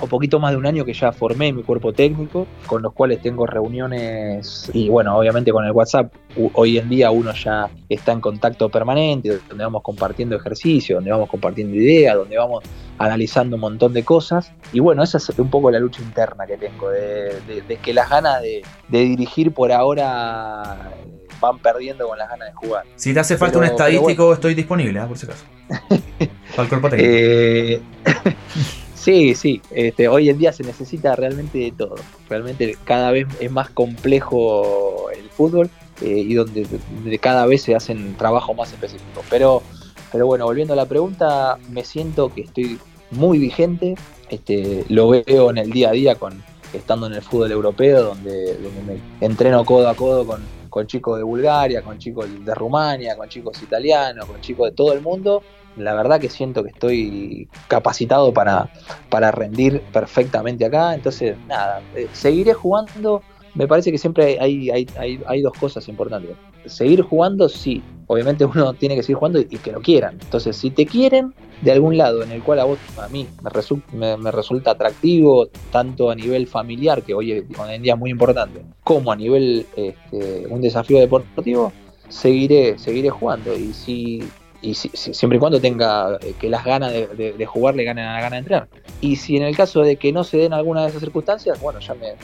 o 0.00 0.06
poquito 0.06 0.40
más 0.40 0.52
de 0.52 0.56
un 0.56 0.66
año 0.66 0.84
que 0.84 0.92
ya 0.92 1.12
formé 1.12 1.52
mi 1.52 1.62
cuerpo 1.62 1.92
técnico, 1.92 2.46
con 2.66 2.82
los 2.82 2.92
cuales 2.92 3.20
tengo 3.20 3.46
reuniones 3.46 4.70
y 4.72 4.88
bueno, 4.88 5.16
obviamente 5.16 5.52
con 5.52 5.64
el 5.64 5.72
WhatsApp, 5.72 6.12
hoy 6.54 6.78
en 6.78 6.88
día 6.88 7.10
uno 7.10 7.32
ya 7.32 7.70
está 7.88 8.12
en 8.12 8.20
contacto 8.20 8.68
permanente, 8.68 9.38
donde 9.48 9.64
vamos 9.64 9.82
compartiendo 9.82 10.36
ejercicio, 10.36 10.96
donde 10.96 11.10
vamos 11.10 11.28
compartiendo 11.28 11.74
ideas, 11.76 12.16
donde 12.16 12.36
vamos 12.36 12.64
analizando 12.98 13.56
un 13.56 13.60
montón 13.60 13.92
de 13.92 14.04
cosas. 14.04 14.52
Y 14.72 14.80
bueno, 14.80 15.02
esa 15.02 15.18
es 15.18 15.28
un 15.38 15.50
poco 15.50 15.70
la 15.70 15.78
lucha 15.78 16.02
interna 16.02 16.46
que 16.46 16.56
tengo, 16.56 16.90
de, 16.90 17.40
de, 17.46 17.62
de 17.66 17.76
que 17.76 17.92
las 17.92 18.08
ganas 18.08 18.42
de, 18.42 18.62
de 18.88 18.98
dirigir 19.00 19.52
por 19.52 19.72
ahora 19.72 20.92
van 21.40 21.58
perdiendo 21.58 22.06
con 22.06 22.16
las 22.16 22.28
ganas 22.28 22.48
de 22.48 22.54
jugar. 22.54 22.84
Si 22.96 23.12
te 23.12 23.20
hace 23.20 23.36
falta 23.36 23.58
pero, 23.58 23.66
un 23.66 23.72
estadístico, 23.72 24.24
bueno. 24.24 24.34
estoy 24.34 24.54
disponible, 24.54 25.00
¿eh? 25.00 25.04
por 25.06 25.18
si 25.18 25.26
acaso. 25.26 25.44
Para 26.56 26.62
el 26.62 26.68
cuerpo 26.68 26.88
técnico. 26.88 27.10
Eh, 27.12 27.82
sí, 29.02 29.34
sí. 29.34 29.62
Este, 29.70 30.08
hoy 30.08 30.30
en 30.30 30.38
día 30.38 30.52
se 30.52 30.62
necesita 30.62 31.16
realmente 31.16 31.58
de 31.58 31.72
todo. 31.72 31.96
Realmente 32.28 32.76
cada 32.84 33.10
vez 33.10 33.26
es 33.40 33.50
más 33.50 33.70
complejo 33.70 35.10
el 35.10 35.28
fútbol 35.30 35.70
eh, 36.00 36.18
y 36.18 36.34
donde, 36.34 36.66
donde, 36.94 37.18
cada 37.18 37.46
vez 37.46 37.62
se 37.62 37.74
hacen 37.74 38.16
trabajos 38.16 38.56
más 38.56 38.72
específicos. 38.72 39.24
Pero, 39.28 39.62
pero 40.10 40.26
bueno, 40.26 40.44
volviendo 40.44 40.74
a 40.74 40.76
la 40.76 40.86
pregunta, 40.86 41.58
me 41.70 41.84
siento 41.84 42.32
que 42.32 42.42
estoy 42.42 42.78
muy 43.10 43.38
vigente. 43.38 43.96
Este, 44.30 44.84
lo 44.88 45.08
veo 45.08 45.50
en 45.50 45.58
el 45.58 45.70
día 45.70 45.90
a 45.90 45.92
día 45.92 46.14
con 46.14 46.42
estando 46.72 47.06
en 47.06 47.12
el 47.12 47.22
fútbol 47.22 47.52
europeo, 47.52 48.02
donde, 48.02 48.54
donde 48.54 48.82
me 48.82 49.26
entreno 49.26 49.64
codo 49.64 49.88
a 49.88 49.94
codo 49.94 50.26
con, 50.26 50.42
con 50.72 50.86
chicos 50.86 51.18
de 51.18 51.22
Bulgaria, 51.22 51.82
con 51.82 51.98
chicos 51.98 52.26
de 52.46 52.54
Rumania, 52.54 53.14
con 53.14 53.28
chicos 53.28 53.62
italianos, 53.62 54.24
con 54.24 54.40
chicos 54.40 54.70
de 54.70 54.74
todo 54.74 54.94
el 54.94 55.02
mundo. 55.02 55.42
La 55.76 55.92
verdad 55.92 56.18
que 56.18 56.30
siento 56.30 56.62
que 56.62 56.70
estoy 56.70 57.46
capacitado 57.68 58.32
para, 58.32 58.70
para 59.10 59.30
rendir 59.30 59.82
perfectamente 59.92 60.64
acá. 60.64 60.94
Entonces, 60.94 61.36
nada, 61.46 61.82
eh, 61.94 62.08
seguiré 62.14 62.54
jugando. 62.54 63.22
Me 63.54 63.68
parece 63.68 63.92
que 63.92 63.98
siempre 63.98 64.38
hay, 64.40 64.70
hay, 64.70 64.86
hay, 65.26 65.42
dos 65.42 65.52
cosas 65.58 65.86
importantes. 65.88 66.36
Seguir 66.66 67.02
jugando, 67.02 67.48
sí. 67.48 67.82
Obviamente 68.06 68.44
uno 68.44 68.72
tiene 68.78 68.96
que 68.96 69.02
seguir 69.02 69.16
jugando 69.16 69.40
y, 69.40 69.44
que 69.44 69.72
lo 69.72 69.80
quieran. 69.80 70.18
Entonces, 70.22 70.56
si 70.56 70.70
te 70.70 70.86
quieren 70.86 71.34
de 71.60 71.72
algún 71.72 71.96
lado 71.96 72.22
en 72.22 72.32
el 72.32 72.42
cual 72.42 72.60
a 72.60 72.64
vos, 72.64 72.78
a 72.98 73.08
mí, 73.08 73.26
me, 73.42 73.50
resu 73.50 73.80
me, 73.92 74.16
me 74.16 74.30
resulta 74.30 74.72
atractivo, 74.72 75.48
tanto 75.70 76.10
a 76.10 76.14
nivel 76.14 76.46
familiar, 76.46 77.02
que 77.02 77.14
hoy, 77.14 77.32
hoy 77.32 77.46
en 77.70 77.82
día 77.82 77.94
es 77.94 77.98
muy 77.98 78.10
importante, 78.10 78.62
como 78.82 79.12
a 79.12 79.16
nivel 79.16 79.66
este, 79.76 80.46
un 80.48 80.60
desafío 80.60 80.98
deportivo, 80.98 81.72
seguiré, 82.08 82.78
seguiré 82.78 83.10
jugando. 83.10 83.54
Y 83.54 83.72
si 83.72 84.22
y 84.62 84.74
si, 84.74 84.90
si, 84.94 85.12
siempre 85.12 85.36
y 85.36 85.40
cuando 85.40 85.60
tenga 85.60 86.16
eh, 86.22 86.34
que 86.40 86.48
las 86.48 86.64
ganas 86.64 86.92
de, 86.92 87.46
jugar 87.46 87.74
le 87.74 87.84
ganen 87.84 88.06
a 88.06 88.14
la 88.14 88.20
gana 88.20 88.36
de 88.36 88.38
entrenar. 88.38 88.68
Y 89.00 89.16
si 89.16 89.36
en 89.36 89.42
el 89.42 89.56
caso 89.56 89.82
de 89.82 89.96
que 89.96 90.12
no 90.12 90.24
se 90.24 90.38
den 90.38 90.52
alguna 90.52 90.82
de 90.82 90.88
esas 90.88 91.00
circunstancias, 91.00 91.60
bueno, 91.60 91.80
ya 91.80 91.94
me, 91.94 92.14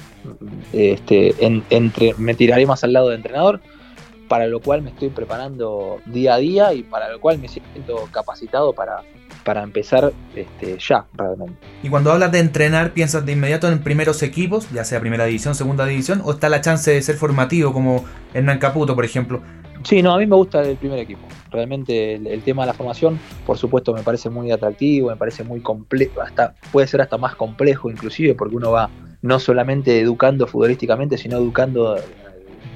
este, 0.72 1.34
en, 1.45 1.64
entre, 1.70 2.14
me 2.14 2.34
tiraré 2.34 2.64
más 2.64 2.84
al 2.84 2.93
lado 2.93 3.09
de 3.09 3.16
entrenador, 3.16 3.61
para 4.28 4.47
lo 4.47 4.61
cual 4.61 4.82
me 4.82 4.91
estoy 4.91 5.09
preparando 5.09 5.99
día 6.07 6.34
a 6.34 6.39
día 6.39 6.72
y 6.72 6.82
para 6.82 7.11
lo 7.11 7.20
cual 7.20 7.39
me 7.39 7.49
siento 7.49 8.09
capacitado 8.12 8.72
para, 8.72 9.03
para 9.43 9.62
empezar 9.62 10.12
este, 10.36 10.76
ya, 10.78 11.07
realmente. 11.14 11.55
Y 11.82 11.89
cuando 11.89 12.12
hablas 12.12 12.30
de 12.30 12.39
entrenar, 12.39 12.93
¿piensas 12.93 13.24
de 13.24 13.32
inmediato 13.32 13.66
en 13.68 13.82
primeros 13.82 14.22
equipos, 14.22 14.70
ya 14.70 14.84
sea 14.84 15.01
primera 15.01 15.24
división, 15.24 15.55
segunda 15.55 15.86
división, 15.86 16.20
o 16.24 16.32
está 16.32 16.49
la 16.49 16.61
chance 16.61 16.91
de 16.91 17.03
ser 17.03 17.16
formativo 17.16 17.72
como 17.72 18.05
Hernán 18.34 18.59
Caputo, 18.59 18.95
por 18.95 19.05
ejemplo? 19.05 19.43
Sí, 19.85 20.03
no, 20.03 20.12
a 20.12 20.18
mí 20.18 20.26
me 20.26 20.37
gusta 20.37 20.62
el 20.62 20.76
primer 20.76 20.99
equipo. 20.99 21.26
Realmente 21.51 22.14
el, 22.14 22.43
tema 22.43 22.62
de 22.62 22.68
la 22.68 22.74
formación, 22.74 23.18
por 23.47 23.57
supuesto, 23.57 23.95
me 23.95 24.03
parece 24.03 24.29
muy 24.29 24.51
atractivo, 24.51 25.09
me 25.09 25.16
parece 25.16 25.45
muy 25.45 25.61
complejo, 25.61 26.20
hasta 26.20 26.55
puede 26.72 26.87
ser 26.87 27.01
hasta 27.01 27.16
más 27.16 27.35
complejo 27.37 27.91
inclusive, 27.91 28.35
porque 28.35 28.57
uno 28.57 28.70
va 28.70 28.91
no 29.22 29.39
solamente 29.39 30.01
educando 30.01 30.47
futbolísticamente, 30.47 31.16
sino 31.16 31.39
educando 31.39 31.97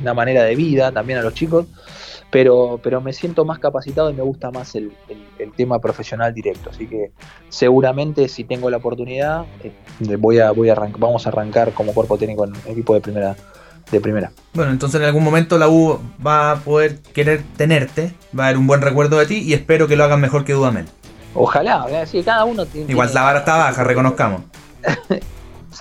una 0.00 0.14
manera 0.14 0.44
de 0.44 0.56
vida 0.56 0.90
también 0.90 1.18
a 1.18 1.22
los 1.22 1.34
chicos 1.34 1.66
pero, 2.32 2.80
pero 2.82 3.02
me 3.02 3.12
siento 3.12 3.44
más 3.44 3.58
capacitado 3.58 4.08
y 4.08 4.14
me 4.14 4.22
gusta 4.22 4.50
más 4.50 4.74
el, 4.74 4.90
tema 5.54 5.78
profesional 5.80 6.32
directo. 6.32 6.70
Así 6.70 6.86
que 6.86 7.12
seguramente 7.50 8.26
si 8.26 8.44
tengo 8.44 8.70
la 8.70 8.78
oportunidad, 8.78 9.44
eh, 9.62 10.16
voy 10.16 10.38
a, 10.38 10.50
voy 10.50 10.70
a 10.70 10.74
vamos 10.74 11.26
a 11.26 11.28
arrancar 11.28 11.74
como 11.74 11.92
cuerpo 11.92 12.16
técnico 12.16 12.46
en 12.46 12.54
equipo 12.66 12.94
de 12.94 13.02
primera. 13.02 13.36
De 13.92 14.00
primera. 14.00 14.32
Bueno, 14.54 14.72
entonces 14.72 15.00
en 15.00 15.06
algún 15.06 15.22
momento 15.22 15.58
la 15.58 15.68
U 15.68 16.00
va 16.26 16.50
a 16.50 16.56
poder 16.56 16.98
querer 17.14 17.44
tenerte, 17.56 18.14
va 18.36 18.44
a 18.44 18.46
haber 18.48 18.58
un 18.58 18.66
buen 18.66 18.80
recuerdo 18.80 19.18
de 19.18 19.26
ti 19.26 19.36
y 19.36 19.52
espero 19.52 19.86
que 19.86 19.96
lo 19.96 20.04
hagan 20.04 20.20
mejor 20.20 20.44
que 20.44 20.54
Dudamel. 20.54 20.86
Ojalá, 21.34 21.86
sí, 22.06 22.22
cada 22.22 22.44
uno 22.44 22.66
tiene. 22.66 22.90
Igual 22.90 23.12
la 23.14 23.22
vara 23.22 23.38
está 23.40 23.56
baja, 23.56 23.84
reconozcamos. 23.84 24.42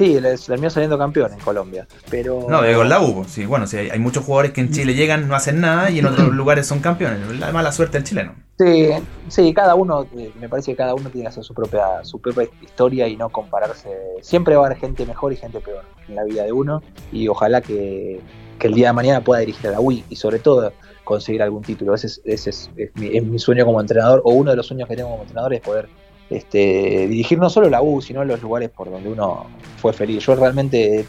Sí, 0.02 0.16
el, 0.16 0.60
mío 0.60 0.72
saliendo 0.72 0.98
campeón 0.98 1.32
en 1.32 1.40
Colombia. 1.42 1.86
Pero... 2.10 2.48
No, 2.50 2.64
digo 2.64 2.84
la 2.84 3.00
U. 3.02 3.24
Sí, 3.28 3.46
bueno, 3.46 3.68
sí, 3.68 3.78
hay, 3.78 4.00
muchos 4.00 4.26
jugadores 4.26 4.52
que 4.52 4.62
en 4.62 4.72
Chile 4.72 4.96
llegan, 4.96 5.28
no 5.28 5.36
hacen 5.36 5.62
nada 5.62 5.92
y 5.92 6.00
en 6.00 6.08
otros 6.08 6.30
lugares 6.34 6.66
son 6.66 6.80
campeones. 6.80 7.20
La 7.40 7.52
mala 7.52 7.72
suerte 7.72 8.00
del 8.00 8.08
chileno. 8.08 8.34
Sí, 8.58 8.90
sí, 9.28 9.54
cada 9.54 9.76
uno, 9.76 10.08
eh, 10.18 10.32
me 10.40 10.50
parece 10.50 10.72
que 10.72 10.78
cada 10.78 10.96
uno 10.96 11.12
tiene 11.12 11.26
que 11.26 11.28
hacer 11.28 11.44
su 11.44 11.54
propia, 11.54 12.04
su 12.04 12.20
propia 12.20 12.48
historia 12.64 13.08
y 13.08 13.16
no 13.16 13.30
compararse. 13.30 13.90
Siempre 14.22 14.56
va 14.56 14.64
a 14.64 14.66
haber 14.68 14.80
gente 14.80 15.06
mejor 15.06 15.34
y 15.34 15.36
gente 15.36 15.60
peor 15.60 15.84
en 16.08 16.16
la 16.16 16.24
vida 16.24 16.46
de 16.46 16.52
uno. 16.52 16.82
Y 17.12 17.28
ojalá 17.28 17.62
que, 17.62 18.20
el 18.60 18.74
día 18.74 18.88
de 18.88 18.94
mañana 18.94 19.22
pueda 19.22 19.42
dirigir 19.42 19.68
a 19.68 19.72
la 19.74 19.82
U 19.82 19.92
y 19.92 20.16
sobre 20.16 20.40
todo 20.40 20.74
conseguir 21.04 21.44
algún 21.44 21.62
título. 21.62 21.94
Ese, 21.94 22.08
es, 22.26 22.42
es, 22.48 22.70
mi, 22.96 23.38
sueño 23.38 23.66
como 23.66 23.80
entrenador, 23.80 24.22
o 24.24 24.34
uno 24.34 24.50
de 24.50 24.58
los 24.58 24.66
sueños 24.66 24.90
que 24.90 24.96
tengo 24.96 25.10
como 25.10 25.22
entrenador 25.22 25.54
es 25.54 25.62
poder 25.62 25.90
este, 26.32 27.08
dirigir 27.10 27.38
no 27.38 27.50
solo 27.50 27.70
la 27.70 27.82
U, 27.82 28.02
sino 28.02 28.24
los 28.24 28.42
lugares 28.42 28.70
por 28.70 28.90
donde 28.90 29.10
uno 29.10 29.48
fue 29.78 29.92
feliz. 29.92 30.26
Yo 30.26 30.34
realmente 30.36 31.06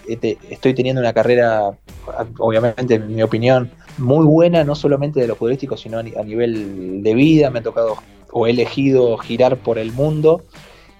estoy 0.51 0.75
teniendo 0.75 1.01
una 1.01 1.13
carrera, 1.13 1.71
obviamente 2.39 2.97
en 2.97 3.15
mi 3.15 3.23
opinión, 3.23 3.71
muy 3.99 4.27
buena, 4.27 4.65
no 4.65 4.75
solamente 4.75 5.21
de 5.21 5.29
lo 5.29 5.37
futbolístico, 5.37 5.77
sino 5.77 5.99
a 5.99 6.03
nivel 6.03 7.05
de 7.05 7.15
vida. 7.15 7.51
Me 7.51 7.61
ha 7.61 7.63
tocado 7.63 7.97
o 8.33 8.47
he 8.49 8.51
elegido 8.51 9.17
girar 9.17 9.59
por 9.59 9.79
el 9.79 9.93
mundo 9.93 10.43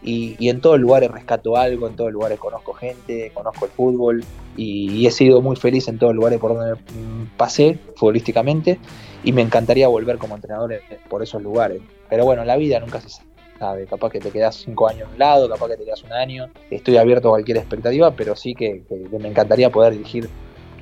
y, 0.03 0.49
en 0.49 0.61
todos 0.61 0.79
lugares 0.79 1.11
rescato 1.11 1.57
algo, 1.57 1.89
en 1.89 1.97
todos 1.97 2.13
lugares 2.13 2.39
conozco 2.39 2.75
gente, 2.75 3.33
conozco 3.35 3.65
el 3.65 3.71
fútbol 3.73 4.25
y, 4.57 5.05
he 5.05 5.11
sido 5.11 5.43
muy 5.43 5.57
feliz 5.57 5.89
en 5.89 5.99
todos 5.99 6.15
lugares 6.15 6.39
por 6.39 6.55
donde 6.55 6.81
pasé 7.37 7.77
futbolísticamente 7.97 8.79
y 9.25 9.33
me 9.33 9.43
encantaría 9.43 9.89
volver 9.89 10.19
como 10.19 10.37
entrenador 10.37 10.81
por 11.09 11.25
esos 11.25 11.43
lugares. 11.43 11.81
Pero 12.09 12.25
bueno, 12.25 12.45
la 12.45 12.57
vida 12.57 12.79
nunca 12.79 13.01
se 13.01 13.09
sabe 13.09 13.32
capaz 13.89 14.11
que 14.11 14.21
te 14.21 14.31
quedas 14.31 14.57
cinco 14.57 14.89
años 14.89 15.09
a 15.09 15.13
un 15.13 15.19
lado, 15.19 15.49
capaz 15.49 15.69
que 15.69 15.77
te 15.77 15.85
quedas 15.85 16.03
un 16.03 16.13
año. 16.13 16.49
Estoy 16.71 16.97
abierto 16.97 17.29
a 17.29 17.33
cualquier 17.33 17.59
expectativa, 17.59 18.11
pero 18.13 18.37
sí 18.37 18.55
que, 18.55 18.83
me 19.19 19.29
encantaría 19.29 19.71
poder 19.71 19.93
dirigir 19.93 20.29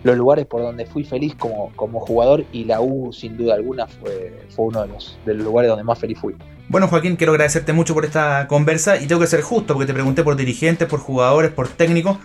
los 0.02 0.16
lugares 0.16 0.46
por 0.46 0.62
donde 0.62 0.86
fui 0.86 1.04
feliz 1.04 1.34
como, 1.34 1.72
como 1.76 2.00
jugador 2.00 2.44
y 2.52 2.64
la 2.64 2.80
U 2.80 3.12
sin 3.12 3.36
duda 3.36 3.54
alguna 3.54 3.86
fue, 3.86 4.32
fue 4.48 4.66
uno 4.66 4.82
de 4.82 4.88
los, 4.88 5.18
de 5.26 5.34
los 5.34 5.44
lugares 5.44 5.68
donde 5.68 5.84
más 5.84 5.98
feliz 5.98 6.18
fui. 6.18 6.34
Bueno 6.68 6.88
Joaquín, 6.88 7.16
quiero 7.16 7.32
agradecerte 7.32 7.72
mucho 7.72 7.92
por 7.92 8.04
esta 8.04 8.46
conversa 8.48 8.96
y 8.96 9.06
tengo 9.06 9.20
que 9.20 9.26
ser 9.26 9.42
justo 9.42 9.74
porque 9.74 9.86
te 9.86 9.92
pregunté 9.92 10.22
por 10.22 10.36
dirigentes, 10.36 10.88
por 10.88 11.00
jugadores, 11.00 11.50
por 11.50 11.68
técnicos. 11.68 12.16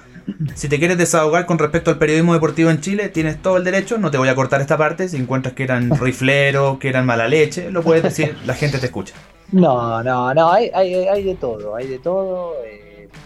Si 0.56 0.70
te 0.70 0.80
quieres 0.80 0.98
desahogar 0.98 1.46
con 1.46 1.60
respecto 1.60 1.92
al 1.92 2.00
periodismo 2.00 2.34
deportivo 2.34 2.72
en 2.72 2.82
Chile, 2.82 3.10
tienes 3.10 3.42
todo 3.42 3.58
el 3.58 3.64
derecho, 3.64 3.98
no 3.98 4.10
te 4.10 4.18
voy 4.18 4.30
a 4.30 4.36
cortar 4.36 4.62
esta 4.62 4.78
parte, 4.78 5.08
si 5.08 5.18
encuentras 5.18 5.54
que 5.54 5.64
eran 5.64 5.92
rifleros, 6.00 6.80
que 6.80 6.90
eran 6.90 7.06
mala 7.06 7.28
leche, 7.28 7.70
lo 7.72 7.84
puedes 7.84 8.02
decir, 8.02 8.36
la 8.46 8.56
gente 8.56 8.80
te 8.80 8.88
escucha. 8.88 9.14
No, 9.52 10.04
no, 10.04 10.34
no, 10.34 10.52
hay, 10.52 10.72
hay, 10.74 10.94
hay 10.94 11.24
de 11.24 11.36
todo, 11.36 11.76
hay 11.76 11.88
de 11.88 12.00
todo. 12.00 12.54
Eh, 12.66 12.86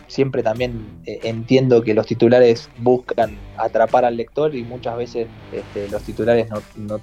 siempre 0.09 0.41
también 0.43 1.01
eh, 1.05 1.19
entiendo 1.23 1.81
que 1.83 1.93
los 1.93 2.05
titulares 2.05 2.69
buscan 2.79 3.37
atrapar 3.57 4.05
al 4.05 4.17
lector 4.17 4.55
y 4.55 4.63
muchas 4.63 4.97
veces 4.97 5.27
este, 5.51 5.87
los 5.89 6.01
titulares 6.01 6.47
no, 6.75 6.99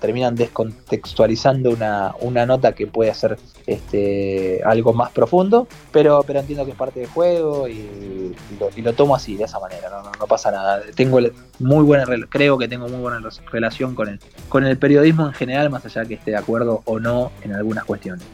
terminan 0.00 0.34
descontextualizando 0.34 1.70
una, 1.70 2.14
una, 2.20 2.46
nota 2.46 2.72
que 2.72 2.86
puede 2.86 3.14
ser 3.14 3.38
este, 3.66 4.60
algo 4.64 4.92
más 4.92 5.10
profundo, 5.12 5.68
pero, 5.92 6.22
pero 6.26 6.40
entiendo 6.40 6.64
que 6.64 6.72
es 6.72 6.76
parte 6.76 7.00
del 7.00 7.08
juego 7.08 7.68
y, 7.68 8.34
lo, 8.82 8.92
tomo 8.92 9.14
así, 9.14 9.36
de 9.36 9.44
esa 9.44 9.60
manera, 9.60 9.88
no, 9.88 10.02
no, 10.02 10.26
pasa 10.26 10.50
nada. 10.50 10.82
Tengo 10.94 11.20
muy 11.60 11.84
buena, 11.84 12.04
creo 12.28 12.58
que 12.58 12.66
tengo 12.66 12.88
muy 12.88 13.00
buena 13.00 13.20
relación 13.52 13.94
con 13.94 14.08
el, 14.08 14.20
con 14.48 14.66
el 14.66 14.76
periodismo 14.78 15.26
en 15.26 15.32
general, 15.32 15.70
más 15.70 15.84
allá 15.86 16.04
que 16.04 16.14
esté 16.14 16.32
de 16.32 16.38
acuerdo 16.38 16.82
o 16.86 16.98
no 16.98 17.30
en 17.44 17.52
algunas 17.52 17.84
cuestiones. 17.84 18.24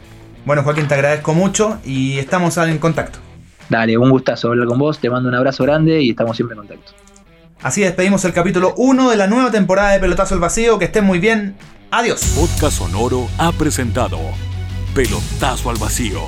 Bueno, 0.44 0.62
Joaquín, 0.62 0.86
te 0.88 0.94
agradezco 0.94 1.32
mucho 1.32 1.78
y 1.84 2.18
estamos 2.18 2.56
en 2.58 2.78
contacto. 2.78 3.18
Dale, 3.70 3.96
un 3.96 4.10
gustazo 4.10 4.48
hablar 4.48 4.68
con 4.68 4.78
vos, 4.78 4.98
te 4.98 5.08
mando 5.08 5.28
un 5.28 5.34
abrazo 5.34 5.64
grande 5.64 6.02
y 6.02 6.10
estamos 6.10 6.36
siempre 6.36 6.54
en 6.54 6.66
contacto. 6.66 6.92
Así 7.62 7.80
despedimos 7.80 8.22
el 8.26 8.34
capítulo 8.34 8.74
1 8.76 9.10
de 9.10 9.16
la 9.16 9.26
nueva 9.26 9.50
temporada 9.50 9.92
de 9.92 10.00
Pelotazo 10.00 10.34
al 10.34 10.40
Vacío. 10.40 10.78
Que 10.78 10.84
estén 10.84 11.04
muy 11.04 11.18
bien. 11.18 11.56
Adiós. 11.90 12.34
Podcast 12.36 12.76
Sonoro 12.76 13.26
ha 13.38 13.52
presentado 13.52 14.18
Pelotazo 14.94 15.70
al 15.70 15.76
Vacío. 15.76 16.20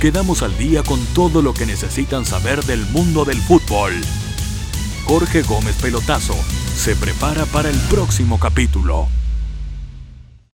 Quedamos 0.00 0.42
al 0.44 0.56
día 0.56 0.84
con 0.84 1.04
todo 1.14 1.42
lo 1.42 1.52
que 1.52 1.66
necesitan 1.66 2.24
saber 2.24 2.62
del 2.62 2.86
mundo 2.86 3.24
del 3.24 3.38
fútbol. 3.38 3.92
Jorge 5.04 5.42
Gómez 5.42 5.74
Pelotazo 5.82 6.36
se 6.76 6.94
prepara 6.94 7.44
para 7.46 7.68
el 7.68 7.76
próximo 7.90 8.38
capítulo. 8.38 9.08